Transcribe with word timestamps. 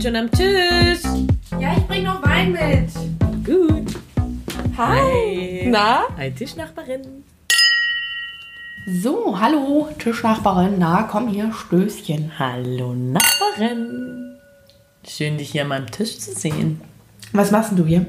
bin 0.00 0.14
schon 0.14 0.16
am 0.16 0.30
Tisch. 0.30 1.02
Ja, 1.58 1.76
ich 1.76 1.86
bring 1.86 2.04
noch 2.04 2.22
Wein 2.22 2.52
mit. 2.52 2.90
Gut. 3.44 3.94
Hi. 4.78 5.66
Na? 5.68 6.04
Hi, 6.16 6.30
Tischnachbarin. 6.30 7.24
So, 8.86 9.38
hallo, 9.38 9.88
Tischnachbarin. 9.98 10.76
Na, 10.78 11.02
komm 11.02 11.28
hier, 11.28 11.52
Stößchen. 11.52 12.32
Hallo, 12.38 12.94
Nachbarin. 12.94 14.36
Schön, 15.06 15.36
dich 15.36 15.50
hier 15.50 15.62
an 15.62 15.68
meinem 15.68 15.90
Tisch 15.90 16.18
zu 16.18 16.32
sehen. 16.32 16.80
Was 17.32 17.50
machst 17.50 17.70
denn 17.70 17.78
du 17.78 17.84
hier? 17.84 18.06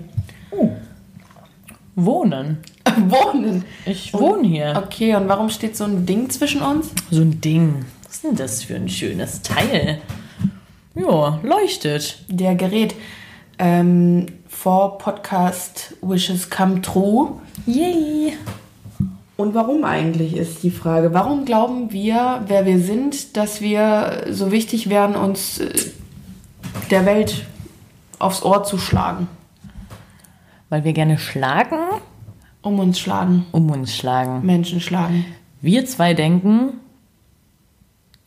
Wohnen. 1.95 2.59
Wohnen. 3.07 3.65
Ich 3.85 4.13
wohne 4.13 4.47
hier. 4.47 4.81
Okay, 4.85 5.15
und 5.15 5.27
warum 5.27 5.49
steht 5.49 5.75
so 5.75 5.83
ein 5.83 6.05
Ding 6.05 6.29
zwischen 6.29 6.61
uns? 6.61 6.91
So 7.09 7.21
ein 7.21 7.41
Ding. 7.41 7.85
Was 8.05 8.15
ist 8.15 8.23
denn 8.23 8.35
das 8.35 8.63
für 8.63 8.75
ein 8.75 8.87
schönes 8.87 9.41
Teil? 9.41 10.01
Ja, 10.93 11.39
leuchtet. 11.41 12.23
Der 12.27 12.55
Gerät 12.55 12.95
ähm, 13.57 14.25
vor 14.49 14.97
Podcast 14.97 15.95
Wishes 16.01 16.49
Come 16.49 16.81
True. 16.81 17.39
Yay. 17.65 18.33
Und 19.37 19.53
warum 19.55 19.85
eigentlich 19.85 20.35
ist 20.35 20.63
die 20.63 20.69
Frage. 20.69 21.13
Warum 21.13 21.45
glauben 21.45 21.91
wir, 21.91 22.43
wer 22.47 22.65
wir 22.65 22.79
sind, 22.79 23.37
dass 23.37 23.61
wir 23.61 24.25
so 24.29 24.51
wichtig 24.51 24.89
wären, 24.89 25.15
uns 25.15 25.59
äh, 25.59 25.69
der 26.89 27.05
Welt 27.05 27.45
aufs 28.19 28.43
Ohr 28.43 28.63
zu 28.63 28.77
schlagen? 28.77 29.27
Weil 30.69 30.83
wir 30.83 30.93
gerne 30.93 31.17
schlagen, 31.17 31.79
Um 32.61 32.79
uns 32.79 32.99
schlagen. 32.99 33.45
um 33.53 33.71
uns 33.71 33.95
schlagen. 33.95 34.45
Menschen 34.45 34.81
schlagen. 34.81 35.25
Wir 35.61 35.85
zwei 35.85 36.13
denken, 36.13 36.73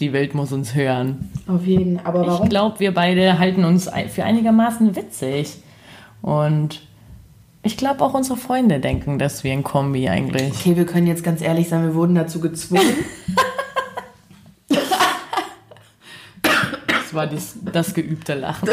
die 0.00 0.12
Welt 0.12 0.34
muss 0.34 0.52
uns 0.52 0.74
hören. 0.74 1.30
Auf 1.46 1.64
jeden. 1.66 2.00
Aber 2.04 2.22
Ich 2.22 2.26
warum? 2.26 2.48
glaube, 2.48 2.80
wir 2.80 2.92
beide 2.94 3.38
halten 3.38 3.64
uns 3.64 3.88
für 4.09 4.24
einigermaßen 4.24 4.96
witzig. 4.96 5.56
Und 6.23 6.82
ich 7.62 7.76
glaube, 7.76 8.02
auch 8.04 8.14
unsere 8.14 8.36
Freunde 8.38 8.80
denken, 8.80 9.18
dass 9.18 9.45
wir 9.45 9.52
ein 9.52 9.62
Kombi 9.62 10.09
eigentlich. 10.09 10.52
Okay, 10.52 10.76
wir 10.76 10.84
können 10.86 11.06
jetzt 11.06 11.23
ganz 11.23 11.40
ehrlich 11.40 11.68
sein, 11.68 11.82
wir 11.84 11.95
wurden 11.95 12.14
dazu 12.14 12.40
gezwungen. 12.40 12.82
Das 16.86 17.14
war 17.14 17.26
dies, 17.29 17.56
das 17.73 17.95
geübte 17.95 18.34
Lachen. 18.34 18.68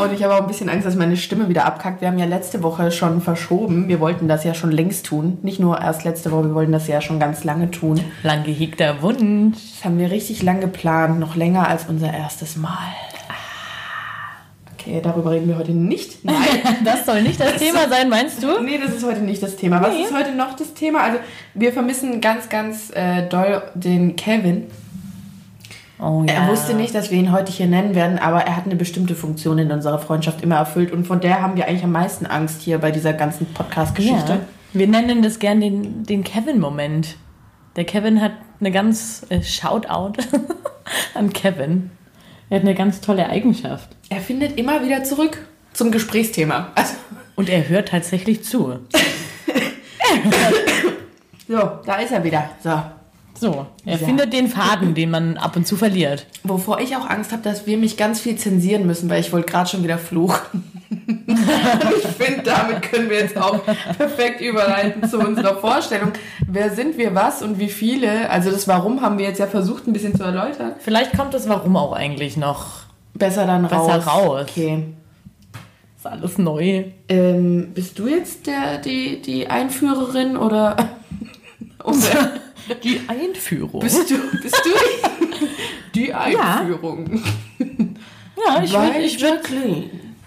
Und 0.00 0.12
ich 0.12 0.22
habe 0.22 0.34
auch 0.34 0.40
ein 0.42 0.46
bisschen 0.46 0.68
Angst, 0.68 0.86
dass 0.86 0.94
meine 0.94 1.16
Stimme 1.16 1.48
wieder 1.48 1.64
abkackt. 1.64 2.00
Wir 2.00 2.08
haben 2.08 2.18
ja 2.18 2.26
letzte 2.26 2.62
Woche 2.62 2.90
schon 2.90 3.20
verschoben. 3.20 3.88
Wir 3.88 4.00
wollten 4.00 4.28
das 4.28 4.44
ja 4.44 4.54
schon 4.54 4.70
längst 4.70 5.06
tun. 5.06 5.38
Nicht 5.42 5.58
nur 5.60 5.80
erst 5.80 6.04
letzte 6.04 6.30
Woche, 6.32 6.44
wir 6.44 6.54
wollten 6.54 6.72
das 6.72 6.86
ja 6.86 7.00
schon 7.00 7.18
ganz 7.18 7.44
lange 7.44 7.70
tun. 7.70 8.00
Lang 8.22 8.44
gehegter 8.44 9.02
Wunsch. 9.02 9.56
Das 9.76 9.84
haben 9.84 9.98
wir 9.98 10.10
richtig 10.10 10.42
lang 10.42 10.60
geplant, 10.60 11.18
noch 11.18 11.36
länger 11.36 11.68
als 11.68 11.86
unser 11.88 12.12
erstes 12.12 12.56
Mal. 12.56 12.76
Okay, 14.78 15.00
darüber 15.02 15.32
reden 15.32 15.48
wir 15.48 15.58
heute 15.58 15.72
nicht. 15.72 16.24
Nein. 16.24 16.36
Das 16.84 17.04
soll 17.06 17.22
nicht 17.22 17.40
das 17.40 17.56
Thema 17.56 17.88
sein, 17.88 18.08
meinst 18.08 18.40
du? 18.42 18.60
Nee, 18.62 18.78
das 18.78 18.94
ist 18.94 19.04
heute 19.04 19.20
nicht 19.20 19.42
das 19.42 19.56
Thema. 19.56 19.82
Was 19.82 19.94
Nee. 19.94 20.02
ist 20.04 20.14
heute 20.14 20.32
noch 20.32 20.54
das 20.54 20.74
Thema? 20.74 21.00
Also, 21.02 21.18
wir 21.54 21.72
vermissen 21.72 22.20
ganz, 22.20 22.48
ganz 22.48 22.90
äh, 22.94 23.26
doll 23.28 23.62
den 23.74 24.14
Kevin. 24.14 24.64
Oh 25.98 26.24
ja. 26.26 26.34
Er 26.34 26.48
wusste 26.48 26.74
nicht, 26.74 26.94
dass 26.94 27.10
wir 27.10 27.18
ihn 27.18 27.32
heute 27.32 27.50
hier 27.50 27.66
nennen 27.66 27.94
werden, 27.94 28.18
aber 28.18 28.40
er 28.40 28.56
hat 28.56 28.66
eine 28.66 28.76
bestimmte 28.76 29.14
Funktion 29.14 29.58
in 29.58 29.72
unserer 29.72 29.98
Freundschaft 29.98 30.42
immer 30.42 30.56
erfüllt 30.56 30.92
und 30.92 31.06
von 31.06 31.20
der 31.20 31.40
haben 31.40 31.56
wir 31.56 31.66
eigentlich 31.66 31.84
am 31.84 31.92
meisten 31.92 32.26
Angst 32.26 32.60
hier 32.62 32.78
bei 32.78 32.90
dieser 32.90 33.12
ganzen 33.12 33.46
Podcast-Geschichte. 33.46 34.32
Ja. 34.32 34.40
Wir 34.72 34.88
nennen 34.88 35.22
das 35.22 35.38
gern 35.38 35.60
den, 35.60 36.04
den 36.04 36.22
Kevin-Moment. 36.22 37.16
Der 37.76 37.84
Kevin 37.84 38.20
hat 38.20 38.32
eine 38.60 38.70
ganz 38.70 39.24
äh, 39.30 39.42
Shoutout 39.42 40.12
an 41.14 41.32
Kevin. 41.32 41.90
Er 42.50 42.58
hat 42.58 42.66
eine 42.66 42.74
ganz 42.74 43.00
tolle 43.00 43.28
Eigenschaft. 43.28 43.88
Er 44.08 44.20
findet 44.20 44.58
immer 44.58 44.84
wieder 44.84 45.02
zurück 45.04 45.38
zum 45.72 45.90
Gesprächsthema. 45.90 46.72
Also, 46.74 46.94
Und 47.36 47.50
er 47.50 47.68
hört 47.68 47.88
tatsächlich 47.88 48.44
zu. 48.44 48.72
so, 51.48 51.70
da 51.84 51.96
ist 51.96 52.12
er 52.12 52.24
wieder. 52.24 52.50
So. 52.62 52.80
So, 53.38 53.66
er 53.84 53.98
Ja. 53.98 54.06
findet 54.06 54.32
den 54.32 54.48
Faden, 54.48 54.94
den 54.94 55.10
man 55.10 55.36
ab 55.36 55.56
und 55.56 55.66
zu 55.66 55.76
verliert. 55.76 56.26
Wovor 56.42 56.80
ich 56.80 56.96
auch 56.96 57.08
Angst 57.08 57.32
habe, 57.32 57.42
dass 57.42 57.66
wir 57.66 57.76
mich 57.76 57.96
ganz 57.96 58.20
viel 58.20 58.36
zensieren 58.36 58.86
müssen, 58.86 59.10
weil 59.10 59.20
ich 59.20 59.32
wollte 59.32 59.50
gerade 59.50 59.68
schon 59.68 59.82
wieder 59.82 59.98
fluchen. 59.98 60.64
Ich 61.28 62.06
finde, 62.24 62.42
damit 62.44 62.82
können 62.82 63.10
wir 63.10 63.18
jetzt 63.18 63.36
auch 63.36 63.58
perfekt 63.98 64.40
überleiten 64.40 65.08
zu 65.08 65.18
unserer 65.18 65.56
Vorstellung. 65.56 66.12
Wer 66.46 66.70
sind 66.70 66.96
wir, 66.96 67.14
was 67.14 67.42
und 67.42 67.58
wie 67.58 67.68
viele? 67.68 68.30
Also 68.30 68.50
das 68.50 68.66
Warum 68.68 69.00
haben 69.02 69.18
wir 69.18 69.26
jetzt 69.26 69.38
ja 69.40 69.46
versucht, 69.46 69.86
ein 69.86 69.92
bisschen 69.92 70.14
zu 70.16 70.22
erläutern. 70.22 70.72
Vielleicht 70.78 71.16
kommt 71.16 71.34
das 71.34 71.48
Warum 71.48 71.76
auch 71.76 71.92
eigentlich 71.92 72.36
noch. 72.36 72.84
Besser 73.14 73.46
dann 73.46 73.64
raus. 73.64 73.86
Besser 73.96 74.06
raus. 74.08 74.46
Okay. 74.48 74.84
Ist 75.98 76.06
alles 76.06 76.38
neu. 76.38 76.84
Ähm, 77.08 77.72
bist 77.74 77.98
du 77.98 78.06
jetzt 78.06 78.46
der, 78.46 78.78
die, 78.78 79.20
die 79.20 79.48
Einführerin 79.48 80.36
oder, 80.36 80.76
oder 81.84 82.30
Die 82.82 83.00
Einführung. 83.06 83.80
bist 83.80 84.10
du, 84.10 84.16
bist 84.42 84.60
du 84.64 84.70
die 85.94 86.12
Einführung? 86.12 87.22
ja, 88.46 88.62
ich 88.62 88.72
würde 88.72 88.98
ich 88.98 89.20
würd, 89.20 89.40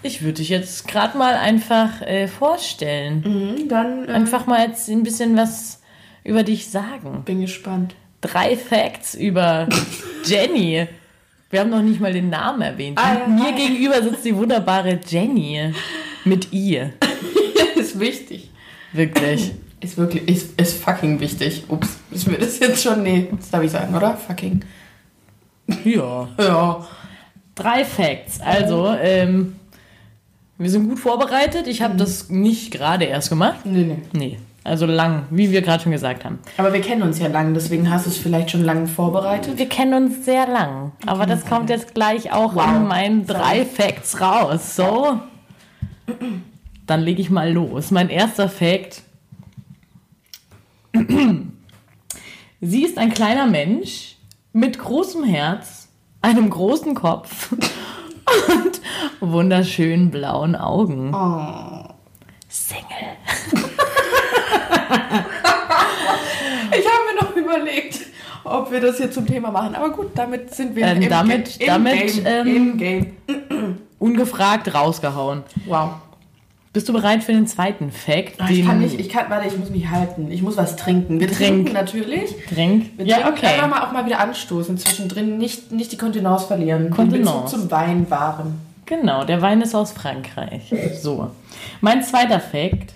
ich 0.02 0.22
würd 0.22 0.38
dich 0.38 0.48
jetzt 0.48 0.88
gerade 0.88 1.16
mal 1.18 1.34
einfach 1.34 2.00
äh, 2.02 2.28
vorstellen. 2.28 3.22
Mhm, 3.58 3.68
Dann 3.68 4.08
äh, 4.08 4.12
Einfach 4.12 4.46
mal 4.46 4.66
jetzt 4.66 4.88
ein 4.88 5.02
bisschen 5.02 5.36
was 5.36 5.80
über 6.24 6.42
dich 6.42 6.68
sagen. 6.68 7.22
bin 7.24 7.40
gespannt. 7.40 7.94
Drei 8.20 8.56
Facts 8.56 9.14
über 9.14 9.68
Jenny. 10.24 10.86
Wir 11.50 11.60
haben 11.60 11.70
noch 11.70 11.82
nicht 11.82 12.00
mal 12.00 12.12
den 12.12 12.30
Namen 12.30 12.62
erwähnt. 12.62 12.98
Ah, 12.98 13.14
ja, 13.20 13.26
Mir 13.26 13.42
ah, 13.42 13.48
ja. 13.50 13.56
gegenüber 13.56 14.02
sitzt 14.02 14.24
die 14.24 14.36
wunderbare 14.36 15.00
Jenny. 15.06 15.72
Mit 16.24 16.52
I. 16.52 16.82
ist 17.76 17.98
wichtig. 17.98 18.50
Wirklich. 18.92 19.52
Ist 19.80 19.96
wirklich, 19.96 20.28
ist, 20.28 20.60
ist 20.60 20.82
fucking 20.82 21.20
wichtig. 21.20 21.64
Ups, 21.68 21.96
ist 22.10 22.26
mir 22.26 22.36
das 22.38 22.58
jetzt 22.58 22.82
schon, 22.82 23.02
nee, 23.02 23.28
das 23.34 23.50
darf 23.50 23.62
ich 23.62 23.70
sagen, 23.70 23.94
oder? 23.94 24.16
Fucking. 24.16 24.62
Ja. 25.84 26.28
Ja. 26.38 26.86
Drei 27.54 27.84
Facts. 27.84 28.40
Also, 28.40 28.94
ähm, 29.00 29.56
wir 30.58 30.70
sind 30.70 30.88
gut 30.88 30.98
vorbereitet. 30.98 31.66
Ich 31.66 31.80
Mhm. 31.80 31.84
habe 31.84 31.96
das 31.96 32.28
nicht 32.30 32.70
gerade 32.72 33.04
erst 33.04 33.28
gemacht. 33.28 33.60
Nee, 33.64 33.82
nee. 33.84 33.98
Nee, 34.12 34.38
also 34.64 34.86
lang, 34.86 35.24
wie 35.30 35.50
wir 35.50 35.60
gerade 35.62 35.82
schon 35.82 35.92
gesagt 35.92 36.24
haben. 36.24 36.38
Aber 36.58 36.72
wir 36.72 36.80
kennen 36.80 37.02
uns 37.02 37.18
ja 37.18 37.28
lang, 37.28 37.52
deswegen 37.54 37.90
hast 37.90 38.06
du 38.06 38.10
es 38.10 38.16
vielleicht 38.18 38.50
schon 38.50 38.62
lange 38.64 38.86
vorbereitet. 38.86 39.58
Wir 39.58 39.68
kennen 39.68 39.94
uns 39.94 40.24
sehr 40.24 40.46
lang, 40.46 40.92
aber 41.06 41.26
das 41.26 41.44
kommt 41.46 41.68
jetzt 41.70 41.94
gleich 41.94 42.32
auch 42.32 42.54
Wow. 42.54 42.66
in 42.76 42.86
meinen 42.86 43.26
drei 43.26 43.64
Facts 43.66 44.20
raus. 44.20 44.76
So, 44.76 45.20
dann 46.86 47.00
lege 47.00 47.20
ich 47.20 47.30
mal 47.30 47.52
los. 47.52 47.90
Mein 47.90 48.08
erster 48.10 48.48
Fact. 48.48 49.02
Sie 52.60 52.84
ist 52.84 52.98
ein 52.98 53.10
kleiner 53.12 53.46
Mensch 53.46 54.16
mit 54.52 54.78
großem 54.78 55.24
Herz, 55.24 55.88
einem 56.22 56.50
großen 56.50 56.94
Kopf 56.94 57.52
und 58.48 58.80
wunderschönen 59.20 60.10
blauen 60.10 60.56
Augen. 60.56 61.14
Oh. 61.14 61.88
Single. 62.48 63.16
Ich 66.72 66.86
habe 66.86 67.04
mir 67.12 67.20
noch 67.22 67.36
überlegt, 67.36 67.98
ob 68.44 68.70
wir 68.70 68.80
das 68.80 68.96
hier 68.98 69.10
zum 69.10 69.26
Thema 69.26 69.50
machen. 69.50 69.74
Aber 69.74 69.90
gut, 69.90 70.10
damit 70.14 70.54
sind 70.54 70.74
wir 70.76 70.86
Ähm, 70.86 71.08
damit- 71.08 71.58
Ga- 71.58 71.66
damit, 71.66 72.14
Game. 72.14 72.26
ähm, 72.26 72.46
Im 72.56 72.78
Game. 72.78 73.78
Ungefragt 73.98 74.72
rausgehauen. 74.72 75.42
Wow. 75.66 75.90
Bist 76.72 76.88
du 76.88 76.92
bereit 76.92 77.24
für 77.24 77.32
den 77.32 77.48
zweiten 77.48 77.90
Fact? 77.90 78.34
Ah, 78.40 78.46
Ich 78.48 78.64
kann 78.64 78.78
nicht, 78.78 79.00
ich 79.00 79.08
kann, 79.08 79.28
warte, 79.28 79.48
ich 79.48 79.58
muss 79.58 79.70
mich 79.70 79.88
halten. 79.90 80.30
Ich 80.30 80.40
muss 80.40 80.56
was 80.56 80.76
trinken. 80.76 81.18
Wir 81.18 81.26
Trink. 81.26 81.38
trinken 81.66 81.72
natürlich. 81.72 82.30
Trink. 82.48 82.96
Wir 82.96 83.06
Ja, 83.06 83.16
trinken 83.22 83.38
okay. 83.38 83.46
einfach 83.46 83.68
mal 83.68 83.82
auch 83.88 83.92
mal 83.92 84.06
wieder 84.06 84.20
anstoßen. 84.20 84.78
Zwischendrin 84.78 85.36
nicht, 85.36 85.72
nicht 85.72 85.90
die 85.90 85.96
Kontenance 85.96 86.46
verlieren. 86.46 86.90
Kontenance. 86.90 87.42
Bezug 87.42 87.48
zum 87.62 87.70
Wein 87.72 88.08
wahren. 88.08 88.60
Genau, 88.86 89.24
der 89.24 89.42
Wein 89.42 89.60
ist 89.62 89.74
aus 89.74 89.90
Frankreich. 89.92 90.72
So. 91.02 91.30
Mein 91.80 92.04
zweiter 92.04 92.38
Fact. 92.38 92.94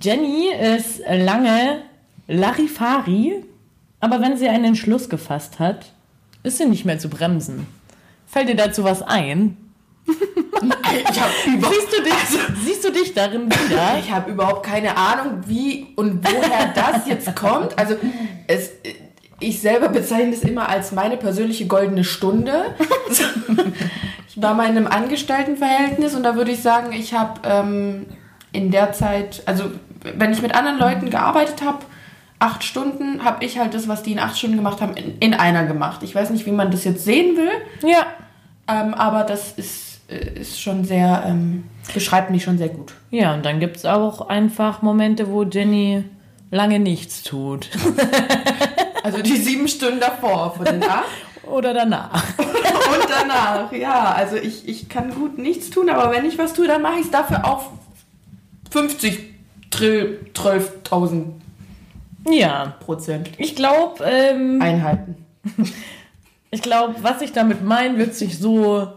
Jenny 0.00 0.48
ist 0.76 1.00
lange 1.08 1.82
Larifari, 2.26 3.44
aber 4.00 4.20
wenn 4.20 4.36
sie 4.36 4.48
einen 4.48 4.64
Entschluss 4.64 5.08
gefasst 5.08 5.60
hat, 5.60 5.86
ist 6.42 6.58
sie 6.58 6.66
nicht 6.66 6.84
mehr 6.84 6.98
zu 6.98 7.08
bremsen. 7.08 7.66
Fällt 8.26 8.48
dir 8.48 8.56
dazu 8.56 8.82
was 8.82 9.02
ein? 9.02 9.56
Habe 10.06 11.72
Siehst 11.74 11.92
du 11.92 12.02
dich, 12.02 12.64
siehst 12.64 12.84
du 12.84 12.92
dich 12.92 13.14
darin 13.14 13.46
wieder? 13.46 13.98
ich 13.98 14.10
hab 14.10 14.28
überhaupt 14.28 14.64
keine 14.64 14.96
Ahnung, 14.96 15.42
wie 15.46 15.88
und 15.96 16.24
woher 16.24 16.72
das 16.74 17.06
jetzt 17.06 17.34
kommt. 17.36 17.78
Also, 17.78 17.96
es, 18.46 18.72
ich 19.40 19.60
selber 19.60 19.88
bezeichne 19.88 20.32
es 20.32 20.42
immer 20.42 20.68
als 20.68 20.92
meine 20.92 21.16
persönliche 21.16 21.66
goldene 21.66 22.04
Stunde. 22.04 22.74
Ich 24.28 24.42
war 24.42 24.52
mal 24.54 24.68
in 24.68 24.76
einem 24.76 24.86
Angestelltenverhältnis 24.86 26.14
und 26.14 26.22
da 26.22 26.36
würde 26.36 26.50
ich 26.50 26.60
sagen, 26.60 26.92
ich 26.92 27.14
habe 27.14 27.40
ähm, 27.44 28.06
in 28.52 28.70
der 28.70 28.92
Zeit, 28.92 29.42
also 29.46 29.64
wenn 30.02 30.32
ich 30.32 30.42
mit 30.42 30.54
anderen 30.54 30.78
Leuten 30.78 31.08
gearbeitet 31.08 31.62
habe, 31.62 31.78
acht 32.38 32.62
Stunden, 32.62 33.24
habe 33.24 33.44
ich 33.44 33.58
halt 33.58 33.72
das, 33.74 33.88
was 33.88 34.02
die 34.02 34.12
in 34.12 34.18
acht 34.18 34.36
Stunden 34.36 34.56
gemacht 34.56 34.80
haben, 34.80 34.94
in, 34.94 35.18
in 35.18 35.34
einer 35.34 35.64
gemacht. 35.64 36.02
Ich 36.02 36.14
weiß 36.14 36.30
nicht, 36.30 36.44
wie 36.44 36.52
man 36.52 36.70
das 36.70 36.84
jetzt 36.84 37.04
sehen 37.04 37.36
will. 37.36 37.90
Ja. 37.90 38.06
Ähm, 38.68 38.94
aber 38.94 39.24
das 39.24 39.52
ist, 39.52 39.85
ist 40.08 40.60
schon 40.60 40.84
sehr, 40.84 41.24
ähm, 41.26 41.64
beschreibt 41.92 42.30
mich 42.30 42.44
schon 42.44 42.58
sehr 42.58 42.68
gut. 42.68 42.94
Ja, 43.10 43.34
und 43.34 43.44
dann 43.44 43.58
gibt 43.60 43.76
es 43.76 43.84
auch 43.84 44.28
einfach 44.28 44.82
Momente, 44.82 45.28
wo 45.30 45.42
Jenny 45.42 46.04
lange 46.50 46.78
nichts 46.78 47.22
tut. 47.22 47.68
Also 49.02 49.22
die 49.22 49.36
sieben 49.36 49.68
Stunden 49.68 50.00
davor 50.00 50.52
von 50.56 50.64
den 50.64 50.82
acht. 50.82 51.04
Oder 51.44 51.72
danach. 51.72 52.24
Und 52.38 53.08
danach, 53.08 53.70
ja. 53.70 54.12
Also 54.12 54.34
ich, 54.34 54.66
ich 54.68 54.88
kann 54.88 55.14
gut 55.14 55.38
nichts 55.38 55.70
tun, 55.70 55.88
aber 55.90 56.10
wenn 56.10 56.24
ich 56.24 56.36
was 56.38 56.54
tue, 56.54 56.66
dann 56.66 56.82
mache 56.82 56.96
ich 56.98 57.04
es 57.04 57.12
dafür 57.12 57.44
auch 57.44 57.70
50, 58.72 59.32
12.000 59.70 61.22
Ja, 62.28 62.74
Prozent. 62.80 63.30
ich 63.38 63.54
glaube, 63.54 64.02
ähm, 64.04 64.60
Einheiten. 64.60 65.24
ich 66.50 66.62
glaube, 66.62 66.96
was 67.02 67.22
ich 67.22 67.30
damit 67.30 67.62
meine, 67.64 67.98
wird 67.98 68.16
sich 68.16 68.40
so 68.40 68.88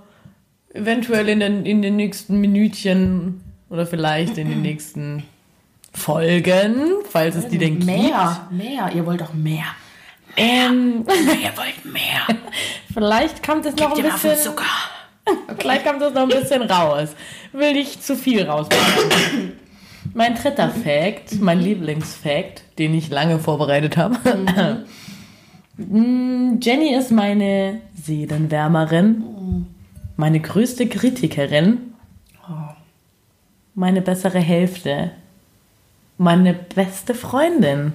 eventuell 0.74 1.30
in 1.30 1.40
den, 1.40 1.66
in 1.66 1.82
den 1.82 1.96
nächsten 1.96 2.40
Minütchen 2.40 3.42
oder 3.70 3.86
vielleicht 3.86 4.38
in 4.38 4.50
den 4.50 4.62
nächsten 4.62 5.24
Folgen, 5.94 6.94
falls 7.10 7.36
es 7.36 7.48
die 7.48 7.58
denn 7.58 7.80
gibt. 7.80 7.86
Mehr, 7.86 8.48
mehr. 8.52 8.92
Ihr 8.94 9.06
wollt 9.06 9.22
doch 9.22 9.34
mehr. 9.34 9.66
Ähm, 10.38 11.06
Ihr 11.08 11.58
wollt 11.58 11.86
mehr. 11.86 12.40
vielleicht 12.94 13.44
kommt 13.44 13.66
es 13.66 13.76
noch 13.76 13.98
ein 13.98 14.04
bisschen. 14.04 14.54
Vielleicht 15.60 15.86
kommt 15.86 16.02
es 16.02 16.14
noch 16.14 16.24
ein 16.24 16.30
bisschen 16.30 16.64
raus. 16.64 17.10
Will 17.52 17.74
nicht 17.74 18.04
zu 18.04 18.16
viel 18.16 18.44
rausmachen. 18.44 19.54
Mein 20.14 20.36
dritter 20.36 20.70
Fact, 20.70 21.40
mein 21.40 21.60
Lieblingsfact, 21.60 22.64
den 22.80 22.96
ich 22.96 23.10
lange 23.10 23.40
vorbereitet 23.40 23.98
habe. 23.98 24.18
Mm, 25.82 26.60
Jenny 26.62 26.94
ist 26.94 27.10
meine 27.10 27.80
Seelenwärmerin, 27.96 29.24
meine 30.20 30.42
größte 30.42 30.86
Kritikerin, 30.90 31.94
meine 33.74 34.02
bessere 34.02 34.40
Hälfte, 34.40 35.12
meine 36.18 36.54
beste 36.54 37.16
Freundin. 37.16 37.94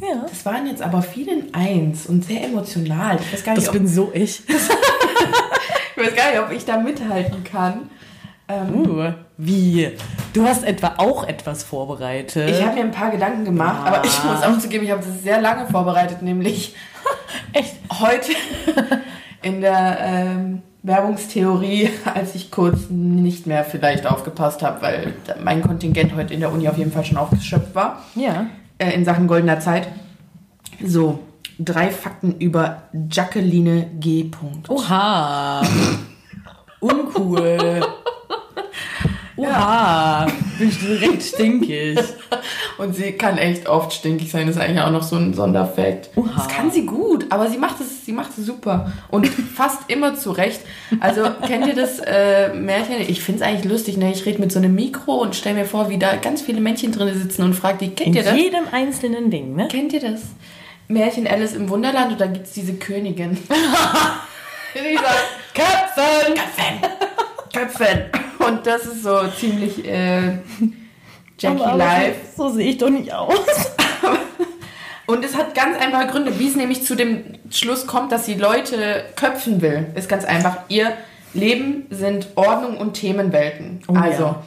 Ja, 0.00 0.24
Das 0.28 0.46
waren 0.46 0.68
jetzt 0.68 0.82
aber 0.82 1.02
viele 1.02 1.32
in 1.32 1.52
eins 1.52 2.06
und 2.06 2.24
sehr 2.24 2.44
emotional. 2.44 3.18
Ich 3.20 3.32
weiß 3.32 3.42
gar 3.44 3.54
nicht, 3.54 3.66
das 3.66 3.74
ob, 3.74 3.74
bin 3.74 3.88
so 3.88 4.12
ich. 4.14 4.42
ich 4.48 6.04
weiß 6.04 6.14
gar 6.14 6.30
nicht, 6.30 6.40
ob 6.40 6.52
ich 6.52 6.64
da 6.64 6.78
mithalten 6.78 7.42
kann. 7.42 7.90
Ähm, 8.46 8.74
Uh, 8.88 9.12
wie? 9.36 9.90
Du 10.32 10.44
hast 10.44 10.62
etwa 10.62 10.94
auch 10.98 11.26
etwas 11.26 11.64
vorbereitet. 11.64 12.50
ich 12.50 12.62
habe 12.64 12.76
mir 12.76 12.82
ein 12.82 12.92
paar 12.92 13.10
Gedanken 13.10 13.44
gemacht, 13.44 13.84
aber 13.84 14.04
ich 14.04 14.22
muss 14.22 14.42
auch 14.44 14.58
zugeben, 14.60 14.84
ich 14.84 14.92
habe 14.92 15.02
das 15.04 15.24
sehr 15.24 15.40
lange 15.40 15.66
vorbereitet, 15.66 16.22
nämlich 16.22 16.76
Echt? 17.52 17.74
heute 17.90 18.30
in 19.42 19.60
der 19.60 19.98
ähm, 20.00 20.62
Werbungstheorie, 20.84 21.90
als 22.14 22.34
ich 22.34 22.50
kurz 22.50 22.88
nicht 22.90 23.46
mehr 23.46 23.64
vielleicht 23.64 24.06
aufgepasst 24.06 24.62
habe, 24.62 24.80
weil 24.82 25.14
mein 25.42 25.62
Kontingent 25.62 26.14
heute 26.14 26.32
in 26.34 26.40
der 26.40 26.52
Uni 26.52 26.68
auf 26.68 26.78
jeden 26.78 26.92
Fall 26.92 27.04
schon 27.04 27.16
aufgeschöpft 27.16 27.74
war, 27.74 28.02
Ja. 28.14 28.46
äh, 28.78 28.92
in 28.92 29.04
Sachen 29.04 29.26
goldener 29.26 29.58
Zeit. 29.60 29.88
So, 30.84 31.20
drei 31.58 31.90
Fakten 31.90 32.32
über 32.38 32.82
Jacqueline 33.10 33.86
G. 33.98 34.30
Oha. 34.68 35.62
Uncool. 36.80 37.80
Oha. 39.36 40.26
Bin 40.64 40.78
direkt 40.80 41.22
stinkig. 41.22 41.98
Und 42.78 42.94
sie 42.94 43.12
kann 43.12 43.38
echt 43.38 43.68
oft 43.68 43.92
stinkig 43.92 44.30
sein, 44.30 44.46
das 44.46 44.56
ist 44.56 44.62
eigentlich 44.62 44.80
auch 44.80 44.90
noch 44.90 45.02
so 45.02 45.16
ein 45.16 45.34
Sonderfakt. 45.34 46.10
Oha. 46.16 46.30
Das 46.36 46.48
kann 46.48 46.70
sie 46.70 46.86
gut, 46.86 47.26
aber 47.30 47.48
sie 47.48 47.58
macht 47.58 47.80
es, 47.80 48.04
sie 48.04 48.12
macht 48.12 48.30
es 48.36 48.46
super. 48.46 48.92
Und 49.10 49.26
fast 49.54 49.88
immer 49.88 50.14
zurecht. 50.14 50.60
Also 51.00 51.22
kennt 51.46 51.66
ihr 51.66 51.74
das 51.74 51.98
äh, 52.00 52.52
Märchen? 52.54 52.96
Ich 53.06 53.22
finde 53.22 53.42
es 53.42 53.46
eigentlich 53.46 53.70
lustig, 53.70 53.96
ne? 53.96 54.10
Ich 54.12 54.24
rede 54.26 54.40
mit 54.40 54.52
so 54.52 54.58
einem 54.58 54.74
Mikro 54.74 55.14
und 55.14 55.36
stelle 55.36 55.56
mir 55.56 55.66
vor, 55.66 55.90
wie 55.90 55.98
da 55.98 56.16
ganz 56.16 56.42
viele 56.42 56.60
Männchen 56.60 56.92
drin 56.92 57.12
sitzen 57.16 57.42
und 57.42 57.54
frage 57.54 57.78
die, 57.78 57.90
kennt 57.90 58.08
In 58.08 58.14
ihr 58.14 58.22
das? 58.22 58.36
jedem 58.36 58.64
einzelnen 58.72 59.30
Ding, 59.30 59.54
ne? 59.54 59.68
Kennt 59.68 59.92
ihr 59.92 60.00
das? 60.00 60.22
Märchen 60.88 61.26
Alice 61.26 61.54
im 61.54 61.68
Wunderland 61.68 62.12
und 62.12 62.20
da 62.20 62.26
gibt 62.26 62.46
es 62.46 62.52
diese 62.52 62.74
Königin. 62.74 63.38
die 64.74 64.94
sagt, 64.96 65.54
Köpfen! 65.54 66.34
Köpfen! 66.34 66.90
Köpfen! 67.52 68.33
Und 68.46 68.66
das 68.66 68.84
ist 68.86 69.02
so 69.02 69.20
ziemlich 69.38 69.84
äh, 69.86 70.38
Jackie 71.38 71.60
Aber- 71.60 71.66
aber 71.66 71.76
Life. 71.78 72.16
So 72.36 72.50
sehe 72.50 72.70
ich 72.70 72.78
doch 72.78 72.90
nicht 72.90 73.12
aus. 73.12 73.38
Und 75.06 75.22
es 75.22 75.36
hat 75.36 75.54
ganz 75.54 75.76
einfache 75.78 76.06
Gründe, 76.06 76.38
wie 76.38 76.48
es 76.48 76.56
nämlich 76.56 76.84
zu 76.84 76.94
dem 76.94 77.24
Schluss 77.50 77.86
kommt, 77.86 78.10
dass 78.10 78.24
sie 78.24 78.34
Leute 78.34 79.04
köpfen 79.16 79.60
will. 79.60 79.86
Ist 79.94 80.08
ganz 80.08 80.24
einfach. 80.24 80.58
Ihr 80.68 80.92
Leben 81.34 81.86
sind 81.90 82.28
Ordnung 82.36 82.78
und 82.78 82.94
Themenwelten. 82.94 83.80
Oh 83.88 83.94
also, 83.94 84.22
ja. 84.22 84.42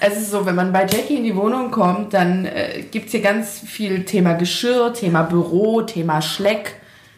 es 0.00 0.16
ist 0.16 0.30
so, 0.30 0.46
wenn 0.46 0.54
man 0.54 0.72
bei 0.72 0.86
Jackie 0.86 1.16
in 1.16 1.24
die 1.24 1.36
Wohnung 1.36 1.70
kommt, 1.70 2.14
dann 2.14 2.46
äh, 2.46 2.84
gibt 2.90 3.06
es 3.06 3.12
hier 3.12 3.20
ganz 3.20 3.58
viel 3.58 4.04
Thema 4.04 4.32
Geschirr, 4.34 4.94
Thema 4.94 5.24
Büro, 5.24 5.82
Thema 5.82 6.22
Schleck. 6.22 6.76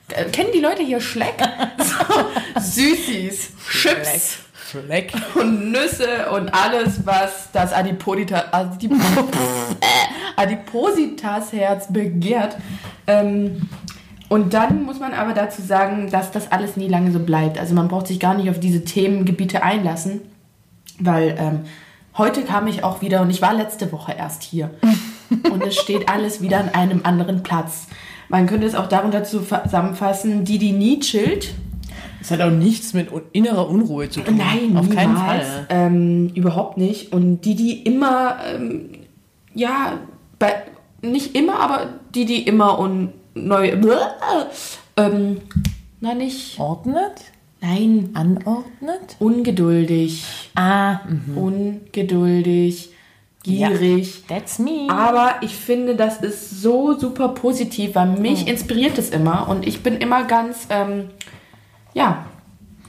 Äh, 0.08 0.24
kennen 0.24 0.50
die 0.52 0.60
Leute 0.60 0.82
hier 0.82 1.00
Schleck? 1.00 1.36
so, 1.78 2.60
Süßis, 2.60 3.50
Chips 3.70 4.38
Fleck. 4.70 5.12
und 5.34 5.72
Nüsse 5.72 6.30
und 6.32 6.54
alles, 6.54 7.04
was 7.04 7.48
das 7.52 7.72
Adipodita, 7.72 8.44
Adip 8.52 8.92
Adipositas-Herz 10.36 11.92
begehrt. 11.92 12.56
Ähm, 13.06 13.68
und 14.28 14.54
dann 14.54 14.84
muss 14.84 15.00
man 15.00 15.12
aber 15.12 15.34
dazu 15.34 15.60
sagen, 15.60 16.08
dass 16.10 16.30
das 16.30 16.52
alles 16.52 16.76
nie 16.76 16.86
lange 16.86 17.10
so 17.10 17.18
bleibt. 17.18 17.58
Also 17.58 17.74
man 17.74 17.88
braucht 17.88 18.06
sich 18.06 18.20
gar 18.20 18.34
nicht 18.34 18.48
auf 18.48 18.60
diese 18.60 18.84
Themengebiete 18.84 19.62
einlassen, 19.62 20.20
weil 21.00 21.34
ähm, 21.36 21.60
heute 22.16 22.42
kam 22.42 22.68
ich 22.68 22.84
auch 22.84 23.02
wieder 23.02 23.22
und 23.22 23.30
ich 23.30 23.42
war 23.42 23.54
letzte 23.54 23.90
Woche 23.90 24.12
erst 24.12 24.44
hier. 24.44 24.70
und 25.50 25.64
es 25.64 25.76
steht 25.76 26.08
alles 26.08 26.40
wieder 26.40 26.60
an 26.60 26.68
einem 26.68 27.00
anderen 27.02 27.42
Platz. 27.42 27.88
Man 28.28 28.46
könnte 28.46 28.68
es 28.68 28.76
auch 28.76 28.86
darunter 28.86 29.24
zusammenfassen, 29.24 30.44
die, 30.44 30.58
die 30.58 30.72
nie 30.72 31.00
chillt, 31.00 31.52
Das 32.20 32.30
hat 32.30 32.40
auch 32.42 32.50
nichts 32.50 32.92
mit 32.94 33.08
innerer 33.32 33.68
Unruhe 33.68 34.08
zu 34.08 34.20
tun. 34.20 34.36
Nein, 34.36 34.76
auf 34.76 34.88
keinen 34.90 35.14
niemals. 35.14 35.46
Fall. 35.48 35.66
Ähm, 35.70 36.28
überhaupt 36.34 36.76
nicht. 36.76 37.12
Und 37.12 37.40
die, 37.42 37.54
die 37.56 37.82
immer, 37.82 38.36
ähm, 38.54 38.90
ja, 39.54 39.98
bei, 40.38 40.54
nicht 41.02 41.34
immer, 41.34 41.58
aber 41.58 41.94
die, 42.14 42.26
die 42.26 42.42
immer 42.42 42.78
und 42.78 43.12
neu, 43.34 43.72
ähm, 44.96 45.40
na 46.00 46.14
nicht, 46.14 46.58
Ordnet? 46.60 47.12
nein, 47.60 48.10
Anordnet? 48.14 49.16
ungeduldig, 49.18 50.24
Ah, 50.54 51.00
mhm. 51.08 51.36
ungeduldig, 51.38 52.90
gierig. 53.42 54.24
that's 54.28 54.58
me. 54.58 54.88
Aber 54.90 55.36
ich 55.42 55.54
finde, 55.54 55.94
das 55.96 56.20
ist 56.20 56.62
so 56.62 56.98
super 56.98 57.28
positiv, 57.28 57.94
weil 57.94 58.08
mich 58.18 58.44
Oh. 58.46 58.50
inspiriert 58.50 58.98
es 58.98 59.10
immer 59.10 59.48
und 59.48 59.66
ich 59.66 59.82
bin 59.82 59.96
immer 59.96 60.24
ganz, 60.24 60.66
ähm, 60.70 61.10
ja, 61.94 62.24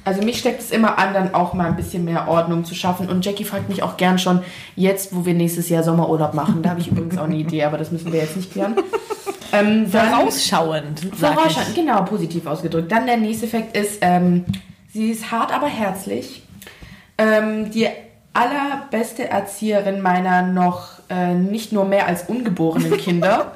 also 0.03 0.24
mich 0.24 0.39
steckt 0.39 0.62
es 0.62 0.72
immer 0.72 0.98
an, 0.98 1.13
dann 1.13 1.34
auch 1.34 1.53
mal 1.53 1.67
ein 1.67 1.75
bisschen 1.75 2.05
mehr 2.05 2.27
Ordnung 2.27 2.65
zu 2.65 2.74
schaffen. 2.74 3.10
Und 3.10 3.24
Jackie 3.24 3.43
fragt 3.43 3.70
mich 3.70 3.84
auch 3.84 3.98
gern 3.98 4.17
schon, 4.17 4.41
jetzt, 4.75 5.15
wo 5.15 5.25
wir 5.25 5.34
nächstes 5.34 5.70
Jahr 5.70 5.84
Sommerurlaub 5.84 6.34
machen, 6.34 6.63
da 6.63 6.72
habe 6.72 6.79
ich 6.79 6.88
übrigens 6.88 7.17
auch 7.17 7.25
eine 7.25 7.36
Idee, 7.36 7.63
aber 7.63 7.77
das 7.77 7.91
müssen 7.91 8.12
wir 8.12 8.20
jetzt 8.20 8.36
nicht 8.36 8.51
klären. 8.51 8.75
Ähm, 9.53 9.88
Vorausschauend, 9.88 11.01
Vorausschauend, 11.13 11.75
genau, 11.75 12.03
positiv 12.03 12.48
ausgedrückt. 12.48 12.89
Dann 12.89 13.05
der 13.05 13.17
nächste 13.17 13.48
Fakt 13.48 13.75
ist, 13.75 13.98
ähm, 14.00 14.46
sie 14.93 15.10
ist 15.12 15.29
hart, 15.29 15.53
aber 15.53 15.67
herzlich. 15.67 16.43
Ähm, 17.17 17.70
die 17.70 17.88
allerbeste 18.34 19.27
Erzieherin 19.27 20.01
meiner 20.01 20.41
noch 20.43 21.00
äh, 21.10 21.34
nicht 21.34 21.74
nur 21.74 21.86
mehr 21.86 22.08
als 22.08 22.24
ungeborenen 22.29 22.96
Kinder, 22.98 23.51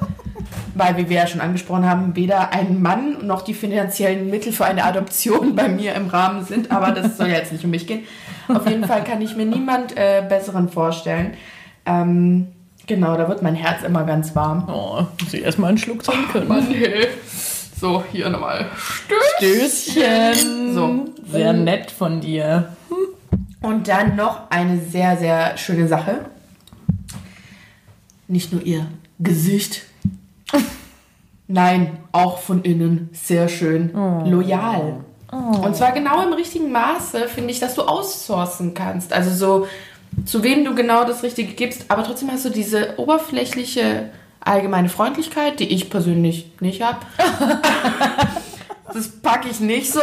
weil, 0.74 0.96
wie 0.96 1.08
wir 1.08 1.16
ja 1.16 1.26
schon 1.26 1.40
angesprochen 1.40 1.88
haben, 1.88 2.16
weder 2.16 2.52
ein 2.52 2.80
Mann 2.82 3.26
noch 3.26 3.42
die 3.42 3.54
finanziellen 3.54 4.30
Mittel 4.30 4.52
für 4.52 4.64
eine 4.64 4.84
Adoption 4.84 5.54
bei 5.56 5.68
mir 5.68 5.94
im 5.94 6.08
Rahmen 6.08 6.44
sind, 6.44 6.70
aber 6.70 6.92
das 6.92 7.16
soll 7.16 7.28
ja 7.28 7.36
jetzt 7.36 7.52
nicht 7.52 7.64
um 7.64 7.70
mich 7.70 7.86
gehen. 7.86 8.04
Auf 8.48 8.68
jeden 8.68 8.84
Fall 8.84 9.02
kann 9.04 9.20
ich 9.22 9.36
mir 9.36 9.46
niemand 9.46 9.96
äh, 9.96 10.24
besseren 10.28 10.68
vorstellen. 10.68 11.34
Ähm, 11.84 12.48
genau, 12.86 13.16
da 13.16 13.28
wird 13.28 13.42
mein 13.42 13.54
Herz 13.54 13.82
immer 13.82 14.04
ganz 14.04 14.34
warm. 14.34 14.68
Oh, 14.68 15.04
muss 15.22 15.34
ich 15.34 15.42
erstmal 15.42 15.70
einen 15.70 15.78
Schluck 15.78 16.02
trinken 16.02 16.28
können. 16.30 16.48
Mann, 16.48 16.66
hey. 16.68 17.08
So, 17.78 18.02
hier 18.10 18.30
nochmal. 18.30 18.66
Stößchen. 19.36 20.72
So. 20.72 21.04
Sehr 21.30 21.52
nett 21.52 21.90
von 21.90 22.20
dir. 22.22 22.74
Und 23.60 23.88
dann 23.88 24.16
noch 24.16 24.50
eine 24.50 24.80
sehr, 24.80 25.16
sehr 25.16 25.58
schöne 25.58 25.86
Sache. 25.86 26.26
Nicht 28.28 28.52
nur 28.52 28.62
ihr 28.62 28.86
Gesicht. 29.18 29.82
Nein, 31.48 31.98
auch 32.12 32.38
von 32.38 32.62
innen 32.62 33.10
sehr 33.12 33.48
schön 33.48 33.92
loyal. 34.24 35.04
Und 35.30 35.76
zwar 35.76 35.92
genau 35.92 36.22
im 36.26 36.32
richtigen 36.32 36.72
Maße, 36.72 37.28
finde 37.28 37.50
ich, 37.50 37.60
dass 37.60 37.74
du 37.74 37.82
aussourcen 37.82 38.74
kannst. 38.74 39.12
Also 39.12 39.30
so, 39.30 39.66
zu 40.24 40.42
wem 40.42 40.64
du 40.64 40.74
genau 40.74 41.04
das 41.04 41.22
Richtige 41.22 41.52
gibst, 41.52 41.86
aber 41.88 42.04
trotzdem 42.04 42.30
hast 42.30 42.44
du 42.44 42.50
diese 42.50 42.98
oberflächliche 42.98 44.10
allgemeine 44.40 44.88
Freundlichkeit, 44.88 45.60
die 45.60 45.72
ich 45.72 45.90
persönlich 45.90 46.52
nicht 46.60 46.82
habe. 46.82 46.98
das 48.92 49.08
packe 49.08 49.48
ich 49.48 49.60
nicht 49.60 49.92
so. 49.92 50.00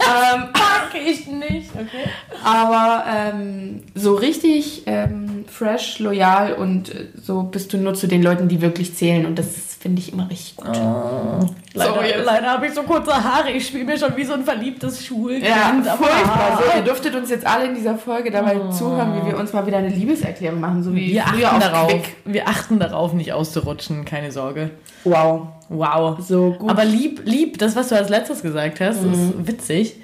Ähm, 0.00 0.42
Mag 0.52 0.94
ich 1.06 1.26
nicht. 1.26 1.70
Okay. 1.74 2.08
aber 2.44 3.04
ähm, 3.08 3.82
so 3.94 4.14
richtig 4.14 4.82
ähm, 4.86 5.44
fresh, 5.48 5.98
loyal 5.98 6.52
und 6.54 6.94
äh, 6.94 7.06
so 7.20 7.42
bist 7.44 7.72
du 7.72 7.78
nur 7.78 7.94
zu 7.94 8.06
den 8.06 8.22
Leuten, 8.22 8.48
die 8.48 8.60
wirklich 8.60 8.94
zählen. 8.94 9.26
Und 9.26 9.38
das 9.38 9.46
finde 9.80 10.00
ich 10.00 10.12
immer 10.12 10.28
richtig 10.30 10.56
gut. 10.56 10.66
Leider, 10.74 11.94
So, 11.94 12.00
jetzt. 12.02 12.24
leider 12.24 12.48
habe 12.48 12.66
ich 12.66 12.74
so 12.74 12.82
kurze 12.82 13.12
Haare. 13.12 13.50
Ich 13.52 13.66
spiele 13.68 13.84
mir 13.84 13.98
schon 13.98 14.16
wie 14.16 14.24
so 14.24 14.32
ein 14.34 14.44
verliebtes 14.44 15.04
Schulkind. 15.06 15.46
Ja, 15.46 15.70
aber- 15.92 16.04
furchtbar. 16.04 16.58
So, 16.62 16.76
ihr 16.78 16.84
dürftet 16.84 17.14
uns 17.14 17.30
jetzt 17.30 17.46
alle 17.46 17.66
in 17.66 17.74
dieser 17.74 17.96
Folge 17.96 18.30
dabei 18.30 18.58
zuhören, 18.76 19.20
wie 19.22 19.30
wir 19.30 19.38
uns 19.38 19.52
mal 19.52 19.66
wieder 19.66 19.78
eine 19.78 19.88
Liebeserklärung 19.90 20.58
machen, 20.60 20.82
so 20.82 20.94
wie 20.94 21.12
Wir 21.12 21.22
früher 21.22 21.48
achten, 21.48 21.56
auf 21.62 21.70
darauf, 21.70 21.88
Quick. 21.92 22.16
wir 22.24 22.48
achten 22.48 22.78
darauf, 22.80 23.12
nicht 23.12 23.32
auszurutschen, 23.32 24.04
keine 24.04 24.32
Sorge. 24.32 24.70
Wow. 25.04 25.48
Wow. 25.68 26.18
So 26.20 26.52
gut. 26.52 26.70
Aber 26.70 26.84
lieb, 26.84 27.22
lieb, 27.24 27.58
das, 27.58 27.76
was 27.76 27.88
du 27.88 27.96
als 27.96 28.08
letztes 28.08 28.42
gesagt 28.42 28.80
hast, 28.80 29.02
ist 29.04 29.46
witzig. 29.46 29.96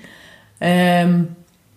Ähm, 0.61 1.29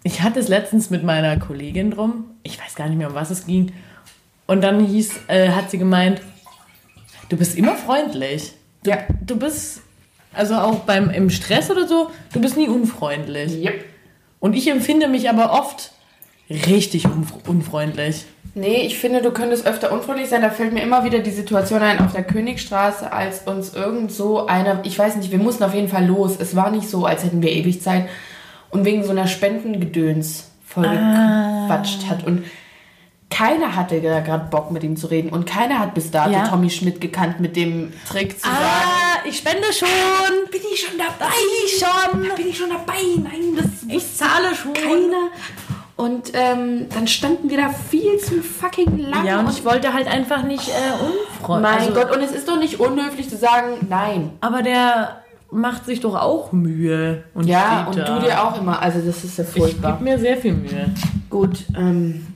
ich 0.04 0.22
hatte 0.22 0.40
es 0.40 0.48
letztens 0.48 0.90
mit 0.90 1.04
meiner 1.04 1.38
Kollegin 1.40 1.92
drum. 1.92 2.26
Ich 2.44 2.60
weiß 2.62 2.76
gar 2.76 2.88
nicht 2.88 2.98
mehr, 2.98 3.10
um 3.10 3.16
was 3.16 3.30
es 3.32 3.46
ging. 3.46 3.72
Und 4.46 4.62
dann 4.62 4.86
hieß, 4.86 5.12
äh, 5.28 5.50
hat 5.50 5.72
sie 5.72 5.78
gemeint, 5.78 6.22
du 7.30 7.38
bist 7.38 7.58
immer 7.58 7.76
freundlich. 7.76 8.54
Du, 8.84 8.92
Ja. 8.92 9.00
du 9.26 9.38
bist, 9.38 9.82
also 10.34 10.56
auch 10.56 10.80
beim, 10.80 11.10
im 11.10 11.30
Stress 11.30 11.70
oder 11.72 11.88
so, 11.88 12.12
du 12.34 12.40
bist 12.40 12.56
nie 12.58 12.68
unfreundlich. 12.70 13.54
Yep. 13.64 13.86
Und 14.40 14.54
ich 14.54 14.70
empfinde 14.70 15.08
mich 15.08 15.30
aber 15.30 15.52
oft 15.52 15.92
richtig 16.50 17.06
unf- 17.06 17.46
unfreundlich. 17.48 18.26
Nee, 18.58 18.82
ich 18.88 18.98
finde, 18.98 19.22
du 19.22 19.32
könntest 19.32 19.68
öfter 19.68 19.92
unfreundlich 19.92 20.30
sein. 20.30 20.42
Da 20.42 20.50
fällt 20.50 20.74
mir 20.74 20.82
immer 20.82 21.04
wieder 21.04 21.20
die 21.20 21.32
Situation 21.32 21.82
ein 21.82 22.00
auf 22.00 22.14
der 22.14 22.24
Königstraße, 22.24 23.12
als 23.14 23.42
uns 23.42 23.74
irgend 23.76 24.12
so 24.12 24.48
einer, 24.48 24.80
ich 24.84 24.98
weiß 24.98 25.16
nicht, 25.18 25.32
wir 25.32 25.38
mussten 25.40 25.64
auf 25.64 25.74
jeden 25.76 25.90
Fall 25.90 26.06
los. 26.06 26.36
Es 26.40 26.56
war 26.56 26.72
nicht 26.72 26.90
so, 26.90 27.06
als 27.06 27.24
hätten 27.24 27.42
wir 27.42 27.52
ewig 27.52 27.82
Zeit. 27.82 28.10
Und 28.70 28.84
wegen 28.84 29.04
so 29.04 29.12
einer 29.12 29.28
Spendengedöns 29.28 30.50
voll 30.66 30.90
gequatscht 30.90 32.08
hat. 32.10 32.26
Und 32.26 32.46
keiner 33.30 33.76
hatte 33.76 34.02
da 34.02 34.22
gerade 34.22 34.46
Bock 34.50 34.72
mit 34.72 34.84
ihm 34.84 34.98
zu 34.98 35.08
reden. 35.08 35.30
Und 35.30 35.46
keiner 35.46 35.80
hat 35.80 35.94
bis 35.94 36.12
dato 36.12 36.32
Ja. 36.32 36.48
Tommy 36.48 36.70
Schmidt 36.70 37.00
gekannt 37.00 37.40
mit 37.40 37.56
dem 37.56 37.94
Trick 38.10 38.40
zu 38.40 38.46
sagen. 38.48 38.56
Ah, 38.60 39.28
ich 39.28 39.38
spende 39.38 39.72
schon. 39.72 39.88
Bin 40.52 40.62
ich 40.74 40.80
schon 40.82 40.98
dabei? 40.98 41.32
ich 41.66 41.78
schon. 41.80 42.36
Bin 42.36 42.48
ich 42.48 42.58
schon 42.58 42.70
dabei? 42.70 43.00
Nein, 43.18 43.56
das 43.56 43.66
Ich 43.88 44.16
zahle 44.18 44.56
schon. 44.56 44.74
keiner. 44.74 45.30
Und 45.98 46.32
ähm, 46.34 46.86
dann 46.94 47.08
standen 47.08 47.50
wir 47.50 47.58
da 47.58 47.70
viel 47.70 48.20
zu 48.20 48.44
fucking 48.44 49.00
lang. 49.00 49.26
Ja, 49.26 49.40
und 49.40 49.50
ich 49.50 49.66
wollte 49.66 49.94
halt 49.94 50.08
einfach 50.08 50.44
nicht 50.44 50.70
äh, 50.70 50.72
unfreundlich. 50.94 51.72
Mein 51.72 51.80
also, 51.90 51.94
Gott, 51.94 52.16
und 52.16 52.22
es 52.24 52.32
ist 52.32 52.48
doch 52.48 52.60
nicht 52.60 52.80
unhöflich 52.80 53.30
zu 53.30 53.36
sagen, 53.36 53.88
nein. 53.90 54.30
Aber 54.40 54.62
der 54.62 55.24
macht 55.50 55.86
sich 55.86 56.00
doch 56.00 56.14
auch 56.14 56.52
Mühe. 56.52 57.24
Und 57.34 57.48
Ja, 57.48 57.88
und 57.88 57.98
da. 57.98 58.20
du 58.20 58.26
dir 58.26 58.44
auch 58.44 58.60
immer. 58.62 58.80
Also 58.80 59.00
das 59.00 59.24
ist 59.24 59.38
ja 59.40 59.44
Ich 59.44 59.50
furchtbar. 59.60 59.94
gebe 59.94 60.04
mir 60.04 60.20
sehr 60.20 60.38
viel 60.38 60.54
Mühe. 60.54 60.94
Gut, 61.32 61.64
ähm. 61.76 62.28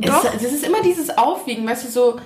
Es, 0.00 0.10
Doch. 0.10 0.24
es 0.34 0.42
ist 0.42 0.66
immer 0.66 0.82
dieses 0.82 1.16
Aufwiegen, 1.18 1.66
weißt 1.66 1.86
du, 1.86 1.90
so. 1.90 2.16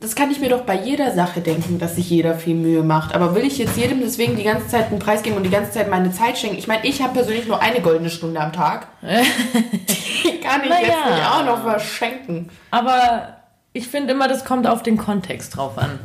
Das 0.00 0.14
kann 0.14 0.30
ich 0.30 0.40
mir 0.40 0.48
doch 0.48 0.62
bei 0.62 0.80
jeder 0.80 1.12
Sache 1.14 1.40
denken, 1.42 1.78
dass 1.78 1.96
sich 1.96 2.08
jeder 2.08 2.34
viel 2.34 2.54
Mühe 2.54 2.82
macht. 2.82 3.14
Aber 3.14 3.34
will 3.34 3.44
ich 3.44 3.58
jetzt 3.58 3.76
jedem 3.76 4.00
deswegen 4.00 4.34
die 4.34 4.44
ganze 4.44 4.66
Zeit 4.68 4.86
einen 4.86 4.98
Preis 4.98 5.22
geben 5.22 5.36
und 5.36 5.42
die 5.42 5.50
ganze 5.50 5.72
Zeit 5.72 5.90
meine 5.90 6.10
Zeit 6.10 6.38
schenken? 6.38 6.56
Ich 6.56 6.66
meine, 6.66 6.86
ich 6.86 7.02
habe 7.02 7.12
persönlich 7.12 7.46
nur 7.46 7.60
eine 7.60 7.80
goldene 7.82 8.08
Stunde 8.08 8.40
am 8.40 8.52
Tag. 8.52 8.88
die 9.02 10.40
kann 10.40 10.62
ich 10.64 10.70
Na 10.70 10.80
jetzt 10.80 10.86
nicht 10.88 11.26
auch 11.30 11.44
noch 11.44 11.62
verschenken. 11.62 12.48
Aber 12.70 13.36
ich 13.74 13.88
finde 13.88 14.14
immer, 14.14 14.26
das 14.26 14.44
kommt 14.46 14.66
auf 14.66 14.82
den 14.82 14.96
Kontext 14.96 15.56
drauf 15.56 15.76
an. 15.76 15.98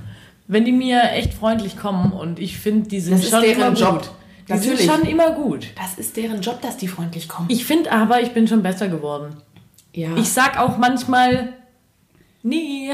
Wenn 0.47 0.65
die 0.65 0.73
mir 0.73 1.01
echt 1.13 1.33
freundlich 1.33 1.77
kommen 1.77 2.11
und 2.11 2.37
ich 2.37 2.57
finde, 2.59 2.89
die 2.89 2.99
sind 2.99 3.13
Das 3.17 3.23
ist 3.23 3.31
schon 3.31 3.41
deren 3.43 3.61
immer 3.61 3.73
Job. 3.73 3.99
gut. 4.01 4.09
Die 4.47 4.51
Natürlich. 4.53 4.79
sind 4.81 4.91
schon 4.91 5.01
immer 5.07 5.31
gut. 5.31 5.67
Das 5.75 5.97
ist 5.97 6.17
deren 6.17 6.41
Job, 6.41 6.61
dass 6.61 6.75
die 6.77 6.87
freundlich 6.89 7.27
kommen. 7.29 7.47
Ich 7.49 7.65
finde 7.65 7.91
aber, 7.93 8.21
ich 8.21 8.31
bin 8.33 8.47
schon 8.47 8.61
besser 8.61 8.89
geworden. 8.89 9.37
ja. 9.93 10.09
Ich 10.17 10.29
sag 10.33 10.59
auch 10.59 10.77
manchmal, 10.77 11.53
nee, 12.43 12.91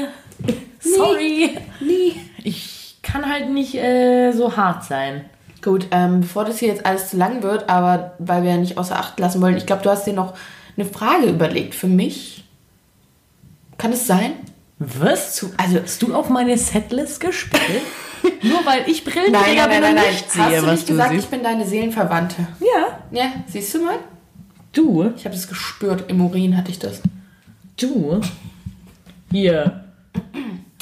sorry. 0.82 1.56
nie. 1.80 2.14
Ich 2.44 2.96
kann 3.02 3.28
halt 3.28 3.50
nicht 3.50 3.74
äh, 3.74 4.32
so 4.32 4.56
hart 4.56 4.84
sein. 4.84 5.24
Gut, 5.62 5.86
ähm, 5.92 6.22
bevor 6.22 6.44
das 6.44 6.58
hier 6.58 6.68
jetzt 6.68 6.84
alles 6.86 7.10
zu 7.10 7.16
lang 7.16 7.42
wird, 7.42 7.68
aber 7.68 8.14
weil 8.18 8.42
wir 8.42 8.50
ja 8.50 8.56
nicht 8.56 8.78
außer 8.78 8.98
Acht 8.98 9.18
lassen 9.20 9.40
wollen, 9.40 9.56
ich 9.56 9.66
glaube, 9.66 9.82
du 9.82 9.90
hast 9.90 10.04
dir 10.06 10.12
noch 10.12 10.34
eine 10.76 10.86
Frage 10.86 11.26
überlegt 11.26 11.74
für 11.74 11.86
mich. 11.86 12.44
Kann 13.78 13.92
es 13.92 14.06
sein? 14.06 14.32
Was? 14.78 15.46
Also, 15.58 15.80
hast 15.82 16.02
du 16.02 16.14
auf 16.14 16.28
meine 16.28 16.56
Setlist 16.58 17.20
gespielt? 17.20 17.62
Nur 18.42 18.64
weil 18.64 18.88
ich 18.88 19.04
Brillenträger 19.04 19.66
nein, 19.68 19.80
bin 19.80 19.88
und 19.90 19.94
nein. 19.96 20.04
nicht 20.12 20.24
Hast 20.36 20.50
sehe, 20.50 20.60
du 20.60 20.66
was 20.66 20.72
nicht 20.72 20.88
du 20.88 20.92
gesagt, 20.92 21.12
ich 21.12 21.18
siehst. 21.20 21.30
bin 21.30 21.42
deine 21.42 21.66
Seelenverwandte? 21.66 22.46
Ja, 22.60 22.98
Ja, 23.12 23.32
siehst 23.46 23.74
du 23.74 23.84
mal? 23.84 23.98
du, 24.72 25.12
Ich 25.16 25.24
habe 25.24 25.34
das 25.34 25.46
gespürt. 25.48 26.04
Im 26.08 26.20
Urin 26.24 26.56
hatte 26.56 26.70
ich 26.70 26.78
das. 26.78 27.00
du. 27.78 28.20
Hier. 29.30 29.84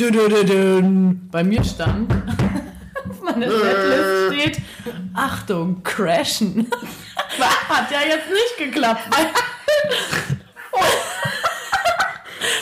Du, 0.00 0.10
du, 0.10 0.28
du, 0.30 0.44
du. 0.46 1.14
Bei 1.30 1.44
mir 1.44 1.62
stand, 1.62 2.10
auf 3.10 3.20
meiner 3.20 3.50
Setlist 3.50 4.32
steht, 4.32 4.62
Achtung, 5.12 5.82
crashen. 5.82 6.70
Hat 7.68 7.90
ja 7.90 7.98
jetzt 8.08 8.30
nicht 8.30 8.56
geklappt. 8.56 9.02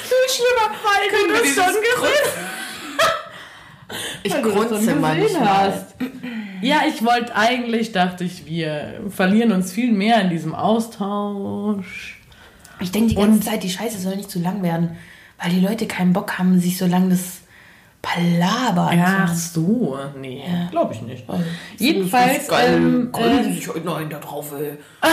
Viel 0.03 0.29
schlimmer 0.29 0.75
Fall. 0.83 1.09
Können 1.11 1.33
wir 1.33 1.39
das 1.39 1.55
schon 1.55 1.77
gesehen? 1.81 2.29
Ich 4.25 4.33
Weil 4.33 4.43
du 4.43 4.51
grunze 4.53 4.95
manchmal. 4.97 5.47
hast. 5.47 5.95
Ja, 6.61 6.81
ich 6.89 7.05
wollte 7.05 7.37
eigentlich, 7.37 7.93
dachte 7.93 8.25
ich, 8.25 8.47
wir 8.47 9.01
verlieren 9.11 9.53
uns 9.53 9.71
viel 9.73 9.93
mehr 9.93 10.21
in 10.23 10.31
diesem 10.31 10.57
Austausch. 10.57 12.21
Ich 12.81 12.91
denke 12.91 13.11
die 13.11 13.15
ganze 13.15 13.39
Zeit, 13.49 13.63
die 13.63 13.71
Scheiße 13.71 14.01
soll 14.01 14.17
nicht 14.17 14.29
zu 14.29 14.41
lang 14.41 14.61
werden, 14.65 14.99
weil 15.41 15.51
die 15.51 15.61
Leute 15.61 15.87
keinen 15.87 16.13
Bock 16.13 16.39
haben, 16.39 16.61
sich 16.61 16.79
so 16.79 16.87
lang 16.87 17.11
das 17.11 17.41
Palaber 18.01 18.91
Ach 18.95 19.35
so, 19.35 19.99
nee, 20.21 20.45
glaube 20.71 20.95
ich 20.95 21.03
nicht. 21.03 21.29
Also, 21.29 21.43
Jedenfalls, 21.79 22.49
ähm, 22.53 23.11
Können 23.13 23.41
äh, 23.41 23.45
Sie 23.45 23.53
sich 23.55 23.69
heute 23.69 23.81
noch 23.81 23.97
einen 23.97 24.11
da 24.11 24.19
drauf, 24.19 24.53
ey. 24.53 24.79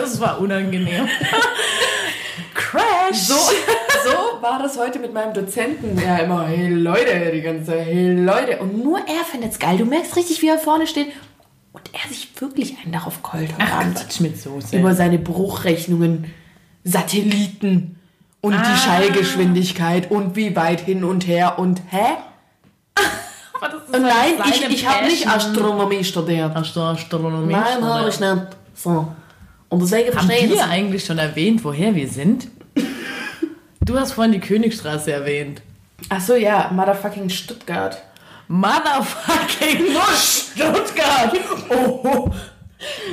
das 0.00 0.20
war 0.20 0.38
unangenehm. 0.38 1.08
Crash! 2.54 3.16
So, 3.16 3.34
so 3.34 4.42
war 4.42 4.58
das 4.62 4.78
heute 4.78 4.98
mit 4.98 5.14
meinem 5.14 5.32
Dozenten. 5.32 5.96
Der 5.96 6.24
immer, 6.24 6.46
hey 6.46 6.68
Leute, 6.68 7.32
die 7.32 7.40
ganze 7.40 7.66
Zeit, 7.66 7.86
hey 7.86 8.14
Leute. 8.14 8.58
Und 8.58 8.84
nur 8.84 8.98
er 8.98 9.24
findet 9.24 9.52
es 9.52 9.58
geil. 9.58 9.78
Du 9.78 9.86
merkst 9.86 10.14
richtig, 10.16 10.42
wie 10.42 10.48
er 10.48 10.58
vorne 10.58 10.86
steht. 10.86 11.08
Und 11.72 11.82
er 11.92 12.08
sich 12.08 12.28
wirklich 12.40 12.76
einen 12.82 12.92
darauf 12.92 13.22
keult 13.22 13.52
heute 13.54 13.64
Ach, 13.66 13.80
Abend. 13.80 13.96
Quatsch 13.96 14.20
mit 14.20 14.40
Soße. 14.40 14.78
Über 14.78 14.94
seine 14.94 15.18
Bruchrechnungen, 15.18 16.32
Satelliten 16.84 17.97
und 18.40 18.54
Ah. 18.54 18.62
die 18.72 18.78
Schallgeschwindigkeit 18.80 20.10
und 20.10 20.36
wie 20.36 20.54
weit 20.56 20.80
hin 20.80 21.04
und 21.04 21.26
her 21.26 21.58
und 21.58 21.80
hä? 21.90 22.16
Aber 23.60 23.68
das 23.68 23.82
ist 23.84 23.94
Und 23.94 24.02
nein, 24.02 24.34
ich, 24.52 24.68
ich 24.70 24.86
habe 24.88 25.06
nicht. 25.06 25.26
Astronomie 25.28 26.04
studiert. 26.04 26.54
Astro- 26.56 26.92
Astronomie. 26.92 27.52
Nein, 27.52 27.82
habe 27.84 28.08
ich 28.08 28.20
nicht. 28.20 28.42
So. 28.74 29.08
Und 29.68 29.82
deswegen 29.82 30.16
Haben 30.16 30.26
verstehe 30.26 30.46
ich 30.46 30.52
wir 30.52 30.68
eigentlich 30.68 31.04
schon 31.04 31.18
erwähnt, 31.18 31.64
woher 31.64 31.94
wir 31.94 32.08
sind? 32.08 32.48
Du 33.80 33.98
hast 33.98 34.12
vorhin 34.12 34.32
die 34.32 34.40
Königstraße 34.40 35.10
erwähnt. 35.12 35.62
Achso, 36.08 36.34
ja, 36.34 36.70
motherfucking 36.72 37.28
Stuttgart. 37.30 38.00
Motherfucking 38.48 39.86
Stuttgart! 40.16 41.32
Oh, 41.70 42.30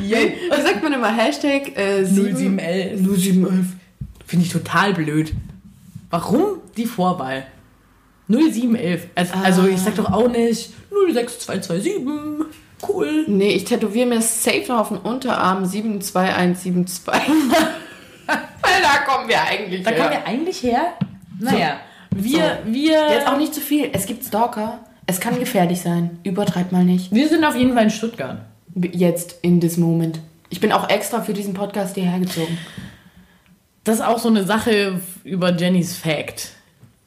Yay. 0.02 0.38
Wie 0.56 0.62
sagt 0.62 0.84
man 0.84 0.94
immer? 0.94 1.08
Hashtag 1.16 1.76
äh, 1.78 2.06
0711. 2.06 3.02
0711. 3.02 3.66
Finde 4.26 4.46
ich 4.46 4.52
total 4.52 4.94
blöd. 4.94 5.34
Warum 6.10 6.60
die 6.78 6.86
Vorwahl? 6.86 7.46
0711. 8.28 9.08
Also, 9.16 9.34
also 9.44 9.68
ich 9.68 9.80
sag 9.80 9.96
doch 9.96 10.12
auch 10.12 10.28
nicht 10.28 10.72
06227. 10.90 11.94
Cool. 12.88 13.26
Nee, 13.28 13.50
ich 13.52 13.66
tätowiere 13.66 14.08
mir 14.08 14.22
safe 14.22 14.66
noch 14.68 14.80
auf 14.80 14.88
den 14.90 14.98
Unterarm 14.98 15.66
72172. 15.66 17.14
Weil 18.28 18.82
da 18.82 19.12
kommen 19.12 19.28
wir 19.30 19.42
eigentlich 19.44 19.84
Da 19.84 19.92
her. 19.92 20.00
kommen 20.00 20.12
wir 20.12 20.28
eigentlich 20.28 20.64
her. 20.64 20.82
Naja, 21.40 21.78
wir, 22.12 22.60
wir, 22.66 23.10
Jetzt 23.12 23.28
auch 23.28 23.38
nicht 23.38 23.54
zu 23.54 23.62
viel. 23.62 23.90
Es 23.94 24.06
gibt 24.06 24.24
Stalker. 24.24 24.80
Es 25.08 25.20
kann 25.20 25.38
gefährlich 25.40 25.82
sein. 25.82 26.20
Übertreib 26.24 26.72
mal 26.72 26.84
nicht. 26.84 27.14
wir 27.14 27.28
sind 27.30 27.44
auf 27.46 27.56
jeden 27.56 27.74
Fall 27.74 27.84
in 27.84 27.90
Stuttgart. 27.92 28.40
Jetzt, 28.92 29.36
in 29.42 29.62
this 29.62 29.78
moment. 29.78 30.20
Ich 30.50 30.60
bin 30.60 30.72
auch 30.72 30.90
extra 30.90 31.22
für 31.22 31.34
diesen 31.34 31.54
Podcast 31.54 31.96
hierher 31.96 32.20
gezogen. 32.20 32.58
Das 33.86 33.96
ist 33.96 34.02
auch 34.02 34.20
so 34.20 34.28
eine 34.30 34.44
Sache 34.44 35.00
über 35.24 35.52
Jennys 35.56 35.96
Fact. 35.96 36.50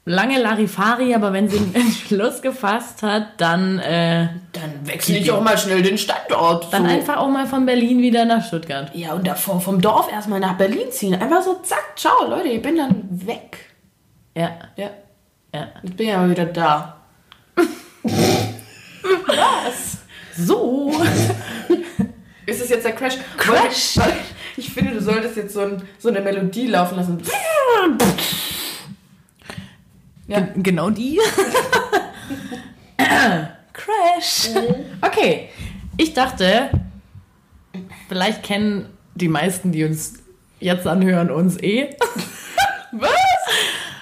Lange 0.04 0.40
Larifari, 0.40 1.14
aber 1.14 1.34
wenn 1.34 1.50
sie 1.50 1.58
einen 1.58 1.74
Entschluss 1.74 2.40
gefasst 2.40 3.02
hat, 3.02 3.38
dann, 3.38 3.78
äh, 3.80 4.28
Dann 4.52 4.86
wechsle 4.86 5.18
ich 5.18 5.30
auch 5.30 5.42
mal 5.42 5.58
schnell 5.58 5.82
den 5.82 5.98
Standort. 5.98 6.72
dann 6.72 6.86
so. 6.86 6.90
einfach 6.90 7.16
auch 7.18 7.28
mal 7.28 7.46
von 7.46 7.66
Berlin 7.66 8.00
wieder 8.00 8.24
nach 8.24 8.46
Stuttgart. 8.46 8.90
Ja, 8.94 9.12
und 9.12 9.26
davor 9.26 9.60
vom 9.60 9.82
Dorf 9.82 10.10
erstmal 10.10 10.40
nach 10.40 10.56
Berlin 10.56 10.90
ziehen. 10.90 11.14
Einfach 11.20 11.42
so, 11.42 11.56
zack, 11.62 11.92
ciao, 11.96 12.26
Leute, 12.26 12.48
ich 12.48 12.62
bin 12.62 12.76
dann 12.78 13.06
weg. 13.10 13.58
Ja, 14.34 14.52
Ja, 14.76 14.88
ja. 15.54 15.68
jetzt 15.82 15.96
bin 15.96 16.08
ich 16.08 16.14
aber 16.14 16.30
wieder 16.30 16.46
da. 16.46 16.94
So. 20.40 20.92
Ist 22.46 22.62
es 22.62 22.68
jetzt 22.70 22.84
der 22.84 22.92
Crash? 22.92 23.14
Crash. 23.36 23.98
Ich 24.58 24.72
finde, 24.72 24.92
du 24.92 25.00
solltest 25.00 25.36
jetzt 25.36 25.54
so, 25.54 25.60
ein, 25.60 25.80
so 26.00 26.08
eine 26.08 26.20
Melodie 26.20 26.66
laufen 26.66 26.96
lassen. 26.96 27.22
Ja. 30.26 30.40
Gen 30.40 30.62
genau 30.64 30.90
die. 30.90 31.20
Crash. 33.72 34.48
Okay. 35.00 35.50
Ich 35.96 36.12
dachte, 36.12 36.70
vielleicht 38.08 38.42
kennen 38.42 38.86
die 39.14 39.28
meisten, 39.28 39.70
die 39.70 39.84
uns 39.84 40.14
jetzt 40.58 40.88
anhören, 40.88 41.30
uns 41.30 41.56
eh. 41.62 41.90
Was? 42.92 43.10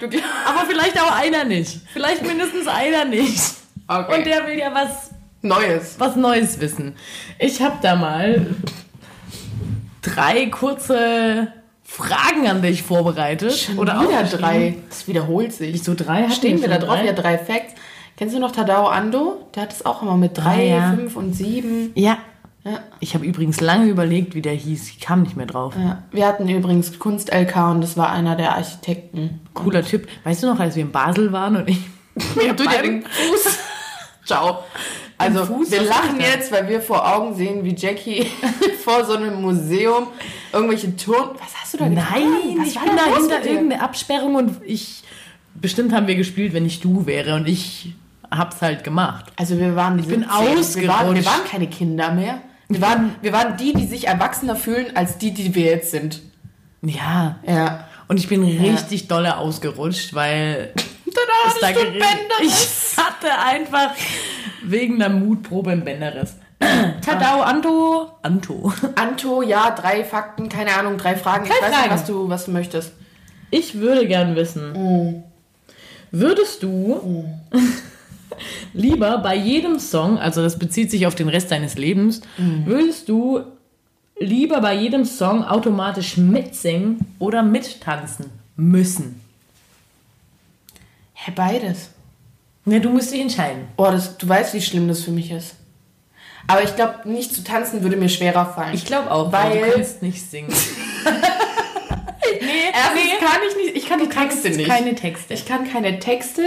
Aber 0.00 0.66
vielleicht 0.66 0.98
auch 0.98 1.12
einer 1.12 1.44
nicht. 1.44 1.80
Vielleicht 1.92 2.26
mindestens 2.26 2.66
einer 2.66 3.04
nicht. 3.04 3.56
Okay. 3.88 4.14
Und 4.18 4.24
der 4.26 4.46
will 4.46 4.58
ja 4.58 4.72
was, 4.72 5.10
Neues. 5.42 5.96
was 5.98 6.16
Neues 6.16 6.58
wissen. 6.60 6.96
Ich 7.38 7.60
habe 7.60 7.76
da 7.82 7.94
mal 7.94 8.54
drei 10.14 10.46
kurze 10.46 11.48
Fragen 11.82 12.46
an 12.48 12.62
dich 12.62 12.82
vorbereitet. 12.82 13.70
Oder 13.76 14.00
Oder 14.00 14.08
wieder 14.08 14.24
drei. 14.24 14.76
Das 14.88 15.06
wiederholt 15.08 15.52
sich. 15.52 15.72
Wieso 15.74 15.94
drei? 15.94 16.28
Stehen 16.30 16.60
wir 16.60 16.68
da 16.68 16.74
schon 16.76 16.84
drauf? 16.86 16.96
drei? 16.98 17.06
Ja, 17.06 17.12
drei 17.12 17.38
Facts. 17.38 17.74
Kennst 18.16 18.34
du 18.34 18.40
noch 18.40 18.52
Tadao 18.52 18.86
Ando? 18.88 19.46
Der 19.54 19.64
hat 19.64 19.72
es 19.72 19.84
auch 19.84 20.02
immer 20.02 20.16
mit 20.16 20.36
drei, 20.38 20.72
Ah, 20.74 20.78
ja. 20.90 20.92
fünf 20.96 21.16
und 21.16 21.34
sieben. 21.34 21.92
Ja. 21.94 22.18
Ja. 22.64 22.80
Ich 22.98 23.14
habe 23.14 23.24
übrigens 23.24 23.60
lange 23.60 23.86
überlegt, 23.86 24.34
wie 24.34 24.42
der 24.42 24.54
hieß. 24.54 24.88
Ich 24.88 24.98
kam 25.00 25.22
nicht 25.22 25.36
mehr 25.36 25.46
drauf. 25.46 25.74
Ja. 25.78 26.02
Wir 26.10 26.26
hatten 26.26 26.48
übrigens 26.48 26.98
Kunst-LK 26.98 27.70
und 27.70 27.80
das 27.82 27.96
war 27.96 28.10
einer 28.10 28.34
der 28.34 28.56
Architekten. 28.56 29.40
Cooler 29.54 29.84
Typ. 29.84 30.08
Weißt 30.24 30.42
du 30.42 30.48
noch, 30.48 30.58
als 30.58 30.74
wir 30.74 30.82
in 30.82 30.90
Basel 30.90 31.30
waren 31.32 31.54
und 31.56 31.68
ich 31.68 31.78
Mir 32.34 32.56
tut 32.56 32.72
ja 32.72 32.82
den 32.82 33.02
Fuß. 33.02 33.58
Ciao. 34.24 34.64
Also, 35.18 35.48
wir 35.70 35.82
lachen 35.82 36.20
jetzt, 36.20 36.52
weil 36.52 36.68
wir 36.68 36.80
vor 36.82 37.06
Augen 37.16 37.34
sehen, 37.34 37.64
wie 37.64 37.74
Jackie 37.74 38.26
vor 38.84 39.04
so 39.04 39.14
einem 39.14 39.40
Museum 39.40 40.08
irgendwelche 40.52 40.94
Turn... 40.96 41.30
Was 41.40 41.54
hast 41.62 41.74
du 41.74 41.78
da 41.78 41.88
getan? 41.88 42.04
Nein, 42.12 42.56
Was 42.58 42.68
ich 42.68 42.76
war 42.76 42.84
bin 42.84 42.96
da 42.96 43.04
hinter 43.16 43.44
irgendeine 43.50 43.82
Absperrung 43.82 44.34
und 44.34 44.56
ich. 44.64 45.02
Bestimmt 45.54 45.94
haben 45.94 46.06
wir 46.06 46.16
gespielt, 46.16 46.52
wenn 46.52 46.66
ich 46.66 46.80
du 46.80 47.06
wäre 47.06 47.34
und 47.34 47.48
ich 47.48 47.94
hab's 48.30 48.60
halt 48.60 48.84
gemacht. 48.84 49.24
Also 49.36 49.58
wir 49.58 49.74
waren 49.74 49.98
Ich 49.98 50.06
bin 50.06 50.20
17. 50.20 50.28
Wir 50.28 50.36
waren, 50.36 50.44
wir 50.54 50.60
ausgerutscht. 50.60 51.26
waren 51.26 51.44
keine 51.50 51.66
Kinder 51.68 52.12
mehr. 52.12 52.42
Wir 52.68 52.82
waren, 52.82 53.14
wir 53.22 53.32
waren 53.32 53.56
die, 53.56 53.72
die 53.72 53.86
sich 53.86 54.06
erwachsener 54.08 54.54
fühlen, 54.56 54.94
als 54.96 55.16
die, 55.16 55.32
die 55.32 55.54
wir 55.54 55.64
jetzt 55.64 55.92
sind. 55.92 56.20
Ja. 56.82 57.36
Ja. 57.46 57.88
Und 58.08 58.18
ich 58.18 58.28
bin 58.28 58.42
richtig 58.44 59.08
dolle 59.08 59.38
ausgerutscht, 59.38 60.12
weil 60.14 60.74
Tada, 61.06 61.54
es 61.54 61.60
da 61.60 61.68
geregnet- 61.68 62.00
Bänderriss. 62.02 62.92
Ich 62.92 63.02
hatte 63.02 63.38
einfach 63.38 63.92
wegen 64.70 64.98
der 64.98 65.10
Mutprobe 65.10 65.70
ein 65.70 65.84
Bänderriss. 65.84 66.36
Tadao, 67.04 67.42
Anto, 67.42 68.10
Anto. 68.22 68.72
Anto, 68.94 69.42
ja, 69.42 69.70
drei 69.70 70.04
Fakten, 70.04 70.48
keine 70.48 70.74
Ahnung, 70.74 70.96
drei 70.98 71.16
Fragen. 71.16 71.44
ich 71.44 71.50
Drei 71.50 71.66
weiß 71.70 71.76
nicht, 71.82 71.90
was 71.90 72.04
du, 72.06 72.28
was 72.28 72.44
du 72.46 72.50
möchtest. 72.52 72.92
Ich 73.50 73.74
würde 73.78 74.06
gern 74.06 74.34
wissen, 74.36 74.72
Mm. 74.72 75.22
würdest 76.10 76.62
du 76.62 77.24
lieber 78.72 79.18
bei 79.18 79.36
jedem 79.36 79.78
Song, 79.78 80.18
also 80.18 80.42
das 80.42 80.58
bezieht 80.58 80.90
sich 80.90 81.06
auf 81.06 81.14
den 81.14 81.28
Rest 81.28 81.50
deines 81.50 81.76
Lebens, 81.76 82.22
Mm. 82.38 82.66
würdest 82.66 83.08
du 83.08 83.40
lieber 84.18 84.60
bei 84.60 84.74
jedem 84.74 85.04
Song 85.04 85.44
automatisch 85.44 86.16
mitsingen 86.16 87.00
oder 87.18 87.42
mittanzen 87.42 88.30
müssen? 88.56 89.20
Hä, 91.14 91.32
beides. 91.34 91.90
Ne, 92.66 92.80
du 92.80 92.90
musst 92.90 93.12
dich 93.12 93.20
entscheiden. 93.20 93.68
Oh, 93.76 93.84
das, 93.84 94.18
du 94.18 94.28
weißt, 94.28 94.52
wie 94.54 94.60
schlimm 94.60 94.88
das 94.88 95.02
für 95.04 95.12
mich 95.12 95.30
ist. 95.30 95.54
Aber 96.48 96.62
ich 96.62 96.74
glaube, 96.76 97.08
nicht 97.08 97.34
zu 97.34 97.42
tanzen 97.42 97.82
würde 97.82 97.96
mir 97.96 98.08
schwerer 98.08 98.44
fallen. 98.46 98.74
Ich 98.74 98.84
glaube 98.84 99.10
auch, 99.10 99.32
Weil- 99.32 99.50
weil 99.62 99.70
du 99.70 99.72
kannst 99.76 100.02
nicht 100.02 100.20
singen. 100.30 100.48
nee, 102.40 102.48
Erstens 102.72 103.18
kann 103.20 103.40
ich 103.48 103.56
nicht, 103.56 103.76
ich 103.76 103.88
kann 103.88 104.00
die 104.00 104.08
Texte 104.08 104.50
nicht. 104.50 104.68
keine 104.68 104.94
Texte. 104.94 105.34
Ich 105.34 105.46
kann 105.46 105.70
keine 105.70 105.98
Texte. 105.98 106.42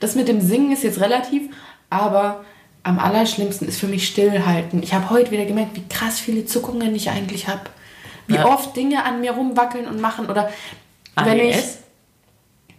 Das 0.00 0.14
mit 0.14 0.28
dem 0.28 0.40
Singen 0.40 0.72
ist 0.72 0.82
jetzt 0.82 1.00
relativ, 1.00 1.54
aber 1.90 2.44
am 2.82 2.98
allerschlimmsten 2.98 3.68
ist 3.68 3.78
für 3.78 3.86
mich 3.88 4.06
stillhalten. 4.06 4.82
Ich 4.82 4.94
habe 4.94 5.10
heute 5.10 5.30
wieder 5.30 5.44
gemerkt, 5.44 5.76
wie 5.76 5.86
krass 5.88 6.18
viele 6.18 6.46
Zuckungen 6.46 6.94
ich 6.94 7.10
eigentlich 7.10 7.48
habe. 7.48 7.62
Wie 8.26 8.36
Ja. 8.36 8.46
oft 8.46 8.74
Dinge 8.76 9.04
an 9.04 9.20
mir 9.20 9.32
rumwackeln 9.32 9.86
und 9.86 10.00
machen 10.00 10.28
oder 10.30 10.50
wenn 11.16 11.38
ich 11.40 11.54
ADS? 11.56 11.78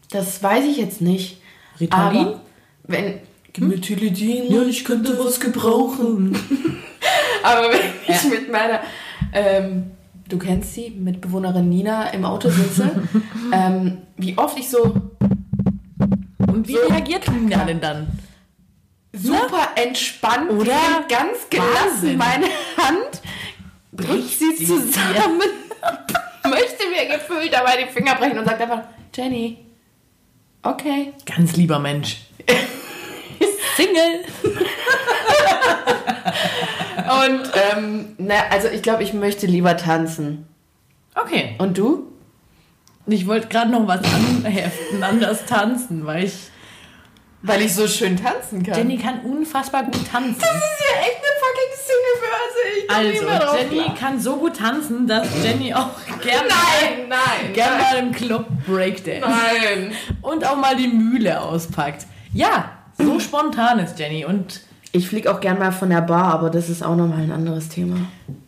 das 0.09 0.41
weiß 0.41 0.65
ich 0.65 0.77
jetzt 0.77 1.01
nicht. 1.01 1.41
Ritalin? 1.79 2.27
Aber 2.27 2.41
wenn 2.83 3.19
Methylidin, 3.57 4.51
ja, 4.51 4.63
ich 4.63 4.85
könnte 4.85 5.17
was 5.19 5.39
gebrauchen. 5.39 6.37
Aber 7.43 7.69
wenn 7.69 8.15
ich 8.15 8.23
mit 8.29 8.51
meiner, 8.51 8.81
ähm, 9.33 9.91
du 10.29 10.37
kennst 10.37 10.73
sie, 10.73 10.91
Mitbewohnerin 10.91 11.67
Nina 11.67 12.09
im 12.09 12.23
Auto 12.25 12.49
sitze, 12.49 12.91
ähm, 13.51 13.99
wie 14.17 14.37
oft 14.37 14.57
ich 14.57 14.69
so 14.69 14.93
Und 16.47 16.67
wie 16.67 16.73
So. 16.73 16.87
reagiert 16.87 17.27
Lina 17.27 17.65
denn 17.65 17.81
dann? 17.81 18.07
super 19.13 19.69
entspannt 19.75 20.51
Oder? 20.51 21.05
ganz 21.09 21.49
gelassen 21.49 21.73
Wahnsinn. 21.77 22.17
meine 22.17 22.45
Hand, 22.77 23.21
drückt 23.91 24.09
Bricht 24.09 24.39
sie 24.39 24.55
sie 24.55 24.65
zusammen, 24.65 25.41
möchte 26.49 26.87
mir 26.89 27.17
gefühlt 27.17 27.51
dabei 27.53 27.83
die 27.83 27.91
Finger 27.91 28.15
brechen 28.15 28.37
und 28.39 28.45
sagt 28.45 28.61
einfach, 28.61 28.83
Jenny, 29.13 29.57
okay. 30.63 31.13
Ganz 31.25 31.55
lieber 31.55 31.79
Mensch. 31.79 32.17
Single. 33.75 34.25
Und 37.25 37.51
ähm, 37.73 38.15
na, 38.17 38.35
also 38.49 38.67
ich 38.67 38.81
glaube, 38.81 39.03
ich 39.03 39.13
möchte 39.13 39.45
lieber 39.47 39.77
tanzen. 39.77 40.47
Okay. 41.15 41.55
Und 41.57 41.77
du? 41.77 42.07
Ich 43.07 43.27
wollte 43.27 43.47
gerade 43.47 43.71
noch 43.71 43.87
was 43.87 44.01
anheften, 44.03 45.03
anders 45.03 45.45
tanzen, 45.45 46.05
weil 46.05 46.25
ich. 46.25 46.33
Weil 47.43 47.63
ich 47.63 47.73
so 47.73 47.87
schön 47.87 48.21
tanzen 48.21 48.61
kann. 48.61 48.75
Jenny 48.75 48.97
kann 48.97 49.21
unfassbar 49.21 49.83
gut 49.83 50.07
tanzen. 50.11 50.39
Das 50.39 50.49
ist 50.51 50.79
ja 50.79 51.01
echt 51.01 51.17
eine 51.17 51.39
fucking 51.39 51.71
mehr 53.21 53.41
Also, 53.47 53.57
Jenny 53.57 53.75
lachen. 53.77 53.95
kann 53.97 54.19
so 54.19 54.35
gut 54.35 54.57
tanzen, 54.57 55.07
dass 55.07 55.27
Jenny 55.43 55.73
auch 55.73 55.89
gerne 56.21 56.47
Nein, 56.49 57.09
nein, 57.09 57.53
gern 57.53 57.77
nein. 57.77 57.81
mal 57.81 57.97
im 57.99 58.11
Club 58.11 58.45
Breakdance 58.67 59.21
Nein. 59.27 59.93
und 60.21 60.45
auch 60.45 60.55
mal 60.55 60.75
die 60.75 60.87
Mühle 60.87 61.41
auspackt. 61.41 62.05
Ja, 62.33 62.71
so 62.97 63.19
spontan 63.19 63.79
ist 63.79 63.99
Jenny 63.99 64.25
und 64.25 64.61
Ich 64.93 65.07
fliege 65.07 65.31
auch 65.33 65.39
gern 65.39 65.57
mal 65.59 65.71
von 65.71 65.89
der 65.89 66.01
Bar, 66.01 66.33
aber 66.33 66.49
das 66.49 66.69
ist 66.69 66.83
auch 66.83 66.95
nochmal 66.95 67.21
ein 67.21 67.31
anderes 67.31 67.69
Thema. 67.69 67.95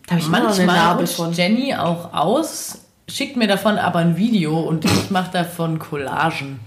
Da 0.06 0.12
habe 0.12 0.20
ich 0.20 0.28
manchmal 0.28 0.96
rutscht 0.98 1.14
von. 1.14 1.32
Jenny 1.32 1.74
auch 1.74 2.12
aus, 2.12 2.82
schickt 3.08 3.36
mir 3.36 3.46
davon 3.46 3.78
aber 3.78 4.00
ein 4.00 4.16
Video 4.16 4.58
und 4.60 4.84
ich 4.84 5.10
mache 5.10 5.32
davon 5.32 5.78
Collagen. 5.78 6.60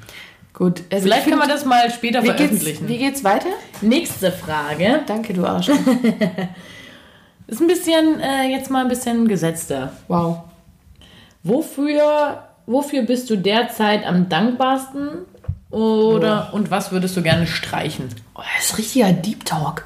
Gut, 0.53 0.81
also 0.91 1.03
Vielleicht 1.03 1.21
ich 1.21 1.29
können 1.29 1.39
wir 1.39 1.45
find- 1.45 1.55
das 1.55 1.65
mal 1.65 1.91
später 1.91 2.23
wie 2.23 2.27
geht's, 2.29 2.37
veröffentlichen. 2.39 2.87
wie 2.87 2.97
geht's 2.97 3.23
weiter? 3.23 3.49
Nächste 3.81 4.31
Frage. 4.31 5.01
Danke, 5.05 5.33
du 5.35 5.45
Arsch. 5.45 5.69
Ist 7.47 7.61
ein 7.61 7.67
bisschen, 7.67 8.19
äh, 8.19 8.49
jetzt 8.49 8.69
mal 8.71 8.81
ein 8.81 8.89
bisschen 8.89 9.27
gesetzter. 9.27 9.91
Wow. 10.07 10.39
Wofür, 11.43 12.43
wofür 12.65 13.03
bist 13.03 13.29
du 13.29 13.37
derzeit 13.37 14.05
am 14.05 14.27
dankbarsten? 14.29 15.09
Oder 15.69 16.53
und 16.53 16.71
was 16.71 16.91
würdest 16.91 17.17
du 17.17 17.21
gerne 17.21 17.45
streichen? 17.47 18.07
Oh, 18.35 18.41
das 18.57 18.69
ist 18.69 18.77
richtiger 18.77 19.11
Deep 19.11 19.45
Talk. 19.45 19.85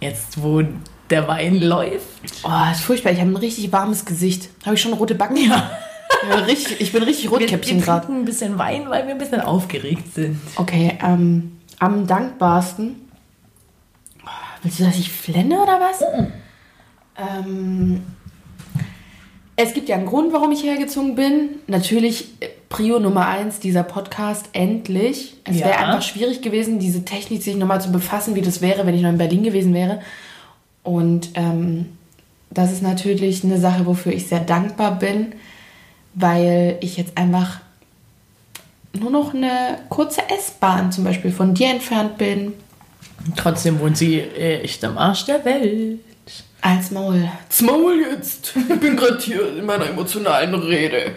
Jetzt, 0.00 0.42
wo 0.42 0.62
der 1.08 1.26
Wein 1.28 1.60
läuft. 1.60 2.06
Oh, 2.42 2.48
das 2.68 2.78
ist 2.78 2.84
furchtbar. 2.84 3.12
Ich 3.12 3.20
habe 3.20 3.30
ein 3.30 3.36
richtig 3.36 3.72
warmes 3.72 4.04
Gesicht. 4.04 4.50
Habe 4.64 4.74
ich 4.74 4.82
schon 4.82 4.92
rote 4.92 5.14
Backen? 5.14 5.36
Ja. 5.36 5.70
Ich 6.22 6.28
bin 6.28 6.38
richtig, 6.44 6.80
ich 6.80 6.92
bin 6.92 7.02
richtig 7.02 7.24
Wir, 7.24 7.30
Rotkäppchen 7.38 7.78
wir 7.78 7.84
gerade. 7.84 8.06
trinken 8.06 8.22
ein 8.22 8.24
bisschen 8.24 8.58
Wein, 8.58 8.88
weil 8.88 9.04
wir 9.06 9.12
ein 9.14 9.18
bisschen 9.18 9.40
aufgeregt 9.40 10.14
sind. 10.14 10.40
Okay, 10.56 10.98
ähm, 11.02 11.58
am 11.78 12.06
dankbarsten. 12.06 12.96
Oh, 14.24 14.28
Willst 14.62 14.80
du, 14.80 14.84
dass 14.84 14.98
ich 14.98 15.10
flenne 15.10 15.60
oder 15.60 15.78
was? 15.80 16.02
Ähm, 17.18 18.02
es 19.56 19.72
gibt 19.74 19.88
ja 19.88 19.96
einen 19.96 20.06
Grund, 20.06 20.32
warum 20.32 20.52
ich 20.52 20.62
hergezogen 20.62 21.14
bin. 21.14 21.48
Natürlich 21.66 22.28
äh, 22.40 22.48
Prio 22.68 22.98
Nummer 22.98 23.26
eins, 23.26 23.58
dieser 23.60 23.82
Podcast, 23.82 24.46
endlich. 24.52 25.34
Es 25.44 25.58
Ja. 25.60 25.66
wäre 25.66 25.78
einfach 25.78 26.02
schwierig 26.02 26.42
gewesen, 26.42 26.78
diese 26.78 27.04
Technik 27.04 27.42
sich 27.42 27.56
nochmal 27.56 27.80
zu 27.80 27.90
befassen, 27.92 28.34
wie 28.34 28.42
das 28.42 28.60
wäre, 28.60 28.86
wenn 28.86 28.94
ich 28.94 29.02
noch 29.02 29.10
in 29.10 29.18
Berlin 29.18 29.42
gewesen 29.44 29.72
wäre. 29.72 30.00
Und 30.82 31.30
ähm, 31.34 31.86
das 32.50 32.72
ist 32.72 32.82
natürlich 32.82 33.44
eine 33.44 33.58
Sache, 33.58 33.86
wofür 33.86 34.12
ich 34.12 34.26
sehr 34.28 34.40
dankbar 34.40 34.98
bin, 34.98 35.32
weil 36.14 36.76
ich 36.80 36.96
jetzt 36.96 37.16
einfach 37.16 37.60
nur 38.92 39.10
noch 39.10 39.34
eine 39.34 39.78
kurze 39.88 40.22
S-Bahn 40.38 40.90
zum 40.92 41.04
Beispiel 41.04 41.30
von 41.32 41.54
dir 41.54 41.70
entfernt 41.70 42.18
bin. 42.18 42.52
Trotzdem 43.36 43.80
wohnt 43.80 43.96
sie 43.96 44.18
äh, 44.18 44.60
echt 44.62 44.84
am 44.84 44.96
Arsch 44.98 45.24
der 45.26 45.44
Welt. 45.44 46.00
Als 46.60 46.90
Maul. 46.90 47.28
Als 47.46 47.60
Maul 47.62 48.00
jetzt. 48.10 48.52
Ich 48.56 48.80
bin 48.80 48.96
gerade 48.96 49.18
hier 49.20 49.56
in 49.56 49.64
meiner 49.66 49.86
emotionalen 49.88 50.54
Rede. 50.54 51.12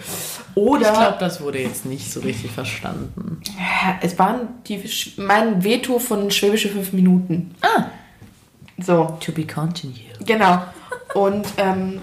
Oder 0.55 0.87
Ich 0.91 0.93
glaube, 0.99 1.17
das 1.19 1.41
wurde 1.41 1.59
jetzt 1.59 1.85
nicht 1.85 2.11
so 2.11 2.19
richtig 2.19 2.51
verstanden. 2.51 3.41
es 4.01 4.19
waren 4.19 4.47
die, 4.67 4.83
mein 5.17 5.63
Veto 5.63 5.97
von 5.99 6.29
schwäbische 6.29 6.69
fünf 6.69 6.93
Minuten. 6.93 7.55
Ah, 7.61 7.85
So, 8.79 9.17
to 9.19 9.31
be 9.31 9.45
continued. 9.47 10.25
genau. 10.25 10.61
Und 11.15 11.47
ähm, 11.57 12.01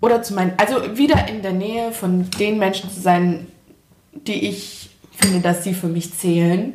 oder 0.00 0.22
zu 0.22 0.34
meinen, 0.34 0.52
also 0.58 0.96
wieder 0.98 1.26
in 1.28 1.40
der 1.42 1.52
Nähe 1.52 1.92
von 1.92 2.28
den 2.38 2.58
Menschen 2.58 2.90
zu 2.90 3.00
sein, 3.00 3.46
die 4.12 4.48
ich 4.48 4.90
finde, 5.12 5.40
dass 5.40 5.64
sie 5.64 5.72
für 5.72 5.88
mich 5.88 6.12
zählen. 6.12 6.72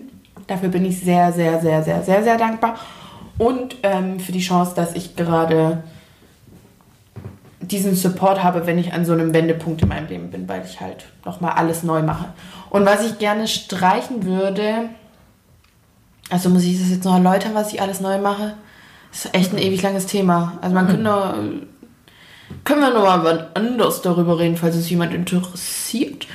Dafür 0.47 0.69
bin 0.69 0.83
ich 0.85 0.99
sehr, 0.99 1.31
sehr, 1.31 1.61
sehr, 1.61 1.83
sehr, 1.83 2.01
sehr, 2.03 2.23
sehr 2.23 2.37
dankbar. 2.37 2.79
Und 3.37 3.75
ähm, 3.83 4.19
für 4.19 4.31
die 4.31 4.39
Chance, 4.39 4.73
dass 4.75 4.95
ich 4.95 5.15
gerade 5.15 5.83
diesen 7.59 7.95
Support 7.95 8.43
habe, 8.43 8.65
wenn 8.65 8.77
ich 8.77 8.93
an 8.93 9.05
so 9.05 9.13
einem 9.13 9.33
Wendepunkt 9.33 9.81
in 9.81 9.87
meinem 9.87 10.07
Leben 10.07 10.31
bin, 10.31 10.47
weil 10.49 10.63
ich 10.65 10.81
halt 10.81 11.05
nochmal 11.25 11.53
alles 11.53 11.83
neu 11.83 12.01
mache. 12.01 12.25
Und 12.69 12.85
was 12.85 13.05
ich 13.05 13.17
gerne 13.19 13.47
streichen 13.47 14.25
würde, 14.25 14.89
also 16.29 16.49
muss 16.49 16.63
ich 16.63 16.79
das 16.79 16.89
jetzt 16.89 17.05
noch 17.05 17.15
erläutern, 17.15 17.53
was 17.53 17.73
ich 17.73 17.81
alles 17.81 18.01
neu 18.01 18.17
mache? 18.19 18.55
Das 19.11 19.25
ist 19.25 19.35
echt 19.35 19.53
ein 19.53 19.59
ewig 19.59 19.81
langes 19.81 20.05
Thema. 20.05 20.57
Also 20.61 20.73
man 20.73 20.87
könnte 20.87 21.03
noch, 21.03 21.33
können 22.63 22.81
wir 22.81 22.93
noch 22.93 23.03
mal 23.03 23.23
wann 23.23 23.47
anders 23.53 24.01
darüber 24.01 24.39
reden, 24.39 24.57
falls 24.57 24.75
es 24.75 24.89
jemand 24.89 25.13
interessiert. 25.13 26.27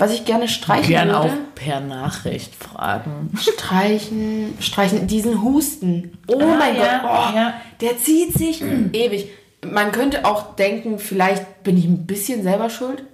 Was 0.00 0.12
ich 0.12 0.24
gerne 0.24 0.48
streichen 0.48 0.88
Gerne 0.88 1.12
würde. 1.12 1.20
auch 1.24 1.54
per 1.54 1.80
Nachricht 1.80 2.54
fragen. 2.54 3.30
Streichen, 3.38 4.54
streichen, 4.58 5.06
diesen 5.06 5.42
Husten. 5.42 6.18
Oh 6.26 6.40
Ah, 6.40 6.56
mein 6.58 6.74
ja, 6.76 6.98
Gott, 7.02 7.10
oh, 7.32 7.36
ja. 7.36 7.54
der 7.80 7.98
zieht 7.98 8.32
sich 8.32 8.62
ewig. 8.92 9.28
Man 9.62 9.92
könnte 9.92 10.24
auch 10.24 10.56
denken, 10.56 10.98
vielleicht 10.98 11.62
bin 11.62 11.76
ich 11.76 11.84
ein 11.84 12.06
bisschen 12.06 12.42
selber 12.42 12.70
schuld. 12.70 13.04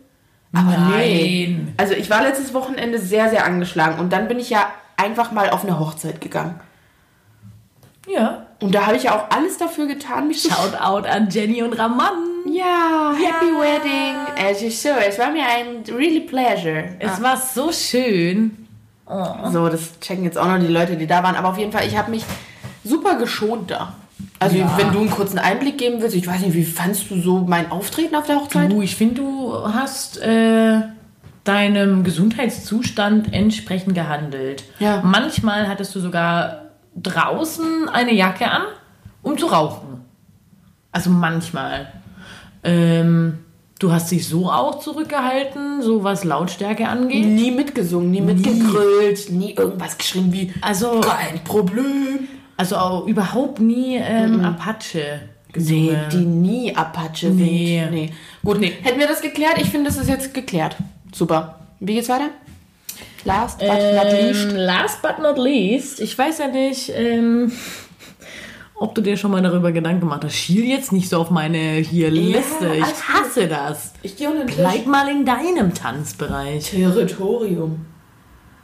Aber 0.52 0.96
nee. 0.96 1.48
Nein. 1.50 1.74
Also 1.76 1.94
ich 1.94 2.08
war 2.08 2.22
letztes 2.22 2.54
Wochenende 2.54 2.98
sehr, 3.00 3.28
sehr 3.30 3.44
angeschlagen 3.44 3.98
und 3.98 4.12
dann 4.12 4.28
bin 4.28 4.38
ich 4.38 4.48
ja 4.50 4.70
einfach 4.96 5.32
mal 5.32 5.50
auf 5.50 5.64
eine 5.64 5.78
Hochzeit 5.80 6.20
gegangen. 6.20 6.60
Ja. 8.08 8.46
Und 8.62 8.74
da 8.74 8.86
habe 8.86 8.96
ich 8.96 9.02
ja 9.02 9.16
auch 9.18 9.36
alles 9.36 9.58
dafür 9.58 9.86
getan, 9.86 10.28
mich 10.28 10.42
Shout 10.42 10.76
out 10.80 11.06
an 11.06 11.28
Jenny 11.30 11.62
und 11.64 11.72
Raman. 11.72 12.12
Ja, 12.46 13.12
happy 13.12 13.46
wedding. 13.52 14.16
As 14.50 14.62
you 14.62 14.70
saw, 14.70 14.98
es 15.06 15.18
war 15.18 15.30
mir 15.30 15.42
ein 15.44 15.82
really 15.94 16.20
pleasure. 16.20 16.90
Es 16.98 17.20
war 17.22 17.36
so 17.36 17.72
schön. 17.72 18.66
So, 19.52 19.68
das 19.68 19.98
checken 20.00 20.24
jetzt 20.24 20.36
auch 20.38 20.46
noch 20.46 20.58
die 20.58 20.66
Leute, 20.66 20.96
die 20.96 21.06
da 21.06 21.22
waren. 21.22 21.36
Aber 21.36 21.50
auf 21.50 21.58
jeden 21.58 21.72
Fall, 21.72 21.86
ich 21.86 21.96
habe 21.96 22.10
mich 22.10 22.24
super 22.84 23.16
geschont 23.16 23.70
da. 23.70 23.94
Also, 24.38 24.56
Ja. 24.56 24.72
wenn 24.76 24.92
du 24.92 25.00
einen 25.00 25.10
kurzen 25.10 25.38
Einblick 25.38 25.78
geben 25.78 26.00
willst, 26.00 26.16
ich 26.16 26.26
weiß 26.26 26.40
nicht, 26.40 26.54
wie 26.54 26.64
fandst 26.64 27.10
du 27.10 27.20
so 27.20 27.38
mein 27.40 27.70
Auftreten 27.70 28.14
auf 28.16 28.26
der 28.26 28.36
Hochzeit? 28.36 28.70
Du, 28.70 28.82
ich 28.82 28.96
finde, 28.96 29.14
du 29.16 29.54
hast 29.72 30.18
äh, 30.18 30.80
deinem 31.44 32.02
Gesundheitszustand 32.04 33.32
entsprechend 33.32 33.94
gehandelt. 33.94 34.64
Ja. 34.78 35.00
Manchmal 35.04 35.68
hattest 35.68 35.94
du 35.94 36.00
sogar 36.00 36.62
draußen 36.96 37.88
eine 37.88 38.12
Jacke 38.12 38.50
an, 38.50 38.62
um 39.22 39.36
zu 39.38 39.46
rauchen. 39.46 40.00
Also 40.92 41.10
manchmal. 41.10 41.92
Ähm, 42.64 43.38
du 43.78 43.92
hast 43.92 44.10
dich 44.10 44.26
so 44.28 44.50
auch 44.50 44.80
zurückgehalten, 44.80 45.82
so 45.82 46.02
was 46.04 46.24
Lautstärke 46.24 46.88
angeht. 46.88 47.24
Nie 47.26 47.50
mitgesungen, 47.50 48.10
nie 48.10 48.20
mitgegrölt, 48.20 49.30
nie 49.30 49.54
irgendwas 49.54 49.96
geschrien 49.98 50.32
wie 50.32 50.52
Also, 50.60 51.00
kein 51.00 51.42
Problem. 51.44 52.28
also 52.56 52.76
auch 52.76 53.06
überhaupt 53.06 53.60
nie 53.60 53.96
ähm, 53.96 54.44
Apache 54.44 55.20
Nee, 55.58 55.88
gesungen. 55.88 55.96
die 56.12 56.16
nie 56.24 56.76
Apache 56.76 57.28
Nee. 57.30 57.78
singt. 57.80 57.92
Nee. 57.92 58.12
Gut, 58.44 58.60
hätten 58.62 58.98
wir 58.98 59.06
das 59.08 59.22
geklärt? 59.22 59.58
Ich 59.58 59.70
finde, 59.70 59.88
das 59.90 59.98
ist 59.98 60.08
jetzt 60.08 60.34
geklärt. 60.34 60.76
Super. 61.14 61.60
Wie 61.80 61.94
geht's 61.94 62.08
weiter? 62.08 62.28
Last 63.24 63.58
but 63.58 63.68
not 63.68 64.12
least. 64.12 64.50
Ähm, 64.50 64.56
last 64.56 65.02
but 65.02 65.18
not 65.20 65.38
least, 65.38 66.00
ich 66.00 66.16
weiß 66.16 66.38
ja 66.38 66.46
nicht, 66.48 66.92
ähm, 66.94 67.50
ob 68.78 68.94
du 68.94 69.00
dir 69.00 69.16
schon 69.16 69.30
mal 69.30 69.42
darüber 69.42 69.72
Gedanken 69.72 70.00
gemacht 70.00 70.24
hast. 70.24 70.34
Schiel 70.34 70.64
jetzt 70.64 70.92
nicht 70.92 71.08
so 71.08 71.18
auf 71.18 71.30
meine 71.30 71.74
hier 71.76 72.10
Liste. 72.10 72.74
Ich 72.74 72.84
alles 72.84 73.08
hasse 73.08 73.48
das. 73.48 73.92
Ich 74.02 74.16
gehe 74.16 74.28
unter 74.28 74.40
den 74.40 74.48
Tisch. 74.48 74.56
Bleib 74.58 74.86
mal 74.86 75.08
in 75.08 75.24
deinem 75.24 75.74
Tanzbereich. 75.74 76.70
Territorium. 76.70 77.86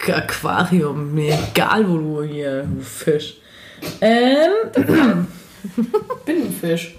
Aquarium, 0.06 1.14
mir 1.14 1.38
egal 1.52 1.88
wo 1.88 1.96
du 1.96 2.22
hier, 2.24 2.66
Fisch. 2.80 3.36
Ähm, 4.00 5.26
Binnenfisch. 6.24 6.96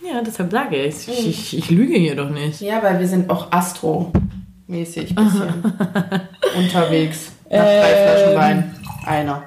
ja, 0.00 0.22
deshalb 0.22 0.52
sage 0.52 0.76
ich, 0.76 1.08
ich, 1.08 1.26
ich, 1.26 1.58
ich 1.58 1.70
lüge 1.70 1.94
hier 1.94 2.14
doch 2.14 2.30
nicht. 2.30 2.60
Ja, 2.60 2.82
weil 2.82 3.00
wir 3.00 3.08
sind 3.08 3.28
auch 3.30 3.50
Astro-mäßig 3.50 5.14
bisschen 5.14 5.64
unterwegs. 6.56 7.32
Nach 7.50 7.64
drei 7.64 8.14
Flaschen 8.14 8.36
Wein. 8.36 8.76
Einer. 9.04 9.42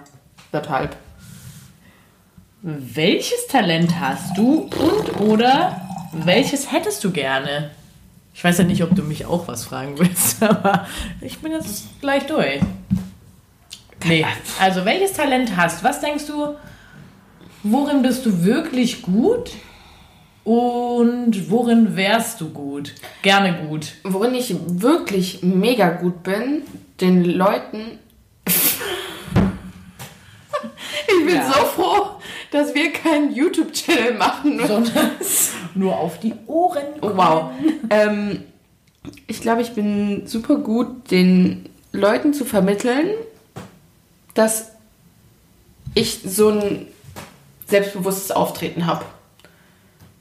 Deshalb. 0.51 0.95
Welches 2.61 3.47
Talent 3.47 3.99
hast 3.99 4.37
du 4.37 4.61
und 4.79 5.19
oder 5.21 5.79
welches 6.11 6.71
hättest 6.71 7.03
du 7.03 7.11
gerne? 7.11 7.71
Ich 8.33 8.43
weiß 8.43 8.57
ja 8.59 8.63
nicht, 8.63 8.83
ob 8.83 8.95
du 8.95 9.03
mich 9.03 9.25
auch 9.25 9.47
was 9.47 9.65
fragen 9.65 9.97
willst, 9.97 10.41
aber 10.47 10.87
ich 11.21 11.37
bin 11.39 11.51
jetzt 11.51 11.85
gleich 12.01 12.25
durch. 12.25 12.59
Nee, 14.05 14.25
also 14.59 14.85
welches 14.85 15.13
Talent 15.13 15.55
hast? 15.57 15.83
Was 15.83 15.99
denkst 16.01 16.25
du, 16.27 16.55
worin 17.63 18.01
bist 18.01 18.25
du 18.25 18.43
wirklich 18.43 19.01
gut 19.01 19.51
und 20.43 21.49
worin 21.49 21.95
wärst 21.95 22.41
du 22.41 22.49
gut? 22.49 22.93
Gerne 23.21 23.53
gut. 23.67 23.93
Worin 24.03 24.33
ich 24.35 24.55
wirklich 24.67 25.41
mega 25.43 25.89
gut 25.89 26.23
bin, 26.23 26.61
den 27.01 27.23
Leuten. 27.25 27.99
ich 31.07 31.25
bin 31.25 31.35
Ja. 31.35 31.47
so 31.47 31.53
froh, 31.65 32.07
dass 32.51 32.73
wir 32.73 32.91
keinen 32.93 33.33
YouTube-Channel 33.33 34.13
machen. 34.13 34.65
Sondern 34.65 35.11
nur 35.75 35.97
auf 35.97 36.19
die 36.19 36.33
Ohren. 36.47 36.85
Oh, 37.01 37.11
wow. 37.15 37.51
ähm, 37.89 38.43
ich 39.27 39.41
glaube, 39.41 39.61
ich 39.61 39.73
bin 39.73 40.27
super 40.27 40.55
gut, 40.55 41.11
den 41.11 41.69
Leuten 41.91 42.33
zu 42.33 42.45
vermitteln, 42.45 43.09
dass 44.33 44.71
ich 45.93 46.19
so 46.25 46.49
ein 46.49 46.87
selbstbewusstes 47.65 48.31
Auftreten 48.31 48.85
habe. 48.85 49.05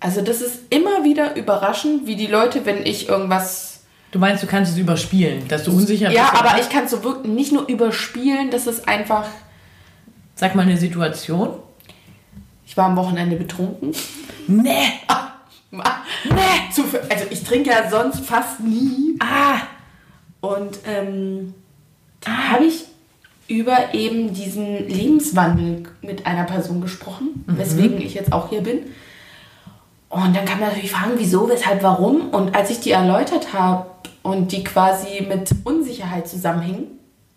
Also 0.00 0.20
das 0.20 0.40
ist 0.40 0.60
immer 0.70 1.04
wieder 1.04 1.36
überraschend, 1.36 2.06
wie 2.06 2.16
die 2.16 2.26
Leute, 2.26 2.66
wenn 2.66 2.84
ich 2.84 3.08
irgendwas... 3.08 3.80
Du 4.12 4.18
meinst, 4.18 4.42
du 4.42 4.46
kannst 4.46 4.72
es 4.72 4.78
überspielen, 4.78 5.46
dass 5.48 5.64
du 5.64 5.72
unsicher 5.72 6.06
bist? 6.06 6.16
Ja, 6.16 6.32
aber 6.32 6.52
was? 6.52 6.60
ich 6.60 6.70
kann 6.70 6.84
es 6.84 6.92
so 6.92 7.02
wirklich 7.02 7.32
nicht 7.32 7.52
nur 7.52 7.66
überspielen, 7.68 8.50
das 8.50 8.66
ist 8.66 8.88
einfach... 8.88 9.26
Sag 10.34 10.54
mal 10.54 10.62
eine 10.62 10.76
Situation. 10.76 11.50
Ich 12.66 12.76
war 12.76 12.86
am 12.86 12.96
Wochenende 12.96 13.36
betrunken. 13.36 13.92
Nee. 14.48 14.70
Nee. 15.70 15.80
Zufall- 16.72 17.02
Also 17.10 17.24
ich 17.30 17.42
trinke 17.44 17.70
ja 17.70 17.88
sonst 17.90 18.20
fast 18.20 18.60
nie. 18.60 19.18
Ah. 19.20 19.58
Und 20.40 20.78
ähm, 20.86 21.54
da 22.20 22.30
habe 22.52 22.64
ich 22.64 22.84
über 23.48 23.94
eben 23.94 24.32
diesen 24.34 24.88
Lebenswandel 24.88 25.84
mit 26.02 26.26
einer 26.26 26.44
Person 26.44 26.80
gesprochen, 26.80 27.44
weswegen 27.46 28.00
ich 28.00 28.14
jetzt 28.14 28.32
auch 28.32 28.48
hier 28.48 28.62
bin. 28.62 28.80
Und 30.08 30.34
dann 30.34 30.44
kann 30.44 30.58
man 30.60 30.68
natürlich 30.68 30.90
fragen, 30.92 31.12
wieso, 31.16 31.48
weshalb, 31.48 31.82
warum. 31.82 32.30
Und 32.30 32.54
als 32.56 32.70
ich 32.70 32.80
die 32.80 32.90
erläutert 32.92 33.52
habe 33.52 33.86
und 34.22 34.50
die 34.52 34.64
quasi 34.64 35.24
mit 35.28 35.50
Unsicherheit 35.64 36.26
zusammenhingen, 36.28 36.86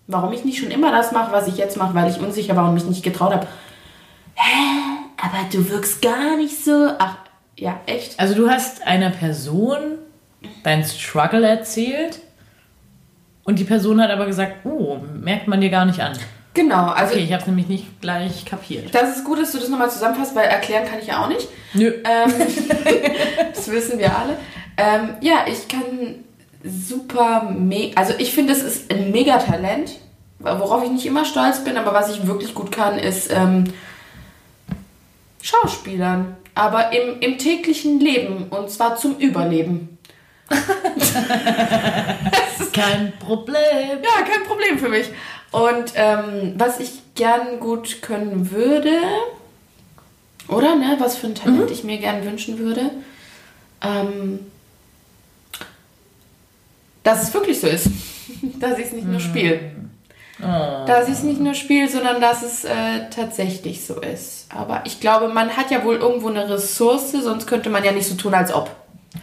warum 0.07 0.33
ich 0.33 0.45
nicht 0.45 0.59
schon 0.59 0.71
immer 0.71 0.91
das 0.91 1.11
mache, 1.11 1.31
was 1.31 1.47
ich 1.47 1.57
jetzt 1.57 1.77
mache, 1.77 1.93
weil 1.93 2.09
ich 2.09 2.19
unsicher 2.19 2.55
war 2.55 2.67
und 2.67 2.73
mich 2.75 2.85
nicht 2.85 3.03
getraut 3.03 3.33
habe. 3.33 3.47
Hä? 4.35 4.98
Aber 5.21 5.45
du 5.51 5.69
wirkst 5.69 6.01
gar 6.01 6.37
nicht 6.37 6.63
so. 6.63 6.91
Ach, 6.97 7.17
ja, 7.57 7.79
echt. 7.85 8.19
Also 8.19 8.35
du 8.35 8.49
hast 8.49 8.85
einer 8.87 9.09
Person 9.09 9.97
dein 10.63 10.83
Struggle 10.85 11.45
erzählt 11.45 12.19
und 13.43 13.59
die 13.59 13.65
Person 13.65 14.01
hat 14.01 14.11
aber 14.11 14.25
gesagt, 14.25 14.65
oh, 14.65 14.97
merkt 15.13 15.47
man 15.47 15.59
dir 15.59 15.69
gar 15.69 15.85
nicht 15.85 15.99
an. 15.99 16.17
Genau, 16.53 16.87
also 16.87 17.13
Okay, 17.13 17.23
ich 17.23 17.31
habe 17.31 17.41
es 17.41 17.47
nämlich 17.47 17.67
nicht 17.67 18.01
gleich 18.01 18.45
kapiert. 18.45 18.93
das 18.93 19.17
ist 19.17 19.23
gut, 19.23 19.39
dass 19.39 19.51
du 19.51 19.59
das 19.59 19.69
nochmal 19.69 19.89
zusammenfasst, 19.89 20.35
weil 20.35 20.45
erklären 20.47 20.85
kann 20.85 20.99
ich 20.99 21.07
ja 21.07 21.23
auch 21.23 21.27
nicht. 21.27 21.47
Nö. 21.73 21.87
Ähm, 22.03 22.33
das 23.53 23.69
wissen 23.69 23.99
wir 23.99 24.17
alle. 24.17 24.37
Ähm, 24.77 25.15
ja, 25.21 25.45
ich 25.47 25.67
kann 25.67 26.23
super, 26.63 27.55
also 27.95 28.13
ich 28.17 28.33
finde, 28.33 28.53
es 28.53 28.63
ist 28.63 28.91
ein 28.91 29.11
Megatalent, 29.11 29.91
worauf 30.39 30.83
ich 30.83 30.91
nicht 30.91 31.05
immer 31.05 31.25
stolz 31.25 31.63
bin, 31.63 31.77
aber 31.77 31.93
was 31.93 32.09
ich 32.13 32.25
wirklich 32.25 32.53
gut 32.53 32.71
kann, 32.71 32.97
ist 32.97 33.31
ähm, 33.31 33.65
Schauspielern. 35.41 36.37
Aber 36.55 36.91
im, 36.91 37.21
im 37.21 37.37
täglichen 37.37 37.99
Leben 37.99 38.47
und 38.49 38.69
zwar 38.69 38.97
zum 38.97 39.17
Überleben. 39.17 39.97
Kein 42.73 43.13
Problem. 43.19 43.99
Ja, 44.03 44.23
kein 44.23 44.43
Problem 44.45 44.79
für 44.79 44.89
mich. 44.89 45.09
Und 45.51 45.93
ähm, 45.95 46.53
was 46.57 46.79
ich 46.79 47.01
gern 47.15 47.59
gut 47.59 48.01
können 48.01 48.51
würde, 48.51 48.91
oder 50.47 50.75
ne, 50.75 50.95
was 50.99 51.17
für 51.17 51.27
ein 51.27 51.35
Talent 51.35 51.71
ich 51.71 51.83
mir 51.83 51.97
gern 51.97 52.23
wünschen 52.23 52.57
würde, 52.57 52.91
ähm, 53.81 54.39
dass 57.03 57.23
es 57.23 57.33
wirklich 57.33 57.59
so 57.59 57.67
ist, 57.67 57.89
dass 58.59 58.77
ich 58.77 58.87
es 58.87 58.93
nicht 58.93 59.07
nur 59.07 59.19
spiele. 59.19 59.71
Oh. 60.41 60.85
Dass 60.85 61.07
ich 61.07 61.15
es 61.15 61.23
nicht 61.23 61.41
nur 61.41 61.53
spiele, 61.53 61.89
sondern 61.89 62.21
dass 62.21 62.43
es 62.43 62.63
äh, 62.63 63.09
tatsächlich 63.09 63.85
so 63.85 63.99
ist. 63.99 64.38
Aber 64.49 64.81
ich 64.85 64.99
glaube, 64.99 65.27
man 65.27 65.55
hat 65.55 65.71
ja 65.71 65.83
wohl 65.83 65.95
irgendwo 65.95 66.29
eine 66.29 66.49
Ressource, 66.49 67.11
sonst 67.11 67.45
könnte 67.45 67.69
man 67.69 67.83
ja 67.83 67.91
nicht 67.91 68.07
so 68.07 68.15
tun, 68.15 68.33
als 68.33 68.53
ob. 68.53 68.69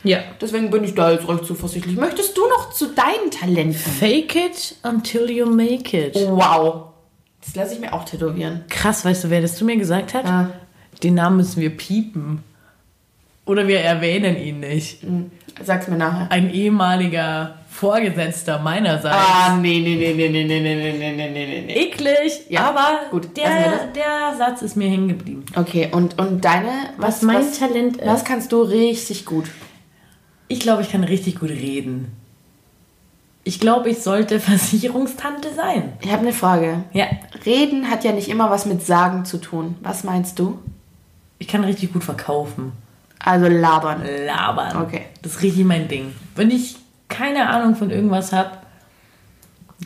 Ja. 0.05 0.19
Deswegen 0.41 0.71
bin 0.71 0.85
ich 0.85 0.95
da 0.95 1.11
jetzt 1.11 1.29
recht 1.29 1.45
zuversichtlich. 1.45 1.97
Möchtest 1.97 2.37
du 2.37 2.43
noch 2.49 2.73
zu 2.73 2.87
deinen 2.87 3.31
Talenten? 3.31 3.75
Fake 3.75 4.37
it 4.37 4.77
until 4.83 5.31
you 5.31 5.47
make 5.47 5.97
it. 5.97 6.15
Wow. 6.15 6.87
Das 7.45 7.55
lasse 7.55 7.75
ich 7.75 7.81
mir 7.81 7.93
auch 7.93 8.05
tätowieren. 8.05 8.65
Krass, 8.69 9.05
weißt 9.05 9.25
du, 9.25 9.31
wer 9.31 9.41
das 9.41 9.57
zu 9.57 9.65
mir 9.65 9.77
gesagt 9.77 10.15
hat? 10.15 10.25
Ja. 10.25 10.51
Den 11.03 11.15
Namen 11.15 11.37
müssen 11.37 11.61
wir 11.61 11.71
piepen. 11.71 12.43
Oder 13.45 13.69
wir 13.69 13.81
erwähnen 13.81 14.37
ihn 14.37 14.61
nicht. 14.61 15.05
Sag's 15.63 15.87
mir 15.87 15.97
nachher. 15.97 16.31
Ein 16.31 16.51
ehemaliger 16.53 17.59
Vorgesetzter 17.77 18.59
meinerseits. 18.61 19.15
Ah, 19.17 19.57
nee, 19.61 19.81
nee, 19.81 19.97
nee, 19.97 20.15
nee, 20.15 20.29
nee, 20.31 20.45
nee, 20.45 20.61
nee, 20.61 20.75
nee, 20.75 20.93
nee, 20.93 21.13
nee, 21.13 21.29
nee, 21.47 21.65
nee. 21.67 21.73
Eklig, 21.75 22.47
Ja, 22.49 22.69
aber 22.71 23.11
gut, 23.11 23.37
der, 23.37 23.45
das. 23.45 23.81
der 23.95 24.35
Satz 24.39 24.63
ist 24.63 24.77
mir 24.77 24.89
hängen 24.89 25.09
geblieben. 25.09 25.45
Okay, 25.55 25.91
und, 25.93 26.19
und 26.19 26.45
deine, 26.45 26.71
Was 26.97 27.21
mein 27.23 27.45
Talent 27.53 27.99
ist? 27.99 28.07
Was 28.07 28.25
kannst 28.25 28.51
du 28.53 28.63
richtig 28.63 29.27
gut? 29.27 29.45
Ich 30.49 30.61
glaube, 30.61 30.81
ich 30.83 30.91
kann 30.91 31.05
richtig 31.05 31.39
gut 31.39 31.51
reden. 31.51 32.13
Ich 33.45 33.61
glaube, 33.61 33.91
ich 33.91 33.99
sollte 34.03 34.41
Versicherungstante 34.41 35.53
sein. 35.55 35.93
Ich 36.01 36.11
habe 36.11 36.23
eine 36.23 36.33
Frage. 36.33 36.85
Ja, 36.93 37.07
Reden 37.45 37.91
hat 37.91 38.05
ja 38.05 38.13
nicht 38.13 38.29
immer 38.29 38.49
was 38.51 38.65
mit 38.67 38.85
Sagen 38.87 39.25
zu 39.27 39.37
tun. 39.39 39.77
Was 39.83 40.03
meinst 40.03 40.39
du? 40.39 40.59
ich 41.39 41.47
kann 41.49 41.63
richtig 41.65 41.93
gut 41.93 42.03
verkaufen. 42.03 42.73
Also 43.19 43.47
labern. 43.49 44.01
Labern. 44.25 44.81
Okay. 44.83 45.03
Das 45.21 45.33
ist 45.33 45.43
richtig 45.43 45.67
mein 45.67 45.87
Ding. 45.89 46.15
Wenn 46.35 46.51
ich 46.51 46.77
keine 47.09 47.49
Ahnung 47.51 47.77
von 47.77 47.91
irgendwas 47.91 48.33
habe, 48.33 48.59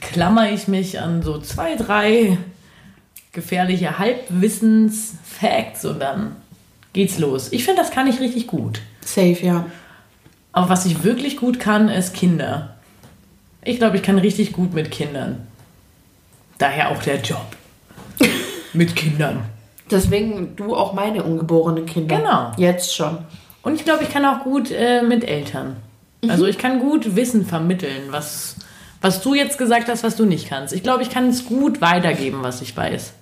klammer 0.01 0.51
ich 0.51 0.69
mich 0.69 1.01
an 1.01 1.23
so 1.23 1.39
zwei, 1.39 1.77
drei 1.77 2.39
gefährliche 3.33 3.99
Halbwissens-Facts 3.99 5.85
und 5.85 6.01
dann 6.01 6.37
geht's 6.93 7.19
los. 7.19 7.53
Ich 7.53 7.65
finde, 7.65 7.83
das 7.83 7.91
kann 7.91 8.07
ich 8.07 8.21
richtig 8.21 8.47
gut. 8.47 8.81
Safe, 9.05 9.39
ja. 9.43 9.67
Aber 10.53 10.69
was 10.69 10.87
ich 10.87 11.05
wirklich 11.05 11.37
gut 11.37 11.61
kann, 11.61 11.89
ist 11.89 12.15
Kinder. 12.15 12.77
Ich 13.63 13.79
glaube, 13.79 13.97
ich 13.97 14.03
kann 14.03 14.19
richtig 14.19 14.53
gut 14.53 14.75
mit 14.75 14.91
Kindern. 14.91 15.47
Daher 16.59 16.91
auch 16.91 17.03
der 17.03 17.21
Job. 17.21 17.47
mit 18.73 18.97
Kindern. 18.97 19.45
Deswegen 19.91 20.57
du 20.57 20.75
auch 20.75 20.93
meine 20.93 21.23
ungeborenen 21.23 21.87
Kinder. 21.87 22.17
Genau. 22.17 22.53
Jetzt 22.57 22.95
schon. 22.95 23.19
Und 23.63 23.75
ich 23.75 23.85
glaube, 23.85 24.05
ich 24.05 24.11
kann 24.11 24.25
auch 24.25 24.43
gut 24.43 24.71
äh, 24.71 25.03
mit 25.03 25.25
Eltern. 25.25 25.77
Also 26.29 26.47
ich 26.47 26.59
kann 26.59 26.81
gut 26.81 27.17
Wissen 27.17 27.47
vermitteln, 27.47 28.09
was, 28.11 28.57
was 29.01 29.23
du 29.23 29.35
jetzt 29.35 29.57
gesagt 29.59 29.89
hast, 29.89 30.03
was 30.05 30.17
du 30.17 30.27
nicht 30.27 30.49
kannst. 30.49 30.75
Ich 30.75 30.83
glaube, 30.83 31.03
ich 31.03 31.11
kann 31.11 31.29
es 31.29 31.47
gut 31.47 31.81
weitergeben, 31.81 32.43
was 32.43 32.61
ich 32.61 32.77
weiß. 32.77 33.13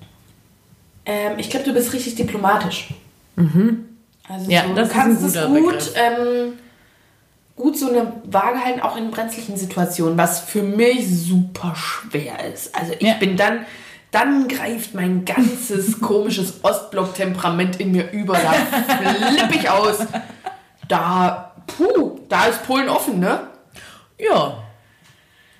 Ähm, 1.06 1.38
ich 1.38 1.48
glaube, 1.50 1.66
du 1.66 1.72
bist 1.72 1.92
richtig 1.92 2.16
diplomatisch. 2.16 2.88
Also 4.28 4.50
Ja, 4.50 4.64
so, 4.66 4.74
das 4.74 4.74
du 4.74 4.82
ist 4.82 4.90
ein 4.90 5.00
kannst 5.00 5.22
es 5.22 5.34
guter 5.34 5.48
gut, 5.48 5.92
ähm, 5.94 6.52
gut 7.56 7.78
so 7.78 7.88
eine 7.88 8.12
Waage 8.24 8.64
halten, 8.64 8.80
auch 8.80 8.96
in 8.96 9.10
brenzlichen 9.10 9.56
Situationen, 9.56 10.18
was 10.18 10.40
für 10.40 10.62
mich 10.62 11.06
super 11.08 11.74
schwer 11.76 12.52
ist. 12.52 12.74
Also 12.74 12.92
ich 12.98 13.06
Ja. 13.06 13.14
bin 13.14 13.36
dann, 13.36 13.60
dann 14.10 14.48
greift 14.48 14.94
mein 14.94 15.24
ganzes 15.24 16.00
komisches 16.00 16.64
Ostblock-Temperament 16.64 17.78
in 17.80 17.92
mir 17.92 18.10
über. 18.10 18.34
Da 18.34 18.52
flippe 19.32 19.54
ich 19.54 19.70
aus. 19.70 19.98
Da, 20.88 21.47
puh, 21.76 22.18
da 22.28 22.46
ist 22.46 22.64
Polen 22.66 22.88
offen, 22.88 23.20
ne? 23.20 23.40
Ja. 24.18 24.58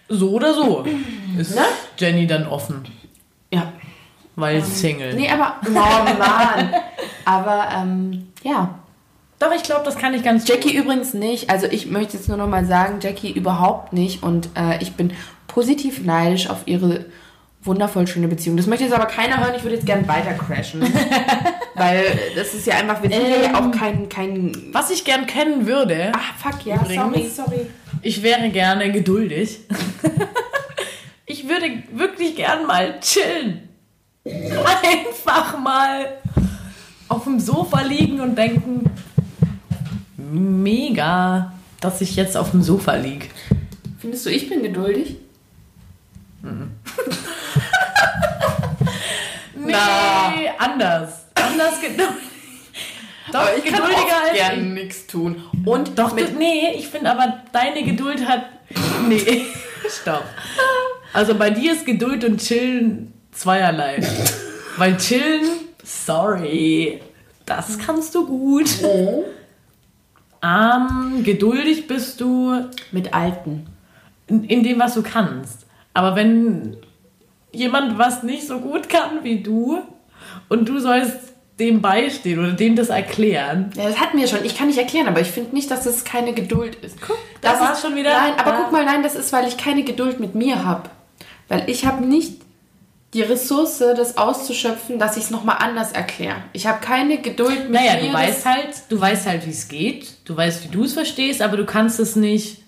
So 0.08 0.30
oder 0.32 0.54
so 0.54 0.84
ist 1.38 1.54
Ne? 1.54 1.62
Jenny 1.98 2.26
dann 2.26 2.46
offen, 2.46 2.84
Ja. 3.52 3.72
weil 4.36 4.62
Single. 4.64 5.14
Nee, 5.14 5.30
aber, 5.30 5.56
oh 5.66 5.70
Mann. 6.18 6.74
aber, 7.24 7.68
ähm, 7.76 8.28
ja. 8.42 8.78
Doch, 9.38 9.52
ich 9.54 9.62
glaube, 9.62 9.84
das 9.84 9.96
kann 9.96 10.14
ich 10.14 10.24
ganz 10.24 10.48
Jackie 10.48 10.74
übrigens 10.74 11.14
nicht. 11.14 11.48
Also 11.48 11.66
ich 11.66 11.86
möchte 11.86 12.16
jetzt 12.16 12.28
nur 12.28 12.36
noch 12.36 12.48
mal 12.48 12.64
sagen, 12.66 12.98
Jackie 13.00 13.30
überhaupt 13.30 13.92
nicht. 13.92 14.24
Und 14.24 14.48
äh, 14.56 14.82
ich 14.82 14.94
bin 14.96 15.12
positiv 15.46 16.04
neidisch 16.04 16.50
auf 16.50 16.62
ihre 16.66 17.04
wundervoll 17.68 18.06
schöne 18.08 18.26
Beziehung. 18.26 18.56
Das 18.56 18.66
möchte 18.66 18.84
jetzt 18.84 18.92
aber 18.94 19.06
keiner 19.06 19.38
hören. 19.38 19.54
Ich 19.56 19.62
würde 19.62 19.76
jetzt 19.76 19.86
gerne 19.86 20.06
weiter 20.08 20.32
crashen. 20.34 20.82
Weil 21.74 22.02
das 22.34 22.54
ist 22.54 22.66
ja 22.66 22.74
einfach, 22.74 23.00
wir 23.02 23.10
sind 23.10 23.22
ja 23.28 23.48
Ähm. 23.50 23.54
auch 23.54 23.70
kein, 23.70 24.08
kein... 24.08 24.52
Was 24.72 24.90
ich 24.90 25.04
gern 25.04 25.26
kennen 25.26 25.66
würde, 25.66 26.10
Ah, 26.12 26.18
fuck, 26.36 26.66
ja, 26.66 26.74
Übrigens. 26.76 27.36
sorry, 27.36 27.46
sorry. 27.54 27.66
ich 28.02 28.22
wäre 28.24 28.48
gerne 28.50 28.90
geduldig. 28.90 29.60
ich 31.26 31.48
würde 31.48 31.84
wirklich 31.92 32.34
gern 32.34 32.66
mal 32.66 32.98
chillen. 33.00 33.68
Einfach 34.24 35.58
mal 35.58 36.18
auf 37.08 37.24
dem 37.24 37.38
Sofa 37.38 37.82
liegen 37.82 38.20
und 38.20 38.36
denken, 38.36 38.90
mega, 40.16 41.52
dass 41.80 42.00
ich 42.00 42.16
jetzt 42.16 42.36
auf 42.36 42.50
dem 42.50 42.62
Sofa 42.62 42.96
liege. 42.96 43.26
Findest 44.00 44.26
du, 44.26 44.30
ich 44.30 44.48
bin 44.48 44.62
geduldig? 44.62 45.16
Nee, 49.68 50.50
Na. 50.58 50.64
anders. 50.64 51.26
Anders 51.34 51.80
geduldig. 51.80 52.06
Doch, 53.32 53.40
Aber 53.40 53.56
ich 53.56 53.64
kann 53.64 53.74
geduldiger 53.74 54.16
auch 54.28 54.34
gerne 54.34 54.56
ich. 54.62 54.68
nichts 54.68 55.06
tun. 55.06 55.42
Und 55.66 55.98
Doch, 55.98 56.14
mit... 56.14 56.30
du, 56.30 56.38
nee, 56.38 56.72
ich 56.76 56.88
finde 56.88 57.10
aber, 57.10 57.42
deine 57.52 57.82
Geduld 57.84 58.26
hat. 58.26 58.44
Nee, 59.08 59.46
stopp. 59.88 60.24
Also 61.14 61.34
bei 61.34 61.50
dir 61.50 61.72
ist 61.72 61.86
Geduld 61.86 62.24
und 62.24 62.38
Chillen 62.40 63.12
zweierlei. 63.32 64.00
Weil 64.76 64.96
Chillen, 64.98 65.46
sorry, 65.82 67.00
das 67.46 67.78
kannst 67.78 68.14
du 68.14 68.26
gut. 68.26 68.66
Ähm, 70.42 71.22
geduldig 71.24 71.86
bist 71.86 72.20
du 72.20 72.66
Mit 72.92 73.14
Alten. 73.14 73.66
in, 74.26 74.44
in 74.44 74.62
dem, 74.62 74.78
was 74.78 74.94
du 74.94 75.02
kannst. 75.02 75.66
Aber 75.94 76.14
wenn 76.16 76.76
jemand 77.52 77.98
was 77.98 78.22
nicht 78.22 78.46
so 78.46 78.58
gut 78.60 78.88
kann 78.88 79.22
wie 79.24 79.40
du 79.42 79.78
und 80.48 80.68
du 80.68 80.78
sollst 80.78 81.16
dem 81.58 81.80
beistehen 81.80 82.38
oder 82.38 82.52
dem 82.52 82.76
das 82.76 82.88
erklären, 82.88 83.70
Ja, 83.76 83.88
das 83.88 83.98
hatten 83.98 84.16
wir 84.18 84.28
schon. 84.28 84.44
Ich 84.44 84.56
kann 84.56 84.68
nicht 84.68 84.78
erklären, 84.78 85.08
aber 85.08 85.20
ich 85.20 85.26
finde 85.28 85.54
nicht, 85.56 85.70
dass 85.70 85.82
das 85.84 86.04
keine 86.04 86.32
Geduld 86.32 86.76
ist. 86.76 87.00
Guck, 87.00 87.18
da 87.40 87.52
das 87.52 87.60
war's 87.60 87.78
ist- 87.78 87.84
schon 87.84 87.96
wieder. 87.96 88.10
Nein, 88.10 88.34
aber 88.38 88.52
Ah. 88.54 88.60
guck 88.62 88.70
mal, 88.72 88.84
nein, 88.84 89.02
das 89.02 89.16
ist, 89.16 89.32
weil 89.32 89.48
ich 89.48 89.56
keine 89.56 89.82
Geduld 89.82 90.20
mit 90.20 90.36
mir 90.36 90.64
habe. 90.64 90.88
Weil 91.48 91.68
ich 91.68 91.84
habe 91.84 92.04
nicht 92.06 92.42
die 93.14 93.22
Ressource, 93.22 93.78
das 93.78 94.18
auszuschöpfen, 94.18 94.98
dass 95.00 95.16
ich 95.16 95.24
es 95.24 95.30
nochmal 95.30 95.56
anders 95.58 95.90
erkläre. 95.92 96.36
Ich 96.52 96.66
habe 96.66 96.78
keine 96.80 97.18
Geduld 97.18 97.64
mit 97.64 97.72
Naja, 97.72 97.94
mir. 97.94 98.08
du 98.08 98.12
weißt 98.12 98.46
halt, 98.46 98.68
du 98.90 99.00
weißt 99.00 99.26
halt, 99.26 99.44
wie 99.46 99.50
es 99.50 99.66
geht, 99.66 100.12
du 100.26 100.36
weißt, 100.36 100.62
wie 100.64 100.68
du 100.68 100.84
es 100.84 100.92
verstehst, 100.92 101.42
aber 101.42 101.56
du 101.56 101.64
kannst 101.64 101.98
es 101.98 102.14
nicht. 102.14 102.58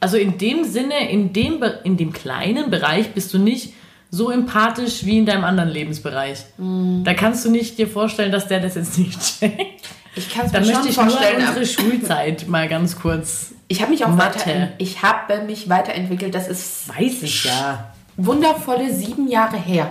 Also 0.00 0.18
in 0.18 0.36
dem 0.36 0.64
Sinne, 0.64 1.08
in 1.10 1.32
dem, 1.32 1.64
in 1.84 1.96
dem 1.96 2.12
kleinen 2.12 2.68
Bereich 2.70 3.12
bist 3.14 3.32
du 3.32 3.38
nicht 3.38 3.72
so 4.14 4.30
empathisch 4.30 5.04
wie 5.04 5.18
in 5.18 5.26
deinem 5.26 5.44
anderen 5.44 5.70
Lebensbereich. 5.70 6.44
Mhm. 6.58 7.02
Da 7.04 7.14
kannst 7.14 7.44
du 7.44 7.50
nicht 7.50 7.78
dir 7.78 7.88
vorstellen, 7.88 8.30
dass 8.30 8.46
der 8.46 8.60
das 8.60 8.76
jetzt 8.76 8.98
nicht 8.98 9.18
checkt. 9.40 9.88
ich 10.14 10.30
kann 10.32 10.46
es 10.46 10.52
Da 10.52 10.60
mir 10.60 10.66
möchte 10.66 10.80
schon 10.82 10.90
ich 10.90 10.96
nur 10.96 11.06
vorstellen. 11.10 11.42
aber 11.46 11.48
unsere 11.58 11.66
Schulzeit 11.66 12.46
mal 12.48 12.68
ganz 12.68 12.98
kurz. 12.98 13.52
Ich 13.66 13.80
habe 13.80 13.90
mich 13.90 14.04
auch 14.04 14.10
Mathe. 14.10 14.38
weiter, 14.38 14.68
ich 14.78 15.02
habe 15.02 15.42
mich 15.42 15.68
weiterentwickelt. 15.68 16.34
Das 16.34 16.46
ist 16.48 16.88
Weiß 16.90 17.22
ich 17.22 17.44
ja. 17.44 17.92
wundervolle 18.16 18.92
sieben 18.94 19.26
Jahre 19.28 19.56
her. 19.56 19.90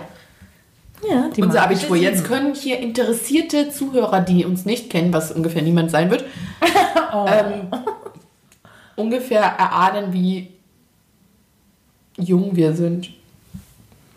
Ja, 1.10 1.28
die 1.36 1.42
Unser 1.42 1.62
Abitur. 1.64 1.96
Jetzt 1.96 2.24
können 2.24 2.54
hier 2.54 2.78
interessierte 2.78 3.68
Zuhörer, 3.70 4.20
die 4.22 4.46
uns 4.46 4.64
nicht 4.64 4.88
kennen, 4.88 5.12
was 5.12 5.32
ungefähr 5.32 5.60
niemand 5.60 5.90
sein 5.90 6.10
wird, 6.10 6.24
Oh. 7.12 7.26
ähm, 7.28 7.68
ungefähr 8.96 9.42
erahnen, 9.42 10.12
wie 10.14 10.48
jung 12.16 12.56
wir 12.56 12.72
sind. 12.72 13.10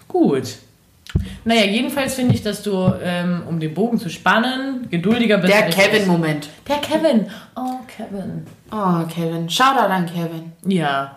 Gut. 0.08 0.58
Naja, 1.46 1.64
jedenfalls 1.66 2.16
finde 2.16 2.36
ich, 2.36 2.44
dass 2.44 2.64
du, 2.64 2.94
ähm, 3.02 3.44
um 3.48 3.60
den 3.60 3.74
Bogen 3.74 3.98
zu 3.98 4.10
spannen, 4.10 4.90
geduldiger 4.90 5.38
bist. 5.38 5.54
Der. 5.54 5.70
Kevin-Moment. 5.70 6.50
Der 6.68 6.78
Kevin. 6.78 7.28
Oh, 7.56 7.80
Kevin. 7.88 8.46
Oh, 8.72 9.06
Kevin. 9.08 9.50
Shoutout 9.50 9.92
an 9.92 10.06
Kevin. 10.06 10.52
Ja. 10.66 11.16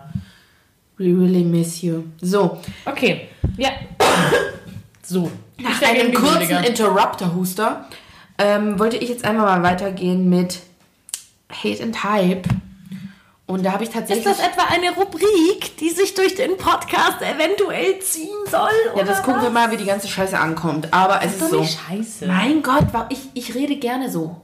We 0.97 1.05
really 1.05 1.43
miss 1.43 1.81
you. 1.81 2.03
So, 2.21 2.59
Okay. 2.85 3.27
Ja. 3.57 3.69
So. 5.03 5.29
nach 5.59 5.81
einem 5.81 6.13
kurzen. 6.13 6.63
Interrupter-Huster 6.63 7.85
ähm, 8.37 8.79
wollte 8.79 8.97
ich 8.97 9.09
jetzt 9.09 9.25
einmal 9.25 9.45
mal 9.45 9.63
weitergehen 9.63 10.29
mit 10.29 10.59
Hate 11.51 11.83
and 11.83 12.03
Hype. 12.03 12.47
Und 13.51 13.65
da 13.65 13.73
habe 13.73 13.83
ich 13.83 13.89
tatsächlich... 13.89 14.25
Ist 14.25 14.39
das 14.39 14.47
etwa 14.47 14.63
eine 14.73 14.91
Rubrik, 14.95 15.75
die 15.77 15.89
sich 15.89 16.13
durch 16.13 16.35
den 16.35 16.55
Podcast 16.55 17.21
eventuell 17.21 17.99
ziehen 17.99 18.29
soll? 18.49 18.69
ja, 18.95 19.03
das 19.03 19.23
gucken 19.23 19.41
wir 19.41 19.49
mal, 19.49 19.71
wie 19.71 19.77
die 19.77 19.85
ganze 19.85 20.07
Scheiße 20.07 20.39
ankommt. 20.39 20.87
Aber 20.91 21.21
es 21.21 21.33
ist, 21.33 21.41
doch 21.41 21.49
so. 21.49 21.63
scheiße. 21.63 22.27
Mein 22.27 22.63
Gott, 22.63 22.85
ich, 23.09 23.19
ich 23.33 23.53
rede 23.53 23.75
gerne 23.75 24.09
so. 24.09 24.37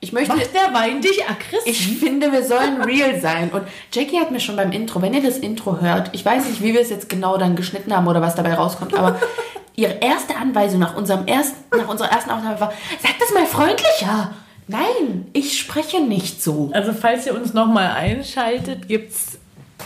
Ich 0.00 0.12
möchte... 0.12 0.36
Macht 0.36 0.54
der 0.54 0.74
Wein 0.74 1.00
dich 1.00 1.24
aggressiv? 1.24 1.62
Ich 1.64 1.98
finde, 1.98 2.30
wir 2.30 2.44
sollen 2.44 2.82
real 2.82 3.18
sein. 3.22 3.50
Und 3.50 3.62
Jackie 3.90 4.20
hat 4.20 4.30
mir 4.30 4.40
schon 4.40 4.56
beim 4.56 4.70
Intro, 4.70 5.00
wenn 5.00 5.14
ihr 5.14 5.22
das 5.22 5.38
Intro 5.38 5.80
hört, 5.80 6.10
ich 6.12 6.22
weiß 6.24 6.46
nicht, 6.46 6.62
wie 6.62 6.74
wir 6.74 6.82
es 6.82 6.90
jetzt 6.90 7.08
genau 7.08 7.38
dann 7.38 7.56
geschnitten 7.56 7.96
haben 7.96 8.06
oder 8.06 8.20
was 8.20 8.34
dabei 8.34 8.52
rauskommt, 8.52 8.92
aber 8.92 9.18
ihre 9.76 9.94
erste 9.94 10.36
Anweisung 10.36 10.80
nach, 10.80 10.94
unserem 10.94 11.26
ersten, 11.26 11.56
nach 11.74 11.88
unserer 11.88 12.12
ersten 12.12 12.30
Aufnahme 12.30 12.60
war, 12.60 12.72
sag 13.00 13.18
das 13.18 13.32
mal 13.32 13.46
freundlicher. 13.46 14.34
Nein, 14.68 15.26
ich 15.32 15.58
spreche 15.58 16.00
nicht 16.00 16.42
so. 16.42 16.70
Also 16.72 16.92
falls 16.92 17.26
ihr 17.26 17.34
uns 17.34 17.52
nochmal 17.52 17.90
einschaltet, 17.92 18.88
gibt 18.88 19.12
es 19.12 19.38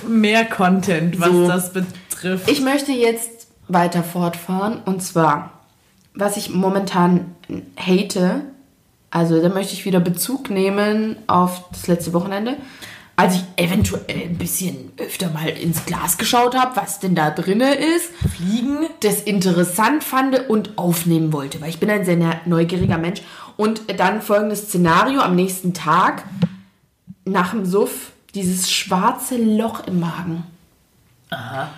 mehr 0.07 0.45
Content, 0.45 1.19
was 1.21 1.31
So. 1.31 1.49
das 1.49 1.73
betrifft. 1.73 2.49
Ich 2.51 2.61
möchte 2.61 2.93
jetzt 2.93 3.49
weiter 3.67 4.03
fortfahren 4.05 4.81
und 4.85 5.03
zwar, 5.03 5.53
was 6.15 6.37
ich 6.37 6.51
momentan 6.51 7.35
hate, 7.79 8.43
also 9.11 9.41
da 9.43 9.49
möchte 9.49 9.73
ich 9.75 9.85
wieder 9.85 10.01
Bezug 10.01 10.51
nehmen 10.51 11.17
auf 11.27 11.65
das 11.71 11.87
letzte 11.87 12.13
Wochenende, 12.13 12.57
als 13.17 13.35
ich 13.35 13.43
eventuell 13.57 14.23
ein 14.29 14.39
bisschen 14.39 14.93
öfter 14.99 15.29
mal 15.31 15.49
ins 15.49 15.85
Glas 15.87 16.19
geschaut 16.19 16.55
habe, 16.57 16.77
was 16.77 17.01
denn 17.01 17.17
da 17.17 17.31
drinne 17.31 17.75
ist, 17.75 18.11
Fliegen. 18.37 18.87
das 19.01 19.23
interessant 19.23 20.05
fand 20.05 20.49
und 20.49 20.79
aufnehmen 20.79 21.33
wollte, 21.33 21.61
weil 21.61 21.71
ich 21.71 21.81
bin 21.81 21.91
ein 21.91 22.05
sehr 22.05 22.17
ne- 22.17 22.41
neugieriger 22.47 22.97
Mensch. 22.99 23.23
Und 23.59 23.99
dann 23.99 24.23
folgendes 24.23 24.69
Szenario 24.69 25.21
am 25.21 25.35
nächsten 25.35 25.75
Tag, 25.75 26.23
nach 27.25 27.51
dem 27.51 27.67
Suff, 27.67 28.13
dieses 28.37 28.71
schwarze 28.71 29.37
Loch 29.37 29.85
im 29.89 29.99
Magen. 29.99 30.45
Aha. 31.31 31.69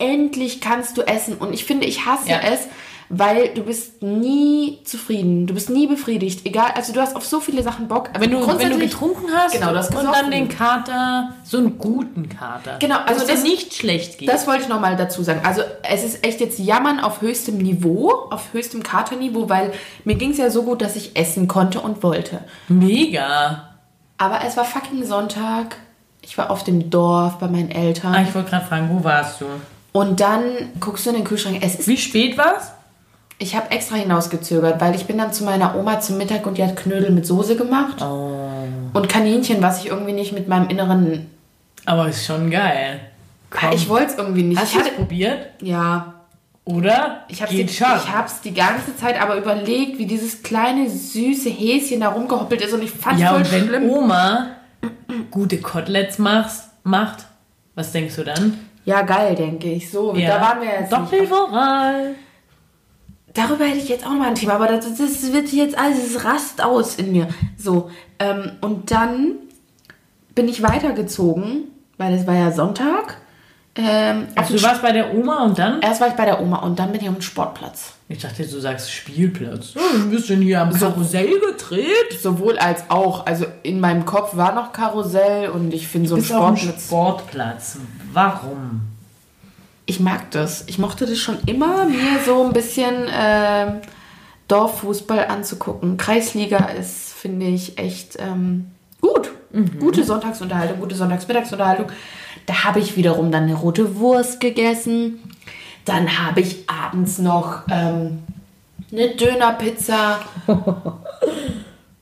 Unendlich 0.00 0.60
kannst 0.60 0.96
du 0.98 1.02
essen. 1.02 1.34
Und 1.38 1.52
ich 1.54 1.64
finde, 1.64 1.86
ich 1.86 2.04
hasse 2.06 2.28
Ja. 2.30 2.40
es, 2.40 2.60
weil 3.08 3.50
du 3.54 3.62
bist 3.62 4.02
nie 4.02 4.80
zufrieden. 4.84 5.46
Du 5.46 5.54
bist 5.54 5.70
nie 5.70 5.86
befriedigt. 5.86 6.44
Egal, 6.44 6.72
also 6.74 6.92
du 6.92 7.00
hast 7.00 7.14
auf 7.14 7.24
so 7.24 7.38
viele 7.40 7.62
Sachen 7.62 7.86
Bock. 7.88 8.10
Wenn 8.18 8.32
du, 8.32 8.46
wenn 8.58 8.70
du 8.70 8.78
getrunken 8.78 9.26
hast 9.32 9.52
Genau, 9.54 9.72
das 9.72 9.90
und 9.90 10.04
dann 10.04 10.30
den 10.30 10.48
Kater, 10.48 11.34
so 11.44 11.58
einen 11.58 11.78
guten 11.78 12.28
Kater. 12.28 12.78
Genau, 12.80 12.96
also 13.06 13.24
der 13.24 13.36
das- 13.36 13.44
nicht 13.44 13.74
schlecht 13.74 14.18
geht. 14.18 14.28
Das 14.28 14.46
wollte 14.48 14.62
ich 14.64 14.68
nochmal 14.68 14.96
dazu 14.96 15.22
sagen. 15.22 15.40
Also 15.44 15.62
es 15.88 16.02
ist 16.02 16.26
echt 16.26 16.40
jetzt 16.40 16.58
Jammern 16.58 16.98
auf 16.98 17.20
höchstem 17.22 17.58
Niveau, 17.58 18.10
auf 18.30 18.52
höchstem 18.52 18.82
Katerniveau, 18.82 19.48
weil 19.48 19.72
mir 20.04 20.16
ging 20.16 20.32
es 20.32 20.38
ja 20.38 20.50
so 20.50 20.64
gut, 20.64 20.82
dass 20.82 20.96
ich 20.96 21.16
essen 21.16 21.46
konnte 21.46 21.80
und 21.80 22.02
wollte. 22.02 22.40
Mega. 22.68 23.68
Aber 24.18 24.40
es 24.44 24.56
war 24.56 24.64
fucking 24.64 25.04
Sonntag. 25.04 25.76
Ich 26.22 26.36
war 26.38 26.50
auf 26.50 26.64
dem 26.64 26.90
Dorf 26.90 27.38
bei 27.38 27.46
meinen 27.46 27.70
Ah, 27.72 27.78
Eltern. 27.78 28.26
ich 28.28 28.34
wollte 28.34 28.50
gerade 28.50 28.66
fragen, 28.66 28.90
wo 28.92 29.04
warst 29.04 29.40
du? 29.40 29.44
Und 29.96 30.20
dann 30.20 30.42
guckst 30.78 31.06
du 31.06 31.10
in 31.10 31.16
den 31.16 31.24
Kühlschrank. 31.24 31.58
Es 31.62 31.76
ist, 31.76 31.88
Wie 31.88 31.96
spät 31.96 32.36
war's? 32.36 32.72
ich 33.38 33.56
habe 33.56 33.70
extra 33.70 33.96
hinausgezögert, 33.96 34.78
weil 34.80 34.94
ich 34.94 35.06
bin 35.06 35.16
dann 35.16 35.32
zu 35.32 35.44
meiner 35.44 35.74
Oma 35.74 36.00
zum 36.00 36.18
Mittag 36.18 36.46
und 36.46 36.58
die 36.58 36.64
hat 36.64 36.76
Knödel 36.76 37.10
mit 37.10 37.26
Soße 37.26 37.56
gemacht. 37.56 38.02
Oh. 38.02 38.66
Und 38.92 39.08
Kaninchen, 39.08 39.62
was 39.62 39.80
ich 39.82 39.90
irgendwie 39.90 40.12
nicht 40.12 40.32
mit 40.32 40.48
meinem 40.48 40.68
inneren... 40.68 41.30
Aber 41.86 42.08
ist 42.08 42.26
schon 42.26 42.50
geil. 42.50 43.00
Komm. 43.48 43.72
Ich 43.72 43.88
wollte 43.88 44.12
es 44.12 44.18
irgendwie 44.18 44.42
nicht. 44.42 44.60
Hast 44.60 44.68
ich 44.68 44.74
du 44.74 44.80
hatte, 44.80 44.90
es 44.90 44.96
probiert? 44.96 45.46
ja, 45.62 46.14
Oder? 46.64 47.24
Ich 47.28 47.40
habe 47.40 47.68
schon. 47.68 47.86
hab's 47.86 48.40
die 48.42 48.52
ganze 48.52 48.96
Zeit 48.96 49.20
aber 49.20 49.36
überlegt, 49.36 49.98
wie 49.98 50.06
dieses 50.06 50.42
kleine 50.42 50.90
süße 50.90 51.48
Häschen 51.48 52.00
da 52.00 52.08
rumgehoppelt 52.08 52.60
ist 52.60 52.74
und 52.74 52.82
ich 52.82 52.90
fand's 52.90 53.22
ja, 53.22 53.30
voll 53.30 53.38
und 53.38 53.52
wenn 53.52 53.66
schlimm. 53.66 53.88
Oma 53.88 54.56
gute 55.30 55.58
Koteletts 55.58 56.18
machst, 56.18 56.64
macht, 56.82 57.24
was 57.74 57.92
denkst 57.92 58.16
du 58.16 58.24
dann? 58.24 58.58
Ja, 58.86 59.02
geil, 59.02 59.34
denke 59.34 59.70
ich. 59.72 59.90
So, 59.90 60.12
da 60.14 60.40
waren 60.40 60.60
wir 60.62 60.68
jetzt. 60.80 60.92
Doppelmoral. 60.92 62.14
Darüber 63.34 63.64
hätte 63.66 63.78
ich 63.78 63.88
jetzt 63.90 64.06
auch 64.06 64.10
mal 64.12 64.28
ein 64.28 64.34
Thema, 64.34 64.54
aber 64.54 64.68
das, 64.68 64.96
das 64.96 65.30
wird 65.32 65.48
jetzt 65.52 65.76
alles 65.76 66.14
das 66.14 66.24
rast 66.24 66.64
aus 66.64 66.94
in 66.94 67.12
mir. 67.12 67.28
So, 67.58 67.90
ähm, 68.18 68.52
und 68.62 68.90
dann 68.90 69.32
bin 70.34 70.48
ich 70.48 70.62
weitergezogen, 70.62 71.64
weil 71.98 72.14
es 72.14 72.26
war 72.26 72.34
ja 72.34 72.50
Sonntag. 72.50 73.18
Ähm, 73.74 74.28
Also 74.34 74.56
du 74.56 74.62
warst 74.62 74.80
bei 74.80 74.92
der 74.92 75.14
Oma 75.14 75.44
und 75.44 75.58
dann? 75.58 75.82
Erst 75.82 76.00
war 76.00 76.08
ich 76.08 76.14
bei 76.14 76.24
der 76.24 76.40
Oma 76.40 76.60
und 76.60 76.78
dann 76.78 76.92
bin 76.92 77.02
ich 77.02 77.08
auf 77.08 77.14
dem 77.16 77.20
Sportplatz. 77.22 77.92
Ich 78.08 78.18
dachte, 78.22 78.46
du 78.46 78.58
sagst 78.58 78.90
Spielplatz. 78.90 79.74
Oh, 79.76 79.96
ein 79.96 80.10
bisschen 80.10 80.40
hier 80.40 80.62
am 80.62 80.72
Karussell 80.72 81.28
gedreht. 81.40 82.18
Sowohl 82.18 82.56
als 82.58 82.84
auch. 82.88 83.26
Also 83.26 83.44
in 83.64 83.80
meinem 83.80 84.06
Kopf 84.06 84.34
war 84.36 84.54
noch 84.54 84.72
Karussell 84.72 85.50
und 85.50 85.74
ich 85.74 85.88
finde 85.88 86.08
so 86.08 86.14
ein 86.14 86.20
Bist 86.20 86.30
Sportplatz. 86.32 86.86
Sportplatz. 86.86 87.78
Warum? 88.16 88.80
Ich 89.84 90.00
mag 90.00 90.30
das. 90.30 90.64
Ich 90.68 90.78
mochte 90.78 91.04
das 91.04 91.18
schon 91.18 91.36
immer, 91.44 91.84
mir 91.84 92.18
so 92.24 92.46
ein 92.46 92.54
bisschen 92.54 93.10
ähm, 93.12 93.82
Dorffußball 94.48 95.26
anzugucken. 95.26 95.98
Kreisliga 95.98 96.64
ist, 96.64 97.12
finde 97.12 97.44
ich, 97.44 97.76
echt 97.76 98.16
ähm, 98.18 98.70
gut. 99.02 99.32
Gute 99.78 100.02
Sonntagsunterhaltung, 100.02 100.80
gute 100.80 100.94
Sonntagsmittagsunterhaltung. 100.94 101.88
Da 102.46 102.64
habe 102.64 102.80
ich 102.80 102.96
wiederum 102.96 103.30
dann 103.30 103.42
eine 103.42 103.54
rote 103.54 103.96
Wurst 103.96 104.40
gegessen. 104.40 105.18
Dann 105.84 106.18
habe 106.18 106.40
ich 106.40 106.64
abends 106.70 107.18
noch 107.18 107.64
ähm, 107.70 108.22
eine 108.90 109.14
Dönerpizza. 109.14 110.20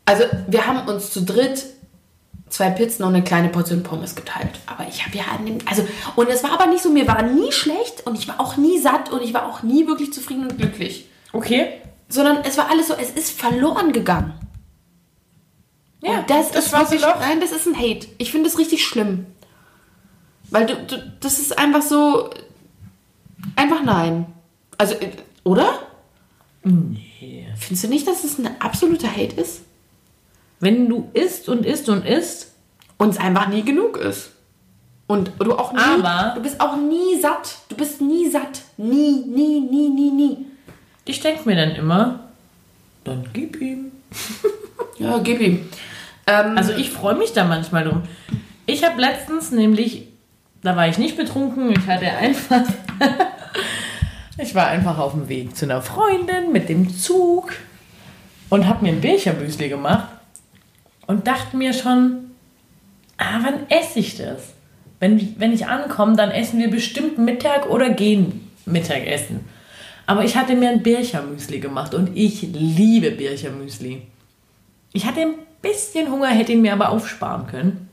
Also 0.07 0.25
wir 0.49 0.67
haben 0.67 0.87
uns 0.87 1.13
zu 1.13 1.23
dritt 1.23 1.65
zwei 2.55 2.71
Pizzen 2.71 3.03
und 3.03 3.15
eine 3.17 3.25
kleine 3.25 3.49
Portion 3.49 3.83
Pommes 3.83 4.15
geteilt. 4.15 4.61
Aber 4.67 4.87
ich 4.89 5.05
habe 5.05 5.17
ja 5.17 5.25
an 5.37 5.45
dem, 5.45 5.59
also 5.67 5.85
und 6.15 6.29
es 6.29 6.45
war 6.45 6.53
aber 6.53 6.67
nicht 6.67 6.83
so, 6.85 6.91
mir 6.91 7.09
war 7.09 7.21
nie 7.23 7.51
schlecht 7.51 8.07
und 8.07 8.17
ich 8.17 8.29
war 8.29 8.39
auch 8.41 8.57
nie 8.57 8.79
satt 8.79 9.11
und 9.11 9.23
ich 9.23 9.35
war 9.35 9.49
auch 9.49 9.65
nie 9.65 9.89
wirklich 9.89 10.13
zufrieden 10.13 10.45
und 10.49 10.57
glücklich, 10.57 11.09
Okay. 11.33 11.81
sondern 12.09 12.45
es 12.45 12.57
war 12.57 12.71
alles 12.71 12.87
so, 12.89 12.95
es 12.95 13.11
ist 13.11 13.33
verloren 13.33 13.93
gegangen. 13.93 14.35
Ja, 16.01 16.21
Und 16.21 16.31
das, 16.31 16.53
das 16.53 16.67
ist 16.67 16.73
wirklich, 16.73 17.03
Loch. 17.03 17.19
nein, 17.19 17.41
das 17.41 17.51
ist 17.51 17.67
ein 17.67 17.77
Hate. 17.77 18.07
Ich 18.19 18.31
finde 18.31 18.49
das 18.49 18.57
richtig 18.59 18.87
schlimm, 18.87 19.27
weil 20.51 20.67
du, 20.67 20.77
du, 20.77 21.13
das 21.19 21.41
ist 21.41 21.59
einfach 21.59 21.83
so, 21.83 22.31
einfach 23.57 23.83
nein. 23.83 24.27
Also 24.79 24.95
äh, 24.95 25.11
oder? 25.43 25.81
Nee. 26.63 27.49
Findest 27.59 27.83
du 27.85 27.89
nicht, 27.89 28.07
dass 28.07 28.23
es 28.23 28.39
ein 28.39 28.49
absoluter 28.61 29.11
Hate 29.11 29.41
ist 29.41 29.63
Wenn 30.65 30.89
du 30.89 31.11
isst 31.13 31.49
und 31.51 31.67
isst 31.67 31.91
und 31.91 32.07
isst, 32.07 32.53
und 32.97 33.11
es 33.11 33.19
einfach 33.19 33.49
nie 33.49 33.63
genug 33.63 33.99
ist? 33.99 34.31
Und 35.07 35.31
du 35.39 35.53
auch 35.53 35.73
nie, 35.75 35.79
Aber- 35.79 36.33
du 36.35 36.41
bist 36.43 36.59
auch 36.59 36.77
nie 36.77 37.21
satt. 37.21 37.57
Du 37.69 37.77
bist 37.77 38.01
nie 38.01 38.31
satt. 38.31 38.63
Nie, 38.79 39.23
nie, 39.27 39.61
nie, 39.61 39.91
nie, 39.91 40.11
nie. 40.11 40.39
ich 41.05 41.21
denke 41.21 41.43
mir 41.47 41.55
dann 41.57 41.73
immer, 41.77 42.21
dann 43.05 43.29
gib 43.33 43.61
ihm. 43.61 43.93
Ja, 44.99 45.19
gib 45.19 45.41
ihm. 45.41 45.69
Ähm, 46.27 46.57
Also 46.57 46.73
ich 46.73 46.89
freue 46.91 47.17
mich 47.17 47.33
da 47.33 47.45
manchmal 47.45 47.85
drum. 47.85 48.03
Ich 48.65 48.85
habe 48.85 48.99
letztens 49.01 49.51
nämlich, 49.51 50.07
da 50.63 50.77
war 50.77 50.87
ich 50.89 50.97
nicht 50.99 51.17
betrunken, 51.17 51.71
ich 51.73 51.87
hatte 51.87 52.07
einfach, 52.07 52.63
ich 54.39 54.55
war 54.55 54.69
einfach 54.69 54.99
auf 54.99 55.13
dem 55.13 55.29
Weg 55.29 55.57
zu 55.57 55.65
einer 55.67 55.83
Freundin 55.83 56.53
mit 56.53 56.69
dem 56.69 56.97
Zug 56.97 57.53
und 58.51 58.67
habe 58.69 58.85
mir 58.85 58.93
ein 58.93 59.01
Birchermüsli 59.01 59.69
gemacht 59.69 60.09
und 61.07 61.27
dachte 61.27 61.57
mir 61.57 61.73
schon, 61.73 62.31
ah, 63.17 63.41
wann 63.43 63.69
esse 63.69 63.99
ich 63.99 64.17
das? 64.17 64.55
Wenn, 65.01 65.35
wenn 65.39 65.53
ich 65.53 65.67
ankomme, 65.67 66.17
dann 66.17 66.31
essen 66.31 66.59
wir 66.59 66.71
bestimmt 66.71 67.19
Mittag 67.19 67.69
oder 67.69 67.91
gehen 67.91 68.51
Mittagessen. 68.65 69.41
Aber 70.07 70.25
ich 70.25 70.37
hatte 70.37 70.55
mir 70.55 70.71
ein 70.71 70.83
Birchermüsli 70.83 71.61
gemacht 71.61 71.95
und 71.95 72.17
ich 72.17 72.43
liebe 72.43 73.11
Birchermüsli. 73.11 74.03
Ich 74.93 75.07
hatte 75.07 75.21
ein 75.21 75.35
bisschen 75.63 76.11
Hunger, 76.11 76.29
hätte 76.29 76.53
ihn 76.53 76.63
mir 76.63 76.73
aber 76.73 76.91
aufsparen 76.91 77.47
können. 77.47 77.89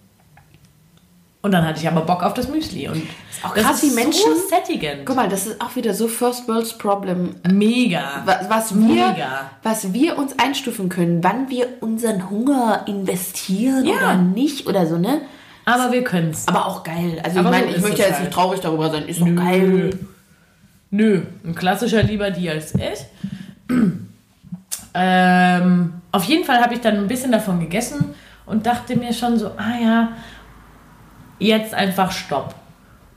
Und 1.43 1.51
dann 1.53 1.65
hatte 1.65 1.79
ich 1.79 1.87
aber 1.87 2.01
Bock 2.01 2.21
auf 2.21 2.35
das 2.35 2.47
Müsli. 2.49 2.87
Und 2.87 2.97
ist 2.97 3.43
auch 3.43 3.55
krass, 3.55 3.81
wie 3.81 3.89
Menschen- 3.89 4.35
so 4.35 4.47
sättigend. 4.47 5.05
guck 5.05 5.15
mal, 5.15 5.27
das 5.27 5.47
ist 5.47 5.59
auch 5.59 5.75
wieder 5.75 5.93
so 5.95 6.07
First 6.07 6.47
World's 6.47 6.77
Problem. 6.77 7.35
Mega. 7.51 8.21
Was, 8.25 8.49
was, 8.49 8.75
wir, 8.75 9.07
Mega. 9.09 9.49
was 9.63 9.91
wir 9.91 10.19
uns 10.19 10.37
einstufen 10.37 10.87
können, 10.89 11.23
wann 11.23 11.49
wir 11.49 11.67
unseren 11.81 12.29
Hunger 12.29 12.83
investieren 12.87 13.85
Ja. 13.85 13.95
oder 13.95 14.15
nicht 14.17 14.67
oder 14.67 14.85
so, 14.85 14.97
ne? 14.99 15.21
Aber 15.65 15.91
wir 15.91 16.03
können 16.03 16.29
es. 16.29 16.47
Aber 16.47 16.67
auch 16.67 16.83
geil. 16.83 17.19
Also 17.23 17.39
Aber 17.39 17.49
ich 17.49 17.55
meine, 17.59 17.71
ich 17.71 17.77
ist 17.77 17.81
möchte 17.83 18.01
jetzt 18.01 18.13
halt. 18.13 18.21
nicht 18.25 18.33
traurig 18.33 18.59
darüber 18.61 18.89
sein. 18.91 19.07
Ist 19.07 19.21
doch 19.21 19.35
geil. 19.35 19.89
Nö, 20.91 21.21
ein 21.45 21.55
klassischer 21.55 22.03
lieber 22.03 22.29
die 22.31 22.49
als 22.51 22.75
ich. 22.75 23.05
ähm, 24.93 25.93
auf 26.11 26.23
jeden 26.25 26.43
Fall 26.45 26.61
habe 26.61 26.73
ich 26.73 26.81
dann 26.81 26.97
ein 26.97 27.07
bisschen 27.07 27.31
davon 27.31 27.59
gegessen 27.59 28.13
und 28.45 28.65
dachte 28.65 28.95
mir 28.95 29.13
schon 29.13 29.39
so, 29.39 29.47
ah 29.57 29.77
ja, 29.81 30.09
jetzt 31.41 31.73
einfach 31.73 32.11
Stopp. 32.11 32.55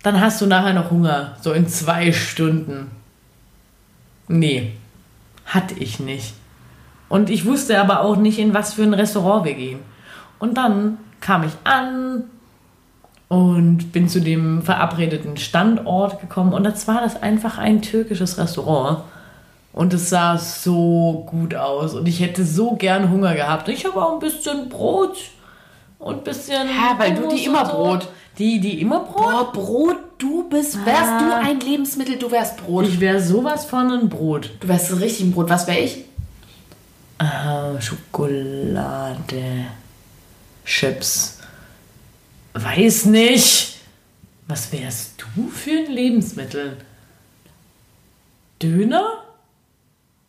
Dann 0.03 0.21
hast 0.21 0.41
du 0.41 0.47
nachher 0.47 0.75
noch 0.75 0.91
Hunger, 0.91 1.37
so 1.41 1.53
in 1.53 1.69
zwei 1.69 2.13
Stunden. 2.13 2.91
Nee, 4.29 4.73
hatte 5.47 5.75
ich 5.75 6.01
nicht. 6.01 6.35
Und 7.09 7.31
ich 7.31 7.45
wusste 7.47 7.81
aber 7.81 8.01
auch 8.01 8.17
nicht, 8.17 8.39
in 8.39 8.55
was 8.55 8.75
für 8.75 8.83
ein 8.83 8.95
Restaurant 8.95 9.45
wir 9.45 9.55
gehen. 9.55 9.81
Und 10.39 10.57
dann 10.57 10.99
kam 11.21 11.45
ich 11.45 11.53
an 11.65 12.25
und 13.29 13.93
bin 13.93 14.09
zu 14.09 14.21
dem 14.21 14.63
verabredeten 14.63 15.37
Standort 15.37 16.21
gekommen 16.21 16.53
und 16.53 16.65
das 16.65 16.87
war 16.87 17.01
das 17.01 17.23
einfach 17.23 17.59
ein 17.59 17.83
türkisches 17.83 18.39
Restaurant. 18.39 19.01
Und 19.73 19.93
es 19.93 20.09
sah 20.09 20.39
so 20.39 21.25
gut 21.27 21.55
aus 21.55 21.95
und 21.95 22.07
ich 22.07 22.21
hätte 22.21 22.45
so 22.45 22.77
gern 22.77 23.11
Hunger 23.11 23.35
gehabt. 23.35 23.69
Ich 23.69 23.85
habe 23.85 24.01
auch 24.01 24.15
ein 24.15 24.21
bisschen 24.21 24.69
Brot 24.69 25.17
und 26.05 26.19
ein 26.19 26.25
bisschen. 26.25 26.69
Ja, 26.69 26.95
weil 26.99 27.15
du 27.15 27.23
Hummus 27.23 27.35
die 27.35 27.45
immer 27.47 27.67
so. 27.67 27.73
Brot. 27.73 28.09
Die, 28.39 28.61
die 28.61 28.81
immer 28.81 29.01
Brot? 29.01 29.17
Boah, 29.17 29.53
Brot, 29.53 29.97
du 30.19 30.49
bist, 30.49 30.85
wärst 30.85 31.03
Ah. 31.09 31.19
du 31.19 31.35
ein 31.47 31.61
Lebensmittel, 31.61 32.17
du 32.19 32.31
wärst 32.31 32.57
Brot. 32.59 32.87
Ich 32.87 32.99
wäre 33.01 33.21
sowas 33.23 33.65
von 33.65 33.91
ein 33.93 34.09
Brot. 34.09 34.51
Du 34.61 34.69
wärst 34.69 34.89
so 34.89 34.97
richtig 34.97 35.27
ein 35.27 35.33
Brot. 35.33 35.49
Was 35.49 35.67
wäre 35.67 35.79
ich? 35.81 36.05
Äh, 37.19 37.81
Schokolade. 37.81 39.67
Chips. 40.65 41.39
Weiß 42.55 43.05
nicht. 43.07 43.79
Was 44.49 44.73
wärst 44.73 45.15
du 45.37 45.49
für 45.49 45.71
ein 45.87 45.93
Lebensmittel? 45.93 46.77
Döner? 48.63 49.25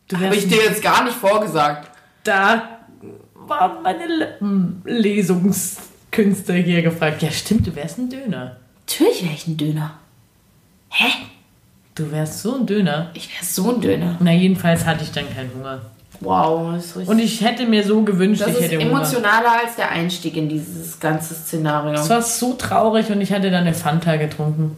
Du 0.08 0.16
Habe 0.18 0.36
ich 0.36 0.48
dir 0.48 0.62
jetzt 0.62 0.82
gar 0.82 1.04
nicht 1.04 1.16
vorgesagt. 1.16 1.90
da 2.24 2.75
waren 3.48 3.82
meine 3.82 4.06
Lippenlesungskünste 4.06 6.54
hier 6.54 6.82
gefragt. 6.82 7.22
Ja, 7.22 7.30
stimmt, 7.30 7.66
du 7.66 7.74
wärst 7.74 7.98
ein 7.98 8.08
Döner. 8.08 8.56
Natürlich 8.86 9.22
wäre 9.24 9.34
ich 9.34 9.46
ein 9.46 9.56
Döner. 9.56 9.92
Hä? 10.90 11.08
Du 11.94 12.10
wärst 12.12 12.42
so 12.42 12.56
ein 12.56 12.66
Döner. 12.66 13.10
Ich 13.14 13.28
wäre 13.34 13.44
so 13.44 13.74
ein 13.74 13.80
Döner. 13.80 14.16
Na, 14.20 14.32
jedenfalls 14.32 14.84
hatte 14.84 15.02
ich 15.04 15.12
dann 15.12 15.24
keinen 15.34 15.50
Hunger. 15.54 15.80
Wow, 16.20 16.74
das 16.74 16.86
ist 16.86 16.96
richtig. 16.96 17.08
Und 17.08 17.18
ich 17.18 17.40
hätte 17.42 17.66
mir 17.66 17.84
so 17.84 18.02
gewünscht, 18.02 18.42
das 18.42 18.48
ich 18.50 18.56
ist 18.56 18.62
hätte 18.64 18.76
Hunger. 18.78 18.90
emotionaler 18.90 19.52
als 19.64 19.76
der 19.76 19.90
Einstieg 19.90 20.36
in 20.36 20.48
dieses 20.48 20.98
ganze 21.00 21.34
Szenario. 21.34 21.92
Es 21.94 22.08
war 22.08 22.22
so 22.22 22.54
traurig 22.54 23.10
und 23.10 23.20
ich 23.20 23.32
hatte 23.32 23.50
dann 23.50 23.62
eine 23.62 23.74
Fanta 23.74 24.16
getrunken. 24.16 24.76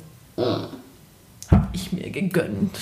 Hab 1.51 1.69
ich 1.73 1.93
mir 1.93 2.11
gegönnt. 2.11 2.77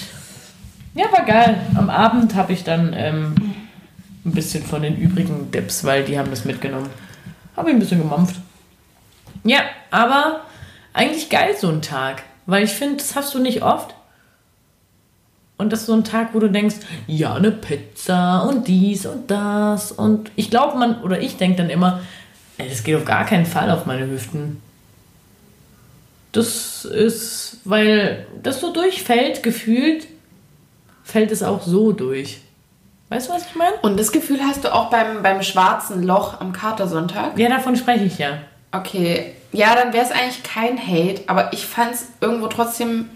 Ja, 0.94 1.04
war 1.12 1.24
geil. 1.26 1.60
Am 1.74 1.90
Abend 1.90 2.34
habe 2.34 2.52
ich 2.54 2.64
dann 2.64 2.94
ähm, 2.96 3.34
ein 4.26 4.32
bisschen 4.32 4.64
von 4.64 4.82
den 4.82 4.96
übrigen 4.96 5.50
Dips, 5.50 5.84
weil 5.84 6.04
die 6.04 6.18
haben 6.18 6.30
das 6.30 6.44
mitgenommen. 6.44 6.90
Habe 7.56 7.70
ich 7.70 7.76
ein 7.76 7.78
bisschen 7.78 8.00
gemampft. 8.00 8.36
Ja, 9.44 9.60
aber 9.90 10.42
eigentlich 10.92 11.30
geil 11.30 11.54
so 11.58 11.68
ein 11.68 11.80
Tag. 11.80 12.24
Weil 12.46 12.64
ich 12.64 12.72
finde, 12.72 12.96
das 12.96 13.14
hast 13.14 13.34
du 13.34 13.38
nicht 13.38 13.62
oft. 13.62 13.94
Und 15.58 15.72
das 15.72 15.80
ist 15.80 15.86
so 15.86 15.94
ein 15.94 16.04
Tag, 16.04 16.34
wo 16.34 16.38
du 16.38 16.50
denkst, 16.50 16.76
ja, 17.06 17.34
eine 17.34 17.50
Pizza 17.50 18.42
und 18.42 18.68
dies 18.68 19.06
und 19.06 19.30
das. 19.30 19.90
Und 19.90 20.30
ich 20.36 20.50
glaube, 20.50 20.76
man, 20.76 21.02
oder 21.02 21.20
ich 21.20 21.38
denke 21.38 21.58
dann 21.58 21.70
immer, 21.70 22.00
ey, 22.58 22.68
das 22.68 22.84
geht 22.84 22.96
auf 22.96 23.04
gar 23.04 23.24
keinen 23.24 23.46
Fall 23.46 23.70
auf 23.70 23.86
meine 23.86 24.06
Hüften. 24.06 24.60
Das 26.32 26.84
ist, 26.84 27.60
weil 27.64 28.26
das 28.42 28.60
so 28.60 28.72
durchfällt, 28.72 29.42
gefühlt, 29.42 30.06
fällt 31.02 31.30
es 31.30 31.42
auch 31.42 31.62
so 31.62 31.92
durch. 31.92 32.40
Weißt 33.08 33.28
du, 33.28 33.34
was 33.34 33.46
ich 33.46 33.54
meine? 33.54 33.76
Und 33.82 33.98
das 34.00 34.10
Gefühl 34.10 34.40
hast 34.42 34.64
du 34.64 34.74
auch 34.74 34.90
beim, 34.90 35.22
beim 35.22 35.42
schwarzen 35.42 36.02
Loch 36.02 36.40
am 36.40 36.52
Katersonntag? 36.52 37.38
Ja, 37.38 37.48
davon 37.48 37.76
spreche 37.76 38.04
ich 38.04 38.18
ja. 38.18 38.38
Okay. 38.72 39.34
Ja, 39.52 39.74
dann 39.74 39.92
wäre 39.92 40.04
es 40.04 40.10
eigentlich 40.10 40.42
kein 40.42 40.76
Hate, 40.78 41.22
aber 41.28 41.52
ich 41.52 41.64
fand 41.66 41.94
es 41.94 42.06
irgendwo 42.20 42.48
trotzdem 42.48 43.08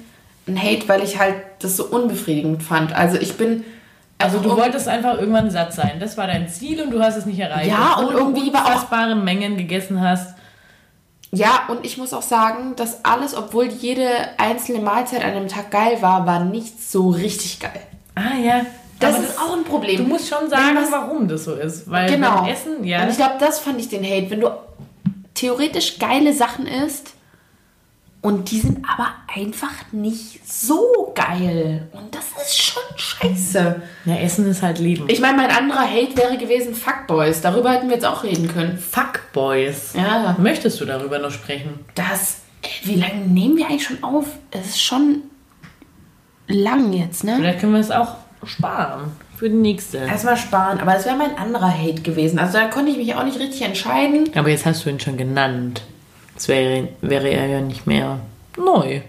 ein 0.47 0.61
Hate, 0.61 0.89
weil 0.89 1.03
ich 1.03 1.19
halt 1.19 1.35
das 1.59 1.77
so 1.77 1.85
unbefriedigend 1.87 2.63
fand. 2.63 2.93
Also 2.95 3.19
ich 3.19 3.37
bin. 3.37 3.65
Also 4.19 4.39
du 4.39 4.55
wolltest 4.57 4.87
einfach 4.87 5.19
irgendwann 5.19 5.51
satt 5.51 5.73
sein. 5.73 5.93
Das 5.99 6.17
war 6.19 6.27
dein 6.27 6.47
Ziel 6.49 6.81
und 6.83 6.91
du 6.91 7.01
hast 7.03 7.17
es 7.17 7.25
nicht 7.27 7.39
erreicht. 7.39 7.71
Ja, 7.71 7.97
Obwohl 7.99 8.15
und 8.17 8.37
irgendwie 8.37 8.53
war 8.53 8.67
auch- 8.67 9.15
Mengen 9.17 9.57
gegessen 9.57 10.01
hast. 10.01 10.35
Ja, 11.33 11.63
und 11.69 11.87
ich 11.87 11.97
muss 11.97 12.13
auch 12.13 12.23
sagen, 12.23 12.75
dass 12.77 13.05
alles, 13.05 13.35
obwohl 13.37 13.67
jede 13.67 14.09
einzelne 14.37 14.81
Mahlzeit 14.81 15.25
an 15.25 15.35
dem 15.35 15.49
Tag 15.49 15.71
geil 15.71 15.99
war, 16.01 16.27
war 16.27 16.45
nicht 16.45 16.83
so 16.83 17.09
richtig 17.11 17.61
geil. 17.61 17.81
Ah 18.15 18.37
ja. 18.43 18.67
Das 19.01 19.15
Aber 19.17 19.25
ist 19.25 19.39
auch 19.39 19.57
ein 19.57 19.65
Problem. 19.65 19.97
Du 19.97 20.05
musst 20.05 20.29
schon 20.29 20.49
sagen, 20.49 20.77
was- 20.77 20.93
warum 20.93 21.27
das 21.27 21.45
so 21.45 21.55
ist. 21.55 21.91
Weil 21.91 22.11
Genau. 22.11 22.43
beim 22.43 22.53
Essen, 22.53 22.85
ja. 22.85 23.03
Und 23.03 23.11
ich 23.11 23.17
glaube, 23.17 23.35
das 23.41 23.59
fand 23.59 23.81
ich 23.81 23.89
den 23.89 24.05
Hate. 24.05 24.31
Wenn 24.31 24.41
du 24.41 24.51
theoretisch 25.35 25.99
geile 25.99 26.33
Sachen 26.35 26.67
isst 26.67 27.15
und 28.21 28.51
die 28.51 28.61
sind 28.61 28.85
aber 28.87 29.09
einfach 29.35 29.73
nicht 29.93 30.47
so 30.47 31.13
geil. 31.15 31.89
Und 31.93 32.15
das 32.15 32.27
ist 32.47 32.61
schon 32.63 32.83
scheiße. 32.97 33.81
ja, 34.05 34.15
Essen 34.17 34.47
ist 34.51 34.61
halt 34.63 34.79
Leben. 34.79 35.07
Ich 35.09 35.21
meine, 35.21 35.39
mein 35.39 35.51
anderer 35.51 35.89
Hate 35.91 36.15
wäre 36.19 36.37
gewesen 36.37 36.75
Fuckboys. 36.75 37.41
Darüber 37.41 37.71
hätten 37.73 37.89
wir 37.89 37.95
jetzt 37.95 38.05
auch 38.05 38.23
reden 38.23 38.49
können. 38.49 38.77
Fuckboys. 38.77 39.95
Ja. 39.95 40.37
Möchtest 40.39 40.79
du 40.81 40.85
darüber 40.85 41.19
noch 41.19 41.31
sprechen? 41.31 41.79
Das, 41.95 42.39
wie 42.83 42.97
lange 42.97 43.25
nehmen 43.27 43.57
wir 43.57 43.67
eigentlich 43.67 43.85
schon 43.85 44.03
auf? 44.05 44.27
Es 44.51 44.67
ist 44.67 44.83
schon 44.83 45.23
lang 46.49 46.93
jetzt, 46.93 47.25
ne? 47.25 47.37
Vielleicht 47.37 47.61
können 47.61 47.73
wir 47.73 47.81
es 47.81 47.91
auch 47.91 48.17
sparen 48.45 49.13
für 49.37 49.49
die 49.49 49.57
nächste. 49.57 49.99
Erstmal 49.99 50.37
sparen, 50.37 50.81
aber 50.81 50.97
es 50.97 51.05
wäre 51.05 51.17
mein 51.17 51.37
anderer 51.37 51.71
Hate 51.71 52.03
gewesen. 52.03 52.39
Also 52.39 52.59
da 52.59 52.67
konnte 52.67 52.91
ich 52.91 52.97
mich 52.97 53.15
auch 53.15 53.25
nicht 53.25 53.39
richtig 53.39 53.63
entscheiden. 53.63 54.31
Aber 54.35 54.49
jetzt 54.49 54.67
hast 54.67 54.85
du 54.85 54.91
ihn 54.91 55.01
schon 55.01 55.17
genannt. 55.17 55.83
Das 56.35 56.49
wäre, 56.49 56.89
wäre 57.01 57.29
er 57.29 57.47
ja 57.47 57.61
nicht 57.61 57.87
mehr 57.87 58.21
neu. 58.57 59.01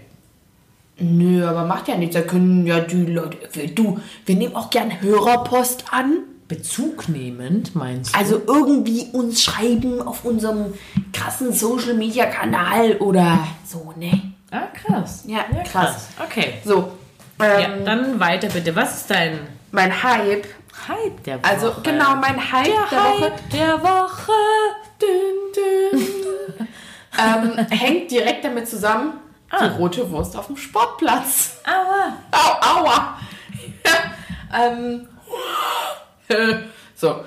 Nö, 0.98 1.46
aber 1.46 1.64
macht 1.64 1.88
ja 1.88 1.96
nichts. 1.96 2.14
Da 2.14 2.22
können 2.22 2.66
ja 2.66 2.80
die 2.80 3.06
Leute. 3.06 3.68
Du, 3.68 3.98
wir 4.26 4.36
nehmen 4.36 4.54
auch 4.54 4.70
gern 4.70 5.00
Hörerpost 5.00 5.84
an. 5.90 6.18
Bezug 6.48 7.08
nehmend, 7.08 7.74
meinst 7.74 8.14
du? 8.14 8.18
Also 8.18 8.42
irgendwie 8.46 9.06
uns 9.12 9.42
schreiben 9.42 10.02
auf 10.02 10.22
unserem 10.26 10.74
krassen 11.14 11.50
Social 11.50 11.94
Media 11.94 12.26
Kanal 12.26 12.96
oder 12.96 13.38
so, 13.64 13.94
ne? 13.96 14.34
ah, 14.50 14.66
krass. 14.74 15.24
Ja, 15.26 15.46
krass. 15.64 16.08
Okay. 16.22 16.54
So. 16.64 16.92
Ja, 17.40 17.58
Ähm, 17.60 17.84
dann 17.84 18.20
weiter 18.20 18.48
bitte. 18.48 18.74
Was 18.76 18.96
ist 18.96 19.10
dein 19.10 19.40
Mein 19.70 20.02
Hype. 20.02 20.46
Hype 20.88 21.24
der 21.24 21.42
Woche? 21.42 21.48
Also 21.48 21.74
genau, 21.82 22.16
mein 22.16 22.52
Hype 22.52 22.64
der, 22.64 22.88
der, 22.90 22.98
Woche. 22.98 23.22
Hype 23.22 23.50
der 23.50 23.82
Woche. 23.82 24.32
Dün, 25.00 26.00
dün. 26.00 26.68
ähm, 27.58 27.66
hängt 27.70 28.10
direkt 28.10 28.44
damit 28.44 28.68
zusammen. 28.68 29.14
Ah. 29.50 29.68
Die 29.68 29.76
rote 29.76 30.10
Wurst 30.10 30.36
auf 30.36 30.46
dem 30.46 30.56
Sportplatz. 30.56 31.60
Aua. 31.64 32.16
Au, 32.30 32.80
aua. 32.80 33.18
ähm, 34.58 35.08
so. 36.94 37.24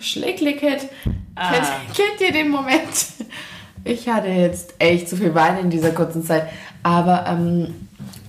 Schläglicket. 0.00 0.88
Ah. 1.34 1.52
Kennt, 1.52 1.66
kennt 1.94 2.20
ihr 2.20 2.32
den 2.32 2.48
Moment? 2.50 3.06
Ich 3.84 4.08
hatte 4.08 4.28
jetzt 4.28 4.74
echt 4.78 5.08
zu 5.08 5.16
viel 5.16 5.34
Wein 5.34 5.58
in 5.58 5.70
dieser 5.70 5.90
kurzen 5.90 6.24
Zeit. 6.24 6.48
Aber 6.82 7.24
ähm, 7.28 7.85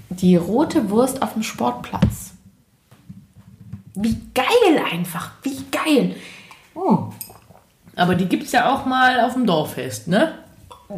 die 0.09 0.35
rote 0.35 0.89
Wurst 0.89 1.21
auf 1.21 1.33
dem 1.33 1.43
Sportplatz. 1.43 2.31
Wie 3.95 4.17
geil 4.33 4.83
einfach. 4.91 5.31
Wie 5.43 5.57
geil. 5.71 6.15
Aber 7.95 8.15
die 8.15 8.25
gibt's 8.25 8.51
ja 8.51 8.71
auch 8.73 8.85
mal 8.85 9.19
auf 9.21 9.33
dem 9.33 9.45
Dorffest, 9.45 10.07
ne? 10.07 10.33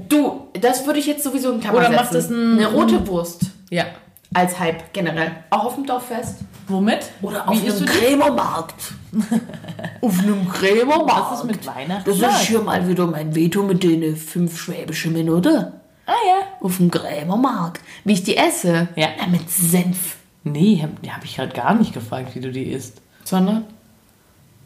Du, 0.10 0.47
das 0.60 0.86
würde 0.86 0.99
ich 0.99 1.07
jetzt 1.07 1.24
sowieso 1.24 1.51
in 1.51 1.62
Klammer 1.62 1.78
Oder 1.80 1.88
setzen. 1.88 2.01
macht 2.03 2.14
das 2.14 2.30
ein- 2.30 2.57
eine 2.60 2.68
rote 2.68 3.07
Wurst 3.07 3.41
Ja. 3.72 3.86
als 4.34 4.60
Hype 4.60 4.93
generell. 4.93 5.32
Auch 5.49 5.66
auf 5.66 5.76
dem 5.76 5.86
Dorffest. 5.86 6.39
Womit? 6.68 7.10
Oder 7.24 7.47
auf 7.49 7.57
einem 7.60 7.80
du? 7.80 7.86
Krämermarkt. 7.86 8.93
auf 10.01 10.20
einem 10.20 10.47
Krämermarkt. 10.49 11.32
Was 11.32 11.39
ist 11.39 11.45
mit 11.45 11.66
Weihnachten? 11.66 12.07
Das 12.07 12.20
ist 12.20 12.47
hier 12.47 12.62
mal 12.62 12.88
wieder 12.88 13.07
mein 13.07 13.34
Veto 13.34 13.64
mit 13.64 13.82
den 13.82 14.16
fünf 14.16 14.60
schwäbischen 14.60 15.14
Minuten. 15.14 15.68
Ah 16.10 16.28
ja. 16.28 16.47
Auf 16.66 16.78
dem 16.78 16.89
Krämermarkt. 16.89 17.82
Wie 18.03 18.14
ich 18.14 18.24
die 18.24 18.36
esse? 18.36 18.88
Ja. 18.95 19.10
Na, 19.20 19.28
mit 19.28 19.47
Senf. 19.49 20.16
Nee, 20.43 20.80
hab, 20.82 20.99
die 21.03 21.12
habe 21.12 21.26
ich 21.26 21.38
halt 21.38 21.53
gar 21.53 21.76
nicht 21.76 21.93
gefragt, 21.93 22.34
wie 22.34 22.39
du 22.39 22.51
die 22.51 22.64
isst. 22.64 23.01
Sondern? 23.24 23.66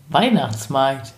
Weihnachtsmarkt, 0.10 1.12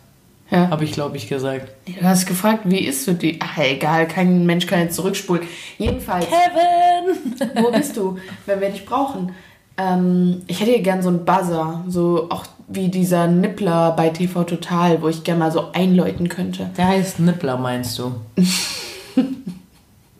Ja. 0.49 0.69
habe 0.69 0.83
ich, 0.85 0.93
glaube 0.93 1.17
ich, 1.17 1.27
gesagt. 1.27 1.67
Du 1.85 2.01
hast 2.03 2.25
gefragt, 2.25 2.61
wie 2.65 2.79
isst 2.85 3.07
du 3.07 3.13
die? 3.13 3.39
Ach, 3.41 3.57
egal, 3.57 4.07
kein 4.07 4.45
Mensch 4.45 4.65
kann 4.67 4.79
jetzt 4.79 4.95
zurückspulen. 4.95 5.43
Jedenfalls, 5.77 6.25
Kevin! 6.25 7.49
wo 7.63 7.71
bist 7.71 7.95
du, 7.97 8.17
wenn 8.45 8.61
wir 8.61 8.69
dich 8.69 8.85
brauchen? 8.85 9.33
Ähm, 9.77 10.41
ich 10.47 10.59
hätte 10.61 10.71
hier 10.71 10.81
gern 10.81 11.01
so 11.03 11.09
einen 11.09 11.25
Buzzer, 11.25 11.83
so 11.87 12.27
auch 12.29 12.45
wie 12.67 12.87
dieser 12.89 13.27
Nippler 13.27 13.91
bei 13.91 14.09
TV 14.09 14.43
Total, 14.45 15.01
wo 15.01 15.09
ich 15.09 15.23
gern 15.23 15.37
mal 15.39 15.51
so 15.51 15.71
einläuten 15.73 16.29
könnte. 16.29 16.69
Der 16.77 16.87
heißt 16.87 17.19
Nippler, 17.19 17.57
meinst 17.57 17.99
du? 17.99 18.15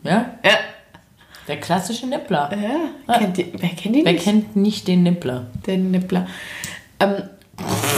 ja? 0.06 0.30
Ja. 0.44 0.58
Der 1.48 1.60
klassische 1.60 2.06
Nippler. 2.06 2.50
Ja, 3.06 3.18
kennt 3.18 3.38
ihr, 3.38 3.46
wer 3.58 3.68
kennt 3.70 3.96
ihn 3.96 4.04
Wer 4.04 4.12
nicht? 4.14 4.24
kennt 4.24 4.56
nicht 4.56 4.88
den 4.88 5.04
Nippler? 5.04 5.46
Den 5.66 5.90
Nippler. 5.92 6.26
Ähm, 6.98 7.22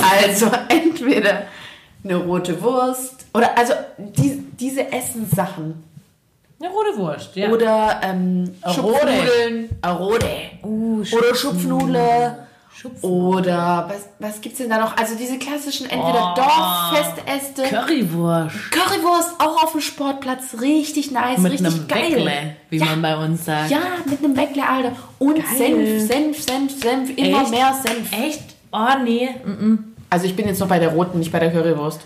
also 0.03 0.51
entweder 0.69 1.45
eine 2.05 2.17
rote 2.17 2.61
Wurst 2.63 3.27
oder 3.33 3.57
also 3.57 3.73
die, 3.99 4.45
diese 4.59 4.93
Essenssachen. 4.93 5.83
Eine 6.61 6.71
rote 6.71 6.97
Wurst, 6.99 7.37
ja. 7.37 7.51
Oder 7.51 8.01
ähm, 8.03 8.55
Schupfnudeln. 8.67 9.69
Rote. 9.87 10.27
uh, 10.65 11.01
Oder 11.17 11.35
Schupfnudel. 11.35 12.35
Schupfen. 12.81 13.11
Oder 13.11 13.89
was, 13.89 14.09
was 14.21 14.41
gibt's 14.41 14.59
denn 14.59 14.71
da 14.71 14.79
noch? 14.79 14.97
Also 14.97 15.17
diese 15.17 15.37
klassischen 15.39 15.91
entweder 15.91 16.35
Oh. 16.37 16.41
Dorffestäste. 16.41 17.63
Currywurst. 17.65 18.71
Currywurst 18.71 19.31
auch 19.41 19.65
auf 19.65 19.73
dem 19.73 19.81
Sportplatz. 19.81 20.55
Richtig 20.61 21.11
nice, 21.11 21.39
Mit 21.39 21.53
richtig 21.53 21.67
einem 21.67 21.89
geil. 21.89 22.13
Weckle, 22.25 22.57
wie 22.71 22.77
ja, 22.79 22.85
man 22.85 23.03
bei 23.03 23.17
uns 23.17 23.45
sagt. 23.47 23.71
ja, 23.71 23.81
mit 24.05 24.23
einem 24.23 24.37
Weckle, 24.37 24.65
Alter. 24.69 24.93
Und 25.19 25.37
Geil. 25.37 26.01
Senf, 26.01 26.07
Senf, 26.07 26.43
Senf, 26.45 26.81
Senf. 26.83 27.11
Immer 27.17 27.43
Echt? 27.43 27.51
mehr 27.51 27.75
Senf. 27.85 28.13
Echt? 28.13 28.43
Oh, 28.73 28.87
nee. 29.03 29.29
mm-mm. 29.45 29.79
Also 30.11 30.27
ich 30.27 30.37
bin 30.37 30.47
jetzt 30.47 30.61
noch 30.61 30.69
bei 30.69 30.79
der 30.79 30.91
roten, 30.91 31.19
nicht 31.19 31.33
bei 31.33 31.39
der 31.41 31.51
Currywurst. 31.51 32.01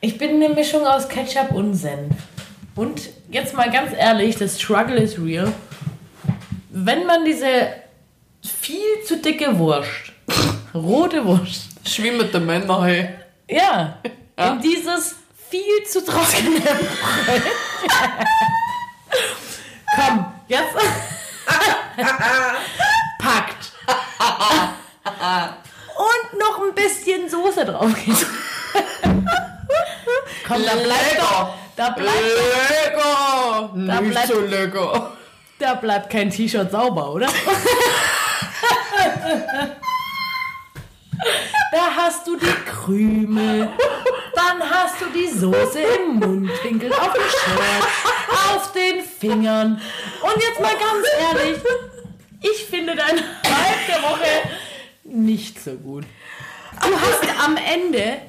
Ich 0.00 0.16
bin 0.18 0.30
eine 0.42 0.48
Mischung 0.54 0.86
aus 0.86 1.08
Ketchup 1.08 1.52
und 1.52 1.74
Senf. 1.74 2.14
Und 2.76 3.10
jetzt 3.30 3.54
mal 3.54 3.70
ganz 3.70 3.92
ehrlich, 3.96 4.36
das 4.36 4.60
Struggle 4.60 4.96
is 4.96 5.18
real. 5.18 5.52
Wenn 6.70 7.06
man 7.06 7.24
diese 7.24 7.46
viel 8.42 8.76
zu 9.06 9.18
dicke 9.18 9.58
Wurst, 9.58 10.03
rote 10.74 11.24
Wurst, 11.24 11.68
Schwimmende 11.86 12.40
Männer, 12.40 12.84
hey. 12.84 13.08
Ja, 13.48 13.98
in 14.38 14.60
dieses 14.60 15.16
viel 15.50 15.84
zu 15.86 16.02
trockene. 16.04 16.60
Komm, 19.94 20.24
jetzt 20.48 20.74
packt. 23.18 23.72
Und 25.96 26.38
noch 26.40 26.62
ein 26.66 26.74
bisschen 26.74 27.28
Soße 27.28 27.66
drauf. 27.66 27.92
Komm, 30.48 30.64
da 30.64 30.74
bleibt 30.74 31.18
doch, 31.18 31.54
da 31.76 31.90
bleibt, 31.90 32.18
Lecker! 32.22 33.70
Da 33.74 34.00
Nicht 34.00 34.10
bleibt- 34.10 34.28
so 34.28 34.40
lecker. 34.40 35.12
da 35.58 35.74
bleibt 35.74 36.10
kein 36.10 36.30
T-Shirt 36.30 36.70
sauber, 36.70 37.12
oder? 37.12 37.28
Da 41.72 41.96
hast 41.96 42.26
du 42.26 42.36
die 42.36 42.46
Krümel, 42.46 43.68
dann 44.34 44.70
hast 44.70 45.00
du 45.00 45.06
die 45.14 45.28
Soße 45.28 45.80
im 45.80 46.16
Mundwinkel, 46.20 46.92
auf 46.92 47.12
dem 47.12 47.22
Shirt, 47.22 47.88
auf 48.52 48.72
den 48.72 49.02
Fingern. 49.02 49.80
Und 50.22 50.42
jetzt 50.42 50.60
mal 50.60 50.74
ganz 50.74 51.06
ehrlich, 51.20 51.58
ich 52.40 52.64
finde 52.66 52.94
dein 52.94 53.16
Hype 53.16 53.86
der 53.88 54.02
Woche 54.02 54.48
nicht 55.04 55.62
so 55.62 55.72
gut. 55.72 56.04
Du 56.82 56.90
hast 57.00 57.44
am 57.44 57.56
Ende 57.56 58.20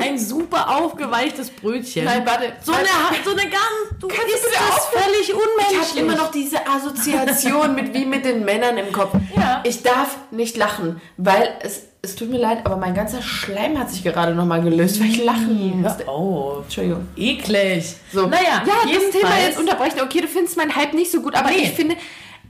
ein 0.00 0.18
super 0.18 0.68
aufgeweichtes 0.78 1.50
Brötchen. 1.50 2.04
Nein, 2.04 2.22
warte. 2.26 2.52
So 2.62 2.72
eine, 2.72 2.88
so 3.24 3.30
eine 3.30 3.42
ganz, 3.42 4.00
du 4.00 4.08
Kannst 4.08 4.22
du 4.22 4.34
isst 4.34 4.46
das 4.52 4.86
völlig 4.86 5.28
Ich 5.28 5.34
unmenschlich. 5.34 5.90
habe 5.90 6.00
immer 6.00 6.16
noch 6.16 6.30
diese 6.30 6.66
Assoziation 6.66 7.74
mit 7.74 7.94
wie 7.94 8.04
mit 8.04 8.24
den 8.24 8.44
Männern 8.44 8.76
im 8.78 8.92
Kopf. 8.92 9.14
Ja. 9.36 9.60
Ich 9.64 9.82
darf 9.82 10.16
nicht 10.30 10.56
lachen, 10.56 11.00
weil 11.16 11.48
es, 11.62 11.82
es 12.02 12.16
tut 12.16 12.30
mir 12.30 12.38
leid, 12.38 12.64
aber 12.64 12.76
mein 12.76 12.94
ganzer 12.94 13.22
Schleim 13.22 13.78
hat 13.78 13.90
sich 13.90 14.02
gerade 14.02 14.34
nochmal 14.34 14.62
gelöst, 14.62 15.00
weil 15.00 15.08
ich 15.08 15.24
lachen 15.24 15.80
musste. 15.82 16.04
Oh, 16.08 16.60
Entschuldigung. 16.64 17.08
eklig. 17.16 17.94
So. 18.12 18.26
Naja, 18.26 18.62
ja, 18.66 18.74
das 18.84 19.10
Thema 19.10 19.38
jetzt 19.44 19.58
unterbrechen. 19.58 20.00
Okay, 20.02 20.20
du 20.20 20.28
findest 20.28 20.56
meinen 20.56 20.74
Hype 20.74 20.92
nicht 20.94 21.10
so 21.10 21.20
gut, 21.22 21.34
aber 21.34 21.50
Nee. 21.50 21.56
ich 21.62 21.70
finde 21.72 21.96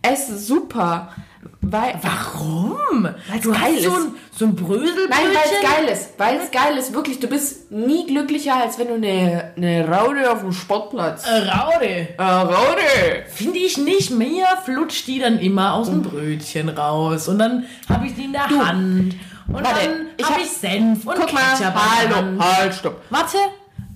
es 0.03 0.47
super. 0.47 1.13
Weil, 1.61 1.95
Warum? 2.03 3.05
Weil's 3.29 3.43
du 3.43 3.51
geil 3.53 3.61
hast 3.77 3.83
so 3.85 3.91
ein, 3.93 4.15
so 4.37 4.45
ein 4.45 4.55
Bröselbrötchen. 4.55 5.09
Nein, 5.11 5.27
weil 5.33 5.45
es 5.45 5.71
geil 5.77 5.89
ist. 5.93 6.19
Weil 6.19 6.37
es 6.37 6.51
geil 6.51 6.77
ist. 6.77 6.93
Wirklich, 6.95 7.21
du 7.21 7.27
bist 7.27 7.71
nie 7.73 8.07
glücklicher, 8.07 8.57
als 8.57 8.79
wenn 8.79 8.89
du 8.89 8.95
eine, 8.95 9.53
eine 9.57 9.89
Raude 9.89 10.31
auf 10.31 10.41
dem 10.41 10.53
Sportplatz. 10.53 11.27
Äh, 11.27 11.49
Raude. 11.49 12.09
Raude! 12.19 13.25
Finde 13.29 13.59
ich 13.59 13.79
nicht. 13.79 14.11
Mir 14.11 14.45
flutscht 14.65 15.07
die 15.07 15.19
dann 15.19 15.39
immer 15.39 15.75
aus 15.75 15.89
dem 15.89 16.03
Brötchen 16.03 16.69
raus. 16.69 17.29
Und 17.29 17.39
dann 17.39 17.65
habe 17.89 18.07
ich 18.07 18.15
die 18.15 18.25
in 18.25 18.33
der 18.33 18.49
Hand. 18.49 19.15
Und 19.47 19.55
Warte, 19.55 19.87
dann 19.87 20.07
ich 20.17 20.25
habe 20.25 20.35
hab- 20.37 20.43
ich 20.43 20.51
Senf 20.51 21.07
und 21.07 21.17
Guck 21.17 21.33
mal, 21.33 21.41
Ketchup 21.57 21.75
der 21.75 22.15
hallo, 22.17 22.39
halt, 22.43 22.75
stopp. 22.75 23.03
Warte, 23.11 23.37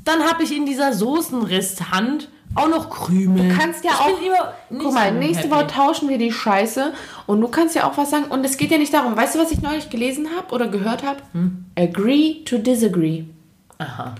dann 0.04 0.22
habe 0.24 0.42
ich 0.42 0.54
in 0.54 0.66
dieser 0.66 0.92
Soßenristhand 0.92 2.28
auch 2.54 2.68
noch 2.68 2.90
Krümel. 2.90 3.48
Du 3.48 3.56
kannst 3.56 3.84
ja 3.84 3.92
ich 3.92 4.30
auch. 4.30 4.48
Guck 4.70 4.92
mal, 4.92 5.12
nächste. 5.12 5.50
Woche 5.50 5.66
tauschen 5.66 6.08
wir 6.08 6.18
die 6.18 6.32
Scheiße 6.32 6.92
und 7.26 7.40
du 7.40 7.48
kannst 7.48 7.74
ja 7.74 7.88
auch 7.88 7.96
was 7.96 8.10
sagen. 8.10 8.24
Und 8.24 8.44
es 8.44 8.56
geht 8.56 8.70
ja 8.70 8.78
nicht 8.78 8.92
darum, 8.92 9.16
weißt 9.16 9.34
du, 9.34 9.38
was 9.38 9.50
ich 9.50 9.60
neulich 9.60 9.90
gelesen 9.90 10.28
habe 10.36 10.54
oder 10.54 10.68
gehört 10.68 11.02
habe? 11.02 11.18
Hm? 11.32 11.66
Agree 11.76 12.44
to 12.44 12.58
disagree. 12.58 13.24
Aha. 13.78 14.14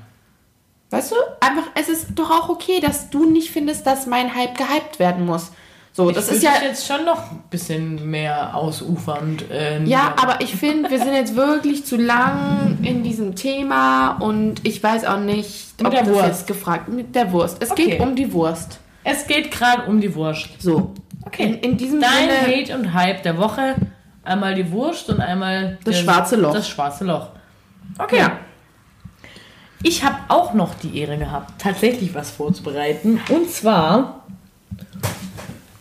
Weißt 0.90 1.12
du? 1.12 1.16
Einfach, 1.40 1.70
es 1.74 1.88
ist 1.88 2.08
doch 2.14 2.30
auch 2.30 2.48
okay, 2.48 2.80
dass 2.80 3.10
du 3.10 3.28
nicht 3.28 3.50
findest, 3.50 3.86
dass 3.86 4.06
mein 4.06 4.34
Hype 4.34 4.56
gehypt 4.56 4.98
werden 4.98 5.26
muss. 5.26 5.52
So, 5.92 6.10
das 6.12 6.28
ich 6.28 6.36
ist 6.36 6.42
ja. 6.44 6.52
jetzt 6.62 6.86
schon 6.86 7.04
noch 7.04 7.32
ein 7.32 7.42
bisschen 7.50 8.08
mehr 8.08 8.54
ausufernd. 8.54 9.50
Äh, 9.50 9.82
Ja, 9.84 10.14
aber 10.16 10.40
ich 10.40 10.54
finde, 10.54 10.90
wir 10.90 10.98
sind 10.98 11.12
jetzt 11.12 11.34
wirklich 11.34 11.84
zu 11.84 11.96
lang 11.96 12.78
in 12.82 13.02
diesem 13.02 13.34
Thema 13.34 14.12
und 14.20 14.64
ich 14.66 14.80
weiß 14.80 15.04
auch 15.06 15.18
nicht, 15.18 15.67
Mit 15.80 15.92
der 15.92 16.06
Wurst. 16.06 16.46
gefragt 16.46 16.88
mit 16.88 17.14
der 17.14 17.30
Wurst. 17.32 17.62
Es 17.62 17.70
Okay. 17.70 17.90
geht 17.90 18.00
um 18.00 18.16
die 18.16 18.32
Wurst. 18.32 18.80
Es 19.04 19.26
geht 19.26 19.50
gerade 19.50 19.82
um 19.86 20.00
die 20.00 20.14
Wurst. 20.14 20.48
So. 20.60 20.92
Okay. 21.24 21.44
In, 21.44 21.54
in 21.54 21.76
diesem 21.76 22.00
Dein 22.00 22.10
Sinne. 22.28 22.56
Hate 22.56 22.74
und 22.74 22.94
Hype 22.94 23.22
der 23.22 23.38
Woche. 23.38 23.76
Einmal 24.24 24.54
die 24.54 24.70
Wurst 24.72 25.08
und 25.08 25.20
einmal 25.20 25.78
Das 25.84 25.98
schwarze 26.00 26.36
Loch. 26.36 26.52
Das 26.52 26.68
schwarze 26.68 27.04
Loch. 27.04 27.28
Okay. 27.98 28.18
Ja. 28.18 28.38
Ich 29.82 30.02
habe 30.04 30.16
auch 30.28 30.54
noch 30.54 30.74
die 30.74 30.98
Ehre 30.98 31.16
gehabt, 31.16 31.60
tatsächlich 31.62 32.12
was 32.14 32.30
vorzubereiten. 32.32 33.20
Und 33.28 33.48
zwar 33.50 34.24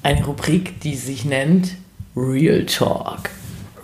eine 0.04 0.24
Rubrik, 0.24 0.80
die 0.82 0.96
sich 0.96 1.26
nennt 1.26 1.72
Real 2.16 2.66
Talk. 2.66 3.30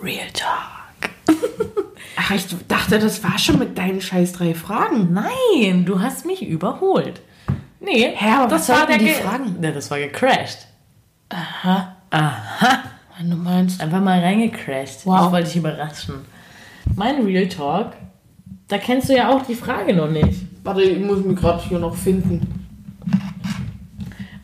Real 0.02 0.28
Talk. 0.32 1.10
Ach, 2.16 2.30
ich 2.30 2.46
dachte, 2.68 2.98
das 2.98 3.22
war 3.24 3.38
schon 3.38 3.58
mit 3.58 3.76
deinen 3.76 4.00
scheiß 4.00 4.32
drei 4.34 4.54
Fragen. 4.54 5.12
Nein, 5.12 5.84
du 5.84 6.00
hast 6.00 6.26
mich 6.26 6.46
überholt. 6.46 7.20
Nee, 7.80 8.12
Hä, 8.14 8.30
aber 8.36 8.52
was 8.52 8.66
sollten 8.66 8.98
die 8.98 9.04
ge- 9.06 9.14
Fragen? 9.14 9.56
Ja, 9.62 9.70
das 9.72 9.90
war 9.90 9.98
gecrashed. 9.98 10.66
Aha. 11.28 11.96
Aha. 12.10 12.78
Wenn 13.18 13.30
du 13.30 13.36
meinst. 13.36 13.80
Einfach 13.80 14.00
mal 14.00 14.20
reingecrashed. 14.20 15.04
Wow. 15.06 15.26
Ich 15.26 15.32
wollte 15.32 15.46
dich 15.48 15.56
überraschen. 15.56 16.14
Mein 16.96 17.22
Real 17.24 17.48
Talk, 17.48 17.92
da 18.68 18.78
kennst 18.78 19.08
du 19.08 19.16
ja 19.16 19.28
auch 19.30 19.42
die 19.46 19.54
Frage 19.54 19.94
noch 19.94 20.08
nicht. 20.10 20.40
Warte, 20.62 20.82
ich 20.82 21.04
muss 21.04 21.24
mich 21.24 21.36
gerade 21.38 21.62
hier 21.62 21.78
noch 21.78 21.94
finden. 21.96 22.66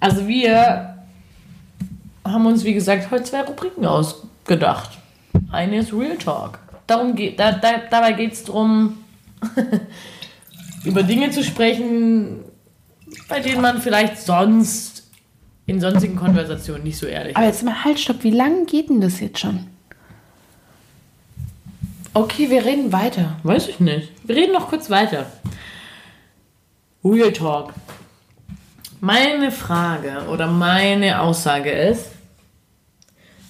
Also 0.00 0.26
wir 0.26 0.96
haben 2.24 2.46
uns, 2.46 2.64
wie 2.64 2.74
gesagt, 2.74 3.10
heute 3.10 3.24
zwei 3.24 3.42
Rubriken 3.42 3.84
ausgedacht. 3.86 4.98
Eine 5.50 5.78
ist 5.78 5.92
Real 5.92 6.16
Talk. 6.16 6.58
Darum 6.90 7.14
geht, 7.14 7.38
da, 7.38 7.52
da, 7.52 7.74
dabei 7.88 8.14
geht 8.14 8.32
es 8.32 8.42
darum, 8.42 8.98
über 10.84 11.04
Dinge 11.04 11.30
zu 11.30 11.44
sprechen, 11.44 12.40
bei 13.28 13.38
denen 13.38 13.60
man 13.60 13.80
vielleicht 13.80 14.18
sonst 14.18 15.08
in 15.66 15.80
sonstigen 15.80 16.16
Konversationen 16.16 16.82
nicht 16.82 16.98
so 16.98 17.06
ehrlich 17.06 17.36
Aber 17.36 17.46
jetzt 17.46 17.62
mal 17.62 17.84
halt, 17.84 18.00
stopp. 18.00 18.24
Wie 18.24 18.32
lange 18.32 18.64
geht 18.64 18.88
denn 18.88 19.00
das 19.00 19.20
jetzt 19.20 19.38
schon? 19.38 19.68
Okay, 22.12 22.50
wir 22.50 22.64
reden 22.64 22.92
weiter. 22.92 23.36
Weiß 23.44 23.68
ich 23.68 23.78
nicht. 23.78 24.10
Wir 24.24 24.34
reden 24.34 24.52
noch 24.52 24.68
kurz 24.68 24.90
weiter. 24.90 25.26
Real 27.04 27.32
Talk. 27.32 27.72
Meine 29.00 29.52
Frage 29.52 30.26
oder 30.28 30.48
meine 30.48 31.20
Aussage 31.20 31.70
ist, 31.70 32.06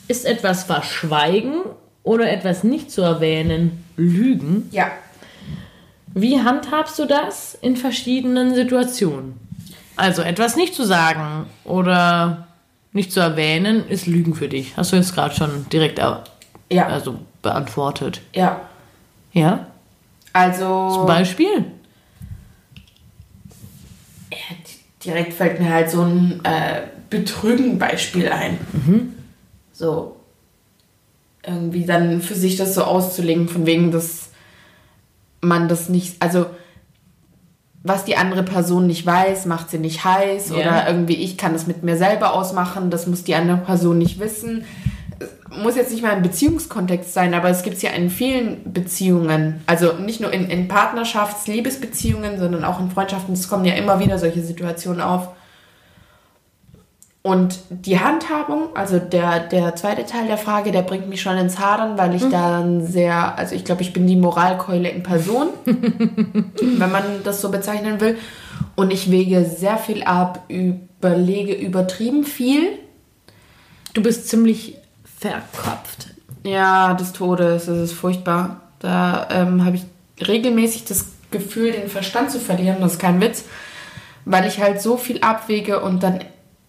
ist 0.08 0.26
etwas 0.26 0.64
verschweigen 0.64 1.62
oder 2.02 2.30
etwas 2.30 2.64
nicht 2.64 2.90
zu 2.90 3.02
erwähnen 3.02 3.84
Lügen? 3.96 4.68
Ja. 4.72 4.90
Wie 6.14 6.40
handhabst 6.40 6.98
du 6.98 7.04
das 7.06 7.56
in 7.60 7.76
verschiedenen 7.76 8.54
Situationen? 8.54 9.34
Also 9.96 10.22
etwas 10.22 10.56
nicht 10.56 10.74
zu 10.74 10.84
sagen 10.84 11.46
oder 11.64 12.48
nicht 12.92 13.12
zu 13.12 13.20
erwähnen 13.20 13.86
ist 13.88 14.06
Lügen 14.06 14.34
für 14.34 14.48
dich. 14.48 14.76
Hast 14.76 14.92
du 14.92 14.96
jetzt 14.96 15.14
gerade 15.14 15.34
schon 15.34 15.66
direkt 15.72 15.98
Ja. 16.70 16.86
also 16.86 17.16
beantwortet. 17.42 18.20
Ja. 18.34 18.60
Ja? 19.32 19.66
Also. 20.32 20.90
Zum 20.94 21.06
Beispiel? 21.06 21.64
Ja, 24.32 24.36
di- 24.66 25.04
direkt 25.04 25.34
fällt 25.34 25.60
mir 25.60 25.70
halt 25.72 25.90
so 25.90 26.02
ein 26.02 26.40
äh, 26.44 26.82
Betrügen-Beispiel 27.10 28.28
ein. 28.30 28.58
So. 29.72 30.16
Irgendwie 31.50 31.84
dann 31.84 32.22
für 32.22 32.34
sich 32.34 32.56
das 32.56 32.74
so 32.74 32.84
auszulegen, 32.84 33.48
von 33.48 33.66
wegen, 33.66 33.90
dass 33.90 34.30
man 35.40 35.68
das 35.68 35.88
nicht. 35.88 36.16
Also. 36.20 36.46
Was 37.82 38.04
die 38.04 38.16
andere 38.16 38.42
Person 38.42 38.86
nicht 38.86 39.06
weiß, 39.06 39.46
macht 39.46 39.70
sie 39.70 39.78
nicht 39.78 40.04
heiß. 40.04 40.50
Ja. 40.50 40.56
Oder 40.56 40.86
irgendwie, 40.86 41.14
ich 41.14 41.38
kann 41.38 41.54
das 41.54 41.66
mit 41.66 41.82
mir 41.82 41.96
selber 41.96 42.34
ausmachen, 42.34 42.90
das 42.90 43.06
muss 43.06 43.24
die 43.24 43.34
andere 43.34 43.56
Person 43.56 43.96
nicht 43.96 44.20
wissen. 44.20 44.64
muss 45.62 45.76
jetzt 45.76 45.90
nicht 45.90 46.02
mal 46.02 46.16
im 46.16 46.22
Beziehungskontext 46.22 47.12
sein, 47.12 47.34
aber 47.34 47.48
es 47.48 47.62
gibt 47.62 47.76
es 47.76 47.82
ja 47.82 47.90
in 47.90 48.10
vielen 48.10 48.72
Beziehungen. 48.72 49.62
Also 49.66 49.94
nicht 49.94 50.20
nur 50.20 50.32
in, 50.32 50.48
in 50.48 50.68
Partnerschafts-, 50.68 51.46
Liebesbeziehungen, 51.46 52.38
sondern 52.38 52.64
auch 52.64 52.80
in 52.80 52.90
Freundschaften. 52.90 53.34
Es 53.34 53.48
kommen 53.48 53.64
ja 53.64 53.74
immer 53.74 53.98
wieder 53.98 54.18
solche 54.18 54.42
Situationen 54.42 55.00
auf. 55.00 55.28
Und 57.22 57.60
die 57.68 58.00
Handhabung, 58.00 58.74
also 58.74 58.98
der, 58.98 59.40
der 59.40 59.76
zweite 59.76 60.06
Teil 60.06 60.26
der 60.26 60.38
Frage, 60.38 60.72
der 60.72 60.80
bringt 60.80 61.08
mich 61.08 61.20
schon 61.20 61.36
ins 61.36 61.58
Hadern, 61.58 61.98
weil 61.98 62.14
ich 62.14 62.26
dann 62.30 62.86
sehr, 62.86 63.36
also 63.36 63.54
ich 63.54 63.66
glaube, 63.66 63.82
ich 63.82 63.92
bin 63.92 64.06
die 64.06 64.16
Moralkeule 64.16 64.88
in 64.88 65.02
Person, 65.02 65.48
wenn 65.66 66.90
man 66.90 67.04
das 67.22 67.42
so 67.42 67.50
bezeichnen 67.50 68.00
will. 68.00 68.16
Und 68.74 68.90
ich 68.90 69.10
wege 69.10 69.44
sehr 69.44 69.76
viel 69.76 70.02
ab, 70.02 70.44
überlege 70.48 71.52
übertrieben 71.52 72.24
viel. 72.24 72.78
Du 73.92 74.02
bist 74.02 74.28
ziemlich 74.28 74.78
verkopft. 75.18 76.14
Ja, 76.42 76.94
des 76.94 77.12
Todes, 77.12 77.66
das 77.66 77.76
ist 77.76 77.92
furchtbar. 77.92 78.62
Da 78.78 79.28
ähm, 79.30 79.66
habe 79.66 79.76
ich 79.76 80.26
regelmäßig 80.26 80.86
das 80.86 81.06
Gefühl, 81.30 81.72
den 81.72 81.90
Verstand 81.90 82.30
zu 82.30 82.40
verlieren, 82.40 82.78
das 82.80 82.92
ist 82.92 82.98
kein 82.98 83.20
Witz, 83.20 83.44
weil 84.24 84.46
ich 84.46 84.60
halt 84.60 84.80
so 84.80 84.96
viel 84.96 85.20
abwege 85.20 85.80
und 85.80 86.02
dann 86.02 86.20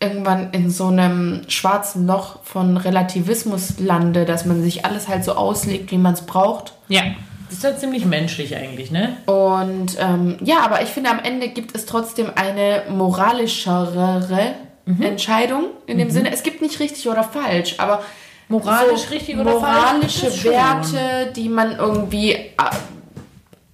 irgendwann 0.01 0.51
in 0.51 0.69
so 0.69 0.87
einem 0.87 1.43
schwarzen 1.47 2.07
Loch 2.07 2.39
von 2.43 2.77
Relativismus 2.77 3.79
lande, 3.79 4.25
dass 4.25 4.45
man 4.45 4.61
sich 4.63 4.85
alles 4.85 5.07
halt 5.07 5.23
so 5.23 5.33
auslegt, 5.33 5.91
wie 5.91 5.97
man 5.97 6.13
es 6.13 6.21
braucht. 6.21 6.73
Ja. 6.87 7.01
Das 7.47 7.57
ist 7.57 7.63
ja 7.63 7.75
ziemlich 7.77 8.05
menschlich 8.05 8.55
eigentlich, 8.55 8.91
ne? 8.91 9.17
Und 9.25 9.97
ähm, 9.99 10.37
ja, 10.41 10.59
aber 10.63 10.81
ich 10.83 10.89
finde, 10.89 11.09
am 11.09 11.19
Ende 11.19 11.49
gibt 11.49 11.75
es 11.75 11.85
trotzdem 11.85 12.27
eine 12.33 12.83
moralischere 12.89 14.53
Entscheidung. 14.99 15.65
In 15.85 15.97
dem 15.97 16.09
Sinne, 16.09 16.31
es 16.33 16.43
gibt 16.43 16.61
nicht 16.61 16.79
richtig 16.79 17.07
oder 17.07 17.23
falsch, 17.23 17.75
aber 17.77 18.01
Moralisch 18.49 19.09
richtig 19.11 19.37
oder 19.37 19.59
falsch? 19.59 19.61
moralische 19.61 20.25
Das 20.25 20.37
schon. 20.37 20.51
Werte, 20.51 21.31
die 21.35 21.47
man 21.49 21.77
irgendwie 21.77 22.31
äh, 22.33 22.49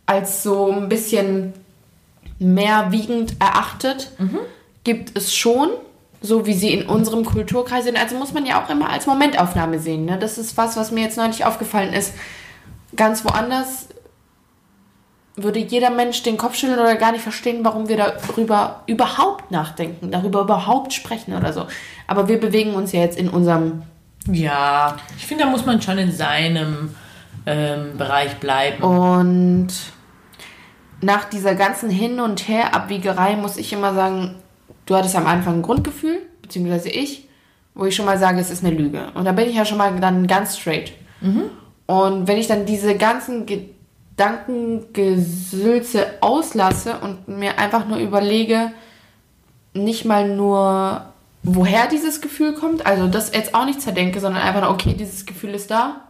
als 0.05 0.43
so 0.43 0.71
ein 0.71 0.89
bisschen 0.89 1.53
mehr 2.39 2.87
wiegend 2.91 3.33
erachtet, 3.39 4.11
Mhm. 4.19 4.39
gibt 4.83 5.17
es 5.17 5.35
schon. 5.35 5.69
So 6.21 6.45
wie 6.45 6.53
sie 6.53 6.73
in 6.73 6.87
unserem 6.87 7.23
Kulturkreis 7.25 7.85
sind. 7.85 7.97
Also 7.97 8.15
muss 8.15 8.33
man 8.33 8.45
ja 8.45 8.63
auch 8.63 8.69
immer 8.69 8.89
als 8.89 9.05
Momentaufnahme 9.05 9.79
sehen. 9.79 10.05
Ne? 10.05 10.17
Das 10.17 10.37
ist 10.37 10.57
was, 10.57 10.75
was 10.75 10.91
mir 10.91 11.01
jetzt 11.01 11.17
neulich 11.17 11.45
aufgefallen 11.45 11.93
ist. 11.93 12.13
Ganz 12.95 13.23
woanders 13.23 13.87
würde 15.37 15.59
jeder 15.59 15.91
Mensch 15.91 16.23
den 16.23 16.35
Kopf 16.35 16.55
schütteln 16.55 16.79
oder 16.79 16.95
gar 16.95 17.11
nicht 17.11 17.21
verstehen, 17.21 17.63
warum 17.63 17.87
wir 17.87 17.97
darüber 17.97 18.81
überhaupt 18.87 19.51
nachdenken, 19.51 20.09
darüber 20.09 20.41
überhaupt 20.41 20.93
sprechen 20.93 21.35
oder 21.35 21.53
so. 21.53 21.67
Aber 22.07 22.27
wir 22.27 22.39
bewegen 22.39 22.73
uns 22.73 22.91
ja 22.91 23.01
jetzt 23.01 23.17
in 23.17 23.29
unserem 23.29 23.83
Ja, 24.31 24.97
ich 25.15 25.27
finde, 25.27 25.43
da 25.43 25.49
muss 25.49 25.65
man 25.65 25.79
schon 25.81 25.99
in 25.99 26.11
seinem 26.11 26.95
ähm, 27.45 27.97
Bereich 27.97 28.37
bleiben. 28.37 28.83
Und 28.83 29.67
nach 31.01 31.25
dieser 31.25 31.53
ganzen 31.53 31.91
Hin- 31.91 32.19
und 32.19 32.47
Her-Abbiegerei 32.47 33.35
muss 33.35 33.57
ich 33.57 33.71
immer 33.71 33.93
sagen, 33.93 34.35
du 34.87 34.95
hattest 34.95 35.15
am 35.15 35.27
Anfang 35.27 35.59
ein 35.59 35.61
Grundgefühl, 35.61 36.17
beziehungsweise 36.41 36.89
ich, 36.89 37.27
wo 37.75 37.85
ich 37.85 37.95
schon 37.95 38.07
mal 38.07 38.17
sage, 38.17 38.39
es 38.39 38.49
ist 38.49 38.65
eine 38.65 38.75
Lüge. 38.75 39.11
Und 39.13 39.25
da 39.25 39.33
bin 39.33 39.47
ich 39.47 39.55
ja 39.55 39.65
schon 39.65 39.77
mal 39.77 39.93
dann 39.99 40.25
ganz 40.25 40.57
straight. 40.57 40.93
Und 41.85 42.27
wenn 42.27 42.37
ich 42.37 42.47
dann 42.47 42.65
diese 42.65 42.95
ganzen 42.95 43.45
Gedankengesülze 43.45 46.07
auslasse 46.21 46.97
und 46.99 47.27
mir 47.27 47.59
einfach 47.59 47.87
nur 47.87 47.99
überlege, 47.99 48.71
nicht 49.73 50.05
mal 50.05 50.27
nur, 50.27 51.05
woher 51.43 51.87
dieses 51.87 52.21
Gefühl 52.21 52.53
kommt, 52.53 52.85
also 52.85 53.07
das 53.07 53.33
jetzt 53.33 53.53
auch 53.53 53.65
nicht 53.65 53.81
zerdenke, 53.81 54.19
sondern 54.19 54.41
einfach 54.41 54.61
nur, 54.61 54.71
okay, 54.71 54.93
dieses 54.93 55.25
Gefühl 55.25 55.51
ist 55.51 55.69
da, 55.69 56.01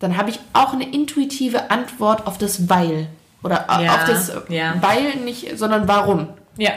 dann 0.00 0.16
habe 0.16 0.30
ich 0.30 0.40
auch 0.52 0.72
eine 0.72 0.92
intuitive 0.92 1.70
Antwort 1.70 2.26
auf 2.26 2.36
das 2.36 2.68
Weil. 2.68 3.06
Oder 3.42 3.66
äh, 3.68 3.84
Ja, 3.84 3.94
auf 3.94 4.04
das 4.06 4.32
ja. 4.48 4.74
Weil 4.80 5.16
nicht, 5.24 5.58
sondern 5.58 5.86
warum. 5.86 6.28
Ja. 6.56 6.72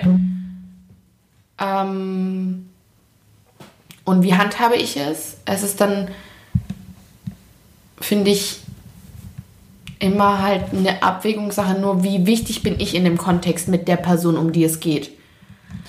Ähm, 1.60 2.70
und 4.04 4.24
wie 4.24 4.34
handhabe 4.36 4.76
ich 4.76 4.98
es? 4.98 5.38
Es 5.46 5.64
ist 5.64 5.82
dann, 5.82 6.10
finde 8.00 8.32
ich, 8.32 8.62
immer 10.00 10.42
halt 10.42 10.66
eine 10.74 11.02
Abwägungssache, 11.02 11.80
nur 11.80 12.04
wie 12.04 12.26
wichtig 12.26 12.64
bin 12.64 12.80
ich 12.80 12.96
in 12.96 13.04
dem 13.04 13.18
Kontext 13.18 13.68
mit 13.68 13.88
der 13.88 13.98
Person, 13.98 14.38
um 14.38 14.52
die 14.52 14.64
es 14.64 14.80
geht. 14.80 15.12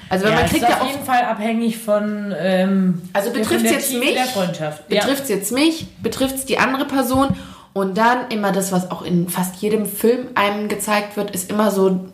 Also 0.08 0.24
wenn 0.24 0.32
ja, 0.32 0.36
man 0.38 0.44
es 0.46 0.50
kriegt 0.50 0.64
ist 0.64 0.70
ja 0.70 0.80
auf 0.80 0.90
jeden 0.90 1.04
Fall 1.04 1.22
abhängig 1.24 1.78
von. 1.78 2.34
Ähm, 2.38 3.02
Also 3.12 3.30
betrifft's 3.30 3.62
der 3.64 3.72
jetzt 3.72 3.92
mich? 3.92 4.14
Der 4.14 4.24
Freundschaft. 4.24 4.88
Betrifft 4.88 5.24
es 5.24 5.28
jetzt 5.28 5.52
mich, 5.52 5.86
betrifft 6.02 6.36
es 6.36 6.44
die 6.46 6.58
andere 6.58 6.86
Person 6.86 7.36
und 7.74 7.98
dann 7.98 8.30
immer 8.30 8.52
das, 8.52 8.72
was 8.72 8.90
auch 8.90 9.02
in 9.02 9.28
fast 9.28 9.56
jedem 9.56 9.86
Film 9.86 10.28
einem 10.34 10.68
gezeigt 10.68 11.16
wird, 11.16 11.30
ist 11.30 11.50
immer 11.50 11.70
so, 11.70 12.06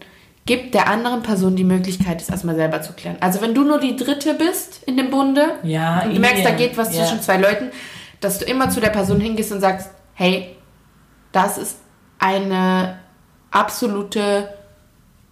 gibt 0.47 0.75
der 0.75 0.89
anderen 0.89 1.23
Person 1.23 1.57
die 1.57 1.65
Möglichkeit, 1.65 2.21
es 2.21 2.29
erstmal 2.29 2.55
selber 2.55 2.83
zu 2.83 2.93
klären. 2.93 3.17
Also 3.21 3.41
wenn 3.41 3.55
du 3.55 3.65
nur 3.65 3.81
die 3.81 3.97
Dritte 3.97 4.35
bist 4.35 4.83
in 4.85 4.97
dem 4.97 5.11
Bunde 5.11 5.55
Ja, 5.63 6.03
und 6.03 6.15
du 6.15 6.21
merkst, 6.21 6.45
da 6.45 6.51
eh. 6.51 6.57
geht 6.57 6.77
was 6.77 6.95
Ja. 6.95 7.03
zwischen 7.05 7.23
zwei 7.23 7.39
Leuten, 7.39 7.71
dass 8.21 8.39
du 8.39 8.45
immer 8.45 8.69
zu 8.71 8.81
der 8.81 8.91
Person 8.91 9.21
hingehst 9.21 9.53
und 9.53 9.61
sagst, 9.61 9.91
hey, 10.15 10.55
das 11.33 11.57
ist 11.59 11.79
eine 12.19 12.99
absolute 13.51 14.49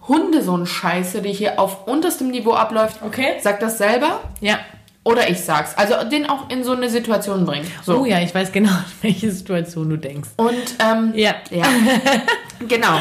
Hundesohn-Scheiße, 0.09 1.23
die 1.23 1.33
hier 1.33 1.61
auf 1.61 1.87
unterstem 1.87 2.29
Niveau 2.31 2.53
abläuft. 2.55 3.01
Okay. 3.03 3.35
Sag 3.41 3.61
das 3.61 3.79
selber 3.79 4.21
Ja. 4.41 4.59
oder 5.05 5.29
ich 5.31 5.41
sag's. 5.41 5.77
Also 5.77 5.95
den 6.09 6.29
auch 6.29 6.49
in 6.51 6.65
so 6.65 6.73
eine 6.73 6.89
Situation 6.89 7.45
bringen. 7.45 7.67
So. 7.85 8.01
Oh 8.01 8.05
ja, 8.05 8.21
ich 8.21 8.35
weiß 8.35 8.51
genau, 8.53 8.73
welche 9.03 9.31
Situation 9.31 9.89
du 9.91 9.97
denkst. 9.97 10.31
Und 10.37 10.55
ähm, 10.81 11.13
Ja. 11.15 11.35
ja, 11.51 11.67
genau. 12.69 12.99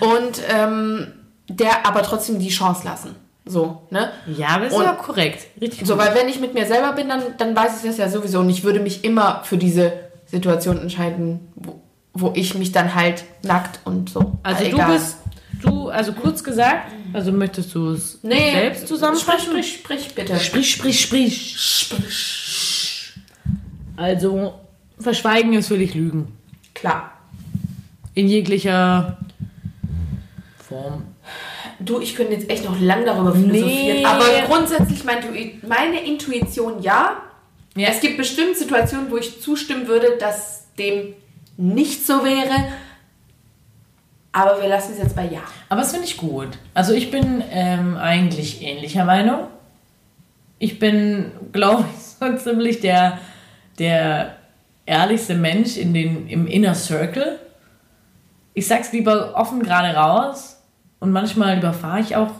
Und 0.00 0.40
ähm, 0.48 1.12
der 1.48 1.86
aber 1.86 2.02
trotzdem 2.02 2.38
die 2.38 2.50
Chance 2.50 2.82
lassen. 2.84 3.14
So, 3.46 3.82
ne? 3.90 4.10
Ja, 4.36 4.48
aber 4.48 4.66
ist 4.66 4.74
Und- 4.74 4.84
ja 4.84 4.92
korrekt. 4.92 5.46
Richtig 5.60 5.86
So, 5.86 5.96
weil 5.96 6.14
wenn 6.14 6.28
ich 6.28 6.38
mit 6.38 6.52
mir 6.54 6.66
selber 6.66 6.92
bin, 6.92 7.08
dann, 7.08 7.22
dann 7.38 7.56
weiß 7.56 7.78
ich 7.82 7.88
das 7.88 7.96
ja 7.96 8.08
sowieso. 8.10 8.40
Und 8.40 8.50
ich 8.50 8.62
würde 8.62 8.80
mich 8.80 9.04
immer 9.04 9.42
für 9.44 9.56
diese 9.56 9.92
Situation 10.26 10.78
entscheiden, 10.78 11.40
wo, 11.54 11.80
wo 12.12 12.32
ich 12.34 12.54
mich 12.54 12.72
dann 12.72 12.94
halt 12.94 13.24
nackt 13.42 13.80
und 13.84 14.10
so. 14.10 14.38
Also 14.42 14.64
Äh, 14.64 14.70
du 14.70 14.76
egal. 14.76 14.92
bist, 14.92 15.16
du, 15.62 15.88
also 15.88 16.12
kurz 16.12 16.44
gesagt, 16.44 16.92
also 17.14 17.32
möchtest 17.32 17.74
du 17.74 17.92
es 17.92 18.18
nee, 18.22 18.50
selbst 18.52 18.86
zusammenfassen? 18.86 19.48
Sprich, 19.62 19.74
sprich, 19.76 20.00
sprich, 20.04 20.14
bitte. 20.14 20.38
Sprich, 20.38 20.70
sprich, 20.70 21.00
sprich. 21.00 21.56
Also, 23.96 24.54
verschweigen 25.00 25.52
ist 25.54 25.68
völlig 25.68 25.94
Lügen. 25.94 26.36
Klar. 26.74 27.12
In 28.14 28.28
jeglicher 28.28 29.18
Form. 30.68 31.14
Du, 31.80 32.00
ich 32.00 32.14
könnte 32.14 32.34
jetzt 32.34 32.50
echt 32.50 32.64
noch 32.64 32.78
lang 32.78 33.04
darüber 33.06 33.32
philosophieren. 33.32 33.98
Nee. 33.98 34.04
Aber 34.04 34.24
grundsätzlich 34.46 35.02
meine 35.04 36.04
Intuition 36.04 36.82
ja. 36.82 37.22
Ja. 37.74 37.88
Es 37.88 38.00
gibt 38.00 38.16
bestimmt 38.16 38.56
Situationen, 38.56 39.10
wo 39.10 39.16
ich 39.16 39.40
zustimmen 39.40 39.86
würde, 39.86 40.18
dass 40.18 40.66
dem 40.78 41.14
nicht 41.56 42.06
so 42.06 42.24
wäre. 42.24 42.68
Aber 44.32 44.60
wir 44.60 44.68
lassen 44.68 44.92
es 44.92 44.98
jetzt 44.98 45.16
bei 45.16 45.24
ja. 45.24 45.40
Aber 45.68 45.80
das 45.80 45.92
finde 45.92 46.06
ich 46.06 46.16
gut. 46.16 46.58
Also 46.74 46.92
ich 46.92 47.10
bin 47.10 47.42
ähm, 47.50 47.96
eigentlich 47.96 48.62
ähnlicher 48.62 49.04
Meinung. 49.04 49.46
Ich 50.58 50.78
bin, 50.78 51.32
glaube 51.52 51.84
ich, 51.94 52.02
so 52.02 52.36
ziemlich 52.36 52.80
der, 52.80 53.18
der 53.78 54.36
ehrlichste 54.86 55.34
Mensch 55.34 55.76
in 55.76 55.94
den, 55.94 56.28
im 56.28 56.46
Inner 56.46 56.74
Circle. 56.74 57.38
Ich 58.54 58.66
sag's 58.66 58.92
lieber 58.92 59.34
offen 59.36 59.62
gerade 59.62 59.94
raus 59.96 60.57
und 61.00 61.12
manchmal 61.12 61.58
überfahre 61.58 62.00
ich 62.00 62.16
auch 62.16 62.30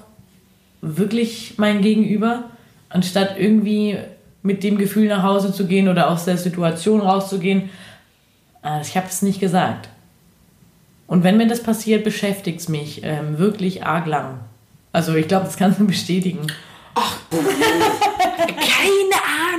wirklich 0.80 1.54
mein 1.56 1.82
Gegenüber, 1.82 2.44
anstatt 2.88 3.36
irgendwie 3.38 3.98
mit 4.42 4.62
dem 4.62 4.78
Gefühl 4.78 5.08
nach 5.08 5.22
Hause 5.22 5.52
zu 5.52 5.66
gehen 5.66 5.88
oder 5.88 6.10
aus 6.10 6.24
der 6.24 6.36
Situation 6.38 7.00
rauszugehen. 7.00 7.70
äh, 8.64 8.80
Ich 8.82 8.96
habe 8.96 9.08
es 9.08 9.22
nicht 9.22 9.40
gesagt. 9.40 9.88
Und 11.06 11.24
wenn 11.24 11.36
mir 11.36 11.46
das 11.48 11.62
passiert, 11.62 12.04
beschäftigt 12.04 12.60
es 12.60 12.68
mich 12.68 13.00
ähm, 13.02 13.38
wirklich 13.38 13.84
arg 13.84 14.06
lang. 14.06 14.40
Also 14.92 15.14
ich 15.14 15.26
glaube, 15.28 15.46
das 15.46 15.56
kannst 15.56 15.80
du 15.80 15.86
bestätigen. 15.86 16.40
Keine 17.30 17.42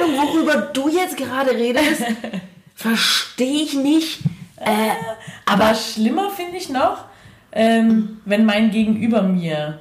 Ahnung, 0.03 0.17
worüber 0.17 0.55
du 0.73 0.89
jetzt 0.89 1.15
gerade 1.17 1.51
redest. 1.51 2.03
Verstehe 2.75 3.63
ich 3.63 3.73
nicht. 3.75 4.19
Äh, 4.57 4.91
Aber 5.45 5.73
schlimmer 5.75 6.29
finde 6.31 6.57
ich 6.57 6.69
noch, 6.69 7.05
ähm, 7.51 8.21
wenn 8.25 8.45
mein 8.45 8.71
Gegenüber 8.71 9.21
mir 9.21 9.79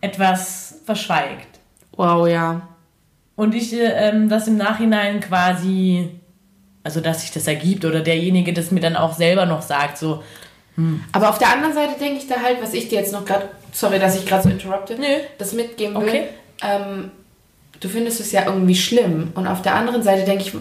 etwas 0.00 0.80
verschweigt. 0.84 1.60
wow, 1.96 2.26
ja. 2.26 2.68
Und 3.34 3.54
ich 3.54 3.72
äh, 3.72 4.08
ähm, 4.08 4.28
das 4.28 4.46
im 4.46 4.56
Nachhinein 4.56 5.20
quasi, 5.20 6.10
also 6.84 7.00
dass 7.00 7.22
sich 7.22 7.30
das 7.30 7.46
ergibt 7.46 7.84
oder 7.84 8.00
derjenige 8.00 8.52
das 8.52 8.70
mir 8.70 8.80
dann 8.80 8.96
auch 8.96 9.14
selber 9.14 9.46
noch 9.46 9.62
sagt, 9.62 9.98
so, 9.98 10.22
Aber 11.12 11.28
auf 11.28 11.38
der 11.38 11.52
anderen 11.52 11.74
Seite 11.74 11.98
denke 11.98 12.18
ich 12.18 12.26
da 12.26 12.36
halt, 12.42 12.62
was 12.62 12.74
ich 12.74 12.88
dir 12.88 12.98
jetzt 12.98 13.12
noch 13.12 13.24
gerade, 13.24 13.48
sorry, 13.72 13.98
dass 13.98 14.16
ich 14.16 14.26
gerade 14.26 14.44
so 14.44 14.48
interrupte, 14.48 14.94
Nö. 14.94 15.06
das 15.38 15.52
mitgeben 15.52 15.94
will. 15.96 16.08
Okay. 16.08 16.24
Ähm, 16.62 17.10
du 17.80 17.88
findest 17.88 18.20
es 18.20 18.32
ja 18.32 18.46
irgendwie 18.46 18.74
schlimm. 18.74 19.32
Und 19.34 19.46
auf 19.46 19.62
der 19.62 19.74
anderen 19.74 20.02
Seite 20.02 20.24
denke 20.24 20.44
ich, 20.44 20.52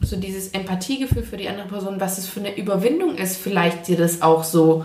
so 0.00 0.16
dieses 0.16 0.48
Empathiegefühl 0.48 1.22
für 1.22 1.36
die 1.36 1.48
andere 1.48 1.68
Person, 1.68 2.00
was 2.00 2.18
es 2.18 2.26
für 2.26 2.40
eine 2.40 2.56
Überwindung 2.56 3.16
ist, 3.16 3.36
vielleicht 3.36 3.88
dir 3.88 3.96
das 3.96 4.22
auch 4.22 4.44
so 4.44 4.84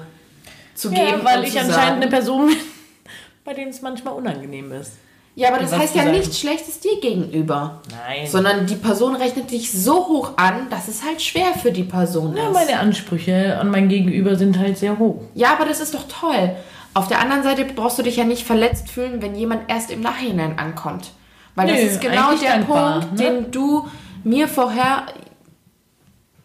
zu 0.79 0.91
ja, 0.91 1.05
geben. 1.05 1.19
weil 1.23 1.43
ich 1.43 1.51
anscheinend 1.51 1.73
sagen. 1.73 1.95
eine 2.01 2.07
Person 2.07 2.47
bin, 2.47 2.57
bei 3.45 3.53
denen 3.53 3.69
es 3.69 3.81
manchmal 3.81 4.13
unangenehm 4.13 4.71
ist. 4.71 4.93
Ja, 5.35 5.49
aber 5.49 5.59
das 5.59 5.71
heißt 5.71 5.95
ja 5.95 6.03
nichts 6.03 6.39
Schlechtes 6.39 6.81
dir 6.81 6.99
gegenüber. 6.99 7.81
Nein. 7.91 8.27
Sondern 8.27 8.65
die 8.65 8.75
Person 8.75 9.15
rechnet 9.15 9.51
dich 9.51 9.71
so 9.71 10.07
hoch 10.07 10.33
an, 10.35 10.69
dass 10.69 10.89
es 10.89 11.03
halt 11.03 11.21
schwer 11.21 11.53
für 11.53 11.71
die 11.71 11.83
Person 11.83 12.35
ja, 12.35 12.47
ist. 12.47 12.53
meine 12.53 12.77
Ansprüche 12.79 13.57
an 13.57 13.71
mein 13.71 13.87
Gegenüber 13.87 14.35
sind 14.35 14.57
halt 14.59 14.77
sehr 14.77 14.99
hoch. 14.99 15.21
Ja, 15.35 15.53
aber 15.53 15.65
das 15.65 15.79
ist 15.79 15.93
doch 15.93 16.07
toll. 16.09 16.55
Auf 16.93 17.07
der 17.07 17.21
anderen 17.21 17.43
Seite 17.43 17.63
brauchst 17.63 17.97
du 17.97 18.03
dich 18.03 18.17
ja 18.17 18.25
nicht 18.25 18.45
verletzt 18.45 18.89
fühlen, 18.89 19.21
wenn 19.21 19.35
jemand 19.35 19.69
erst 19.69 19.91
im 19.91 20.01
Nachhinein 20.01 20.59
ankommt. 20.59 21.11
Weil 21.55 21.67
das 21.67 21.77
Nö, 21.77 21.83
ist 21.83 22.01
genau 22.01 22.35
der 22.35 22.57
dankbar, 22.57 22.99
Punkt, 22.99 23.19
ne? 23.19 23.23
den 23.23 23.51
du 23.51 23.87
mir 24.23 24.47
vorher 24.47 25.05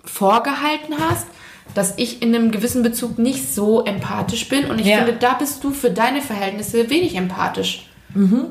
vorgehalten 0.04 0.94
hast, 1.00 1.26
dass 1.74 1.94
ich 1.96 2.22
in 2.22 2.34
einem 2.34 2.50
gewissen 2.50 2.82
Bezug 2.82 3.18
nicht 3.18 3.52
so 3.54 3.84
empathisch 3.84 4.48
bin. 4.48 4.66
Und 4.66 4.80
ich 4.80 4.86
Ja. 4.86 4.98
finde, 4.98 5.14
da 5.14 5.34
bist 5.34 5.64
du 5.64 5.70
für 5.72 5.90
deine 5.90 6.20
Verhältnisse 6.20 6.88
wenig 6.90 7.16
empathisch. 7.16 7.88
Mhm. 8.14 8.46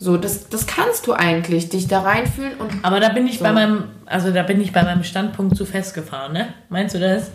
So, 0.00 0.16
das, 0.16 0.48
das 0.48 0.66
kannst 0.66 1.06
du 1.06 1.12
eigentlich, 1.12 1.70
dich 1.70 1.88
da 1.88 2.00
reinfühlen 2.02 2.54
und 2.58 2.70
Aber 2.82 3.00
da 3.00 3.08
bin 3.08 3.26
ich 3.26 3.38
So. 3.38 3.44
bei 3.44 3.52
meinem, 3.52 3.84
also 4.06 4.30
da 4.32 4.42
bin 4.42 4.60
ich 4.60 4.72
bei 4.72 4.82
meinem 4.82 5.02
Standpunkt 5.02 5.56
zu 5.56 5.64
festgefahren, 5.66 6.32
ne? 6.32 6.54
Meinst 6.68 6.94
du 6.94 7.00
das? 7.00 7.30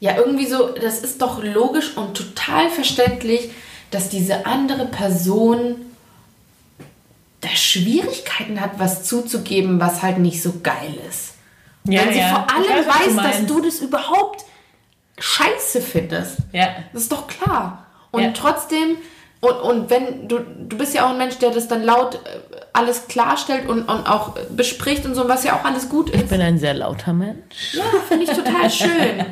Ja, 0.00 0.16
irgendwie 0.16 0.46
so, 0.46 0.68
das 0.70 1.00
ist 1.00 1.20
doch 1.22 1.42
logisch 1.42 1.96
und 1.96 2.16
total 2.16 2.68
verständlich, 2.70 3.50
dass 3.90 4.08
diese 4.08 4.46
andere 4.46 4.86
Person 4.86 5.76
da 7.40 7.48
Schwierigkeiten 7.50 8.60
hat, 8.60 8.78
was 8.78 9.04
zuzugeben, 9.04 9.80
was 9.80 10.02
halt 10.02 10.18
nicht 10.18 10.42
so 10.42 10.54
geil 10.62 10.94
ist. 11.08 11.34
Ja, 11.88 12.02
Wenn 12.04 12.12
sie 12.12 12.18
ja. 12.20 12.28
vor 12.28 12.46
allem 12.54 12.86
weiß, 12.86 12.86
was 12.86 13.06
du 13.08 13.16
weiß, 13.16 13.38
dass 13.38 13.46
du 13.46 13.60
das 13.62 13.78
überhaupt 13.80 14.44
scheiße 15.18 15.80
findest. 15.80 16.38
Ja. 16.52 16.68
Das 16.92 17.02
ist 17.02 17.12
doch 17.12 17.26
klar. 17.26 17.86
Und 18.10 18.22
Ja. 18.22 18.30
trotzdem, 18.32 18.96
und, 19.40 19.52
und 19.60 19.90
wenn 19.90 20.28
du, 20.28 20.38
du 20.40 20.76
bist 20.78 20.94
ja 20.94 21.06
auch 21.06 21.10
ein 21.10 21.18
Mensch, 21.18 21.36
der 21.38 21.50
das 21.50 21.68
dann 21.68 21.82
laut 21.84 22.16
äh, 22.16 22.18
alles 22.72 23.06
klarstellt 23.08 23.68
und, 23.68 23.82
und 23.88 24.06
auch 24.06 24.36
bespricht 24.50 25.04
und 25.06 25.14
so, 25.14 25.28
was 25.28 25.44
ja 25.44 25.58
auch 25.58 25.64
alles 25.64 25.88
gut 25.88 26.10
ist. 26.10 26.22
Ich 26.24 26.28
bin 26.28 26.40
ein 26.40 26.58
sehr 26.58 26.74
lauter 26.74 27.12
Mensch. 27.12 27.72
Ja, 27.74 27.84
finde 28.08 28.24
ich 28.24 28.30
total 28.30 28.68
schön. 28.70 29.24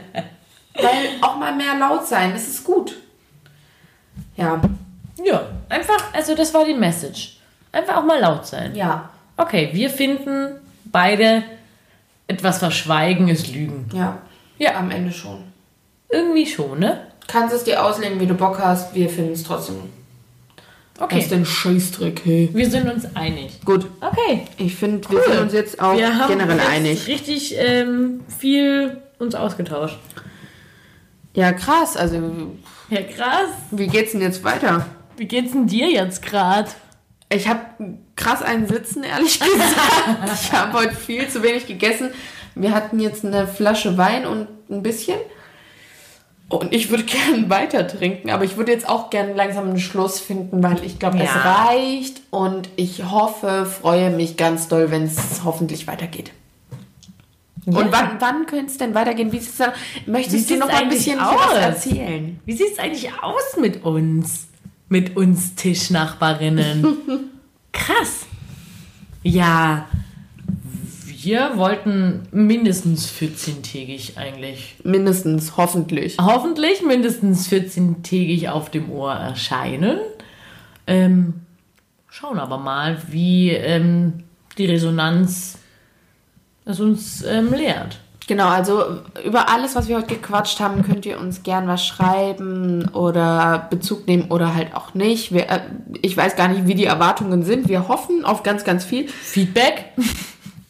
Weil 0.75 1.09
auch 1.21 1.37
mal 1.37 1.55
mehr 1.55 1.75
laut 1.79 2.07
sein, 2.07 2.33
das 2.33 2.49
ist 2.49 2.65
gut. 2.65 2.95
Ja, 4.37 4.61
Ja, 5.23 5.43
einfach, 5.69 6.13
also 6.13 6.35
das 6.35 6.53
war 6.55 6.65
die 6.65 6.75
Message. 6.75 7.39
Einfach 7.73 7.97
auch 7.97 8.05
mal 8.05 8.21
laut 8.21 8.47
sein. 8.47 8.75
ja, 8.75 9.09
Okay, 9.37 9.71
wir 9.73 9.91
finden 9.91 10.61
beide, 10.85 11.43
etwas 12.27 12.59
verschweigen 12.59 13.29
ist 13.29 13.53
Lügen. 13.53 13.87
ja. 13.93 14.19
Ja. 14.59 14.77
am 14.77 14.91
Ende 14.91 15.13
schon. 15.13 15.43
Irgendwie 16.09 16.47
schon, 16.47 16.79
ne? 16.79 17.09
Kannst 17.27 17.53
es 17.55 17.65
dir 17.65 17.85
auslegen, 17.85 18.21
wie 18.21 18.27
du 18.27 18.35
Bock 18.35 18.59
hast, 18.61 18.95
wir 18.95 19.09
finden 19.09 19.33
es 19.33 19.43
trotzdem. 19.43 19.77
Was 20.97 21.05
Okay. 21.07 21.19
ist 21.19 21.31
denn 21.33 21.45
Scheißdreck, 21.45 22.21
hey? 22.25 22.51
Wir 22.53 22.71
sind 22.71 22.89
uns 22.89 23.05
einig. 23.17 23.61
Gut, 23.65 23.87
Okay. 24.01 24.47
ich 24.59 24.77
finde, 24.77 25.11
wir 25.11 25.23
sind 25.25 25.41
uns 25.41 25.53
jetzt 25.53 25.81
auch 25.81 25.97
wir 25.97 26.17
haben 26.17 26.29
generell 26.29 26.57
jetzt 26.59 26.69
einig. 26.69 27.07
richtig 27.09 27.55
ähm, 27.59 28.21
viel 28.39 29.03
uns 29.19 29.35
ausgetauscht. 29.35 29.99
Ja, 31.35 31.53
krass, 31.53 31.97
also 31.97 32.17
Ja, 32.91 33.03
krass. 33.03 33.49
wie 33.73 33.89
geht's 33.89 34.13
denn 34.13 34.21
jetzt 34.21 34.45
weiter? 34.45 34.87
Wie 35.17 35.27
geht's 35.27 35.51
denn 35.51 35.67
dir 35.67 35.91
jetzt 35.91 36.23
gerade? 36.23 36.69
Ich 37.31 37.49
habe 37.49 37.61
krass 38.17 38.43
einen 38.43 38.69
Sitzen, 38.69 39.03
ehrlich 39.03 39.41
gesagt. 39.41 40.41
ich 40.43 40.53
habe 40.53 40.73
heute 40.79 40.95
viel 40.95 41.29
zu 41.29 41.43
wenig 41.43 41.67
gegessen. 41.67 42.11
Wir 42.55 42.73
hatten 42.73 43.01
jetzt 43.01 43.25
eine 43.25 43.47
Flasche 43.49 43.97
Wein 43.99 44.27
und 44.27 44.47
ein 44.71 44.83
bisschen. 44.83 45.19
Und 46.49 46.73
ich 46.73 46.91
würde 46.91 47.03
gerne 47.05 47.49
weiter 47.51 47.89
trinken, 47.89 48.31
aber 48.31 48.45
ich 48.45 48.57
würde 48.57 48.71
jetzt 48.71 48.89
auch 48.89 49.11
gerne 49.11 49.33
langsam 49.33 49.65
einen 49.65 49.81
Schluss 49.81 50.21
finden, 50.21 50.63
weil 50.63 50.85
ich 50.85 50.99
glaube, 50.99 51.19
es 51.19 51.25
Ja. 51.25 51.65
reicht 51.65 52.21
und 52.31 52.69
ich 52.77 53.05
hoffe, 53.11 53.67
freue 53.67 54.11
mich 54.11 54.37
ganz 54.37 54.69
doll, 54.69 54.91
wenn 54.91 55.05
es 55.05 55.43
hoffentlich 55.45 55.87
weitergeht. 55.87 56.31
Und 57.67 57.91
wann, 57.91 58.17
wann 58.21 58.45
könnte 58.45 58.67
es 58.67 58.77
denn 58.77 58.95
weitergehen? 58.95 59.33
Wie 59.33 59.39
sieht's 59.39 59.57
da? 59.57 59.73
Wie 60.05 60.11
Möchtest 60.11 60.35
du 60.35 60.39
sieht's 60.55 60.61
noch 60.61 60.69
mal 60.71 60.83
ein 60.83 60.91
bisschen 60.91 61.19
aus? 61.19 61.35
was 61.49 61.57
erzählen? 61.57 62.39
Wie 62.45 62.53
sieht's 62.53 62.79
eigentlich 62.79 63.11
aus 63.23 63.57
mit 63.59 63.83
uns? 63.83 64.49
Mit 64.95 65.17
uns 65.17 65.57
Tischnachbarinnen. 65.57 66.87
Krass. 67.73 68.27
Ja, 69.25 69.89
wir 71.17 71.57
wollten 71.57 72.29
mindestens 72.31 73.11
14-tägig 73.11 74.17
eigentlich. 74.17 74.77
Mindestens, 74.85 75.57
hoffentlich. 75.57 76.17
Hoffentlich 76.21 76.83
mindestens 76.83 77.51
14-tägig 77.51 78.51
auf 78.51 78.71
dem 78.71 78.89
Ohr 78.89 79.15
erscheinen. 79.15 79.99
Ähm, 80.87 81.41
schauen 82.09 82.39
aber 82.39 82.59
mal, 82.59 83.03
wie 83.09 83.51
ähm, 83.51 84.23
die 84.59 84.67
Resonanz 84.67 85.59
es 86.67 86.79
uns 86.79 87.25
ähm, 87.25 87.53
lehrt. 87.53 87.99
Genau, 88.27 88.49
also 88.49 89.01
über 89.25 89.51
alles, 89.51 89.75
was 89.75 89.89
wir 89.89 89.97
heute 89.97 90.15
gequatscht 90.15 90.59
haben, 90.59 90.83
könnt 90.83 91.05
ihr 91.05 91.21
uns 91.21 91.43
gern 91.43 91.69
was 91.69 91.85
schreiben 91.85 92.89
oder 92.89 93.67
Bezug 93.69 94.07
nehmen 94.07 94.31
oder 94.31 94.55
halt 94.55 94.75
auch 94.75 94.95
nicht. 94.95 95.33
Wir, 95.33 95.51
äh, 95.51 95.61
ich 96.01 96.17
weiß 96.17 96.35
gar 96.35 96.49
nicht, 96.49 96.67
wie 96.67 96.75
die 96.75 96.87
Erwartungen 96.87 97.43
sind. 97.43 97.69
Wir 97.69 97.89
hoffen 97.89 98.25
auf 98.25 98.43
ganz, 98.43 98.65
ganz 98.65 98.85
viel. 98.85 99.09
Feedback? 99.09 99.93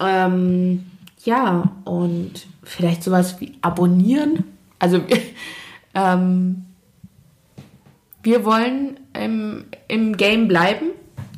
Ähm, 0.01 0.87
ja, 1.25 1.71
und 1.85 2.47
vielleicht 2.65 3.05
sowas 3.05 3.41
wie 3.41 3.55
abonnieren. 3.63 4.43
Also 4.81 5.01
ähm, 5.95 6.65
wir 8.23 8.45
wollen 8.45 8.99
im, 9.15 9.67
im 9.87 10.17
Game 10.17 10.49
bleiben 10.49 10.87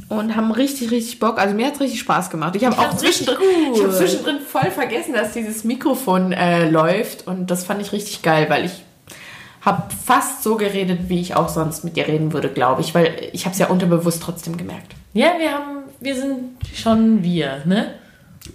und 0.08 0.36
haben 0.36 0.52
richtig, 0.52 0.90
richtig 0.90 1.18
Bock. 1.18 1.38
Also 1.38 1.54
mir 1.54 1.66
hat 1.66 1.74
es 1.74 1.80
richtig 1.80 2.00
Spaß 2.00 2.30
gemacht. 2.30 2.54
Ich 2.56 2.64
habe 2.64 2.78
auch 2.78 2.96
zwischendrin, 2.96 3.36
ich 3.74 3.82
hab 3.82 3.92
zwischendrin 3.92 4.38
voll 4.40 4.70
vergessen, 4.70 5.14
dass 5.14 5.32
dieses 5.32 5.64
Mikrofon 5.64 6.32
äh, 6.32 6.68
läuft 6.68 7.26
und 7.26 7.50
das 7.50 7.64
fand 7.64 7.82
ich 7.82 7.92
richtig 7.92 8.22
geil, 8.22 8.46
weil 8.48 8.66
ich 8.66 8.82
habe 9.62 9.82
fast 10.04 10.44
so 10.44 10.56
geredet, 10.56 11.08
wie 11.08 11.20
ich 11.20 11.34
auch 11.34 11.48
sonst 11.48 11.82
mit 11.82 11.96
dir 11.96 12.06
reden 12.06 12.32
würde, 12.32 12.48
glaube 12.48 12.82
ich, 12.82 12.94
weil 12.94 13.30
ich 13.32 13.46
habe 13.46 13.52
es 13.52 13.58
ja 13.58 13.66
unterbewusst 13.66 14.22
trotzdem 14.22 14.56
gemerkt. 14.56 14.94
Ja, 15.12 15.32
wir 15.38 15.52
haben, 15.52 15.78
wir 15.98 16.14
sind 16.14 16.56
schon 16.72 17.24
wir, 17.24 17.62
ne? 17.64 17.94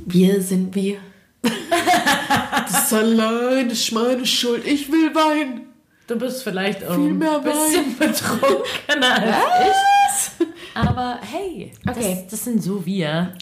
Wir 0.06 0.42
sind 0.42 0.74
wir. 0.74 0.98
das 1.42 2.86
ist 2.86 2.94
allein, 2.94 3.68
das 3.68 3.80
ist 3.80 3.92
meine 3.92 4.26
Schuld. 4.26 4.66
Ich 4.66 4.90
will 4.90 5.14
Wein. 5.14 5.62
Du 6.08 6.18
bist 6.18 6.44
vielleicht 6.44 6.86
auch 6.86 6.96
Viel 6.96 7.12
ein 7.12 7.20
bisschen 7.20 7.98
betrunkener 8.00 9.22
als 9.22 10.32
ich. 10.40 10.48
Aber 10.74 11.20
hey, 11.32 11.72
Okay. 11.90 12.18
das, 12.24 12.28
das 12.28 12.44
sind 12.46 12.62
so 12.64 12.86
wir. 12.86 13.34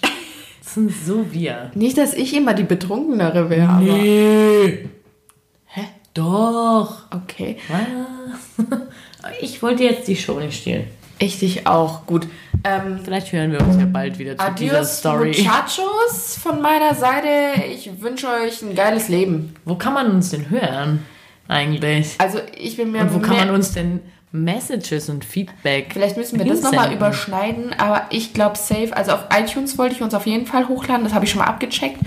Das 0.64 0.74
sind 0.74 0.92
so 1.06 1.32
wir. 1.32 1.72
Nicht, 1.76 1.98
dass 1.98 2.14
ich 2.14 2.36
immer 2.36 2.54
die 2.54 2.64
Betrunkenere 2.64 3.50
wäre, 3.50 3.68
aber. 3.70 3.82
Nee. 3.82 4.90
Hä? 5.66 5.82
Doch. 6.14 7.04
Okay. 7.12 7.58
Was? 7.68 8.66
Ich 9.42 9.62
wollte 9.62 9.84
jetzt 9.84 10.08
die 10.08 10.16
Show 10.16 10.40
nicht 10.40 10.62
stehlen. 10.62 10.86
Ich 11.18 11.40
dich 11.40 11.68
auch. 11.68 12.06
Gut. 12.06 12.28
Ähm, 12.64 13.00
Vielleicht 13.04 13.32
hören 13.34 13.52
wir 13.52 13.62
uns 13.62 13.76
ja 13.78 13.86
bald 13.86 14.18
wieder 14.20 14.38
zu 14.38 14.46
dieser 14.58 14.74
adios, 14.78 14.98
Story. 15.00 15.36
Muchachos 15.38 16.38
von 16.42 16.62
meiner 16.62 16.94
Seite. 16.96 17.28
Ich 17.74 17.90
wünsche 18.02 18.28
euch 18.28 18.62
ein 18.62 18.76
geiles 18.76 19.10
Leben. 19.10 19.54
Wo 19.66 19.76
kann 19.76 19.94
man 19.94 20.12
uns 20.12 20.30
denn 20.30 20.50
hören? 20.50 21.06
Eigentlich. 21.48 22.16
Also, 22.20 22.40
ich 22.58 22.78
bin 22.78 22.92
mir 22.92 23.02
Und 23.02 23.14
wo 23.14 23.20
kann 23.20 23.36
man 23.36 23.50
uns 23.50 23.74
denn 23.74 24.00
Messages 24.32 25.10
und 25.10 25.26
Feedback 25.26 25.90
Vielleicht 25.94 26.18
müssen 26.18 26.38
wir 26.38 26.46
das 26.46 26.62
nochmal 26.62 26.94
überschneiden, 26.94 27.74
aber 27.74 28.04
ich 28.12 28.34
glaube 28.34 28.58
safe, 28.58 28.96
also 28.96 29.14
auf 29.14 29.26
iTunes 29.36 29.78
wollte 29.78 29.96
ich 29.96 30.02
uns 30.02 30.14
auf 30.14 30.28
jeden 30.28 30.46
Fall 30.46 30.68
hochladen, 30.68 31.04
das 31.04 31.14
habe 31.14 31.26
ich 31.26 31.32
schon 31.32 31.40
mal 31.40 31.48
abgecheckt. 31.48 32.00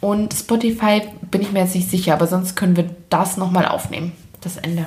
Und 0.00 0.34
Spotify 0.34 1.02
bin 1.30 1.40
ich 1.40 1.50
mir 1.50 1.60
jetzt 1.60 1.74
nicht 1.74 1.90
sicher, 1.90 2.12
aber 2.12 2.26
sonst 2.26 2.56
können 2.56 2.76
wir 2.76 2.90
das 3.10 3.36
nochmal 3.36 3.66
aufnehmen, 3.66 4.12
das 4.40 4.58
Ende. 4.58 4.84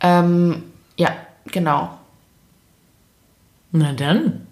Ähm, 0.00 0.62
ja, 0.96 1.10
genau. 1.46 1.90
Na 3.72 3.92
dann. 3.92 4.46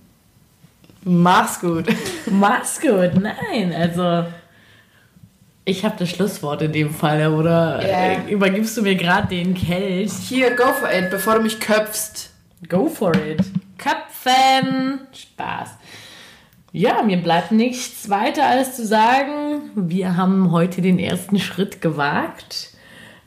Mach's 1.03 1.61
gut. 1.61 1.86
Mach's 2.30 2.80
gut. 2.80 3.12
Nein, 3.14 3.72
also 3.72 4.26
ich 5.71 5.85
habe 5.85 5.95
das 5.99 6.11
Schlusswort 6.11 6.62
in 6.62 6.73
dem 6.73 6.91
Fall, 6.91 7.33
oder 7.33 7.81
Ja. 7.81 7.89
äh, 8.12 8.31
übergibst 8.31 8.77
du 8.77 8.83
mir 8.83 8.95
gerade 8.97 9.29
den 9.29 9.55
Kelch? 9.55 10.12
Hier, 10.29 10.55
go 10.57 10.73
for 10.73 10.89
it, 10.93 11.11
bevor 11.11 11.37
du 11.37 11.43
mich 11.43 11.61
köpfst. 11.61 12.31
Go 12.68 12.89
for 12.89 13.14
it. 13.14 13.41
Köpfen. 13.79 15.01
Spaß. 15.12 15.71
Ja, 16.73 17.03
mir 17.03 17.16
bleibt 17.16 17.53
nichts 17.53 18.11
weiter 18.11 18.47
als 18.47 18.77
zu 18.77 18.87
sagen, 18.87 19.71
wir 19.75 20.16
haben 20.16 20.53
heute 20.53 20.83
den 20.83 20.99
ersten 20.99 21.39
Schritt 21.39 21.81
gewagt. 21.81 22.68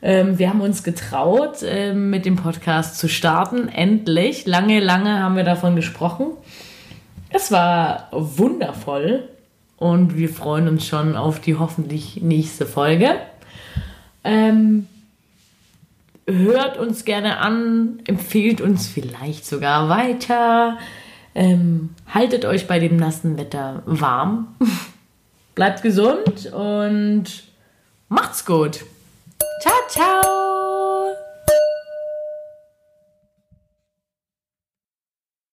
Ähm, 0.00 0.38
wir 0.38 0.48
haben 0.50 0.60
uns 0.60 0.82
getraut, 0.82 1.56
ähm, 1.62 2.10
mit 2.10 2.24
dem 2.26 2.36
Podcast 2.36 2.98
zu 2.98 3.08
starten. 3.08 3.68
Endlich. 3.68 4.46
Lange, 4.46 4.80
lange 4.80 5.18
haben 5.22 5.36
wir 5.36 5.44
davon 5.44 5.76
gesprochen. 5.76 6.26
Es 7.30 7.50
war 7.50 8.08
wundervoll 8.12 9.28
und 9.84 10.16
wir 10.16 10.30
freuen 10.30 10.66
uns 10.66 10.86
schon 10.86 11.14
auf 11.14 11.40
die 11.40 11.56
hoffentlich 11.56 12.22
nächste 12.22 12.64
Folge. 12.64 13.16
Ähm, 14.24 14.86
hört 16.26 16.78
uns 16.78 17.04
gerne 17.04 17.36
an, 17.36 18.00
empfehlt 18.06 18.62
uns 18.62 18.86
vielleicht 18.88 19.44
sogar 19.44 19.90
weiter. 19.90 20.78
Ähm, 21.34 21.90
haltet 22.08 22.46
euch 22.46 22.66
bei 22.66 22.78
dem 22.78 22.96
nassen 22.96 23.36
Wetter 23.36 23.82
warm. 23.84 24.54
Bleibt 25.54 25.82
gesund 25.82 26.46
und 26.46 27.26
macht's 28.08 28.46
gut. 28.46 28.86
Ciao, 29.60 29.74
ciao. 29.90 30.63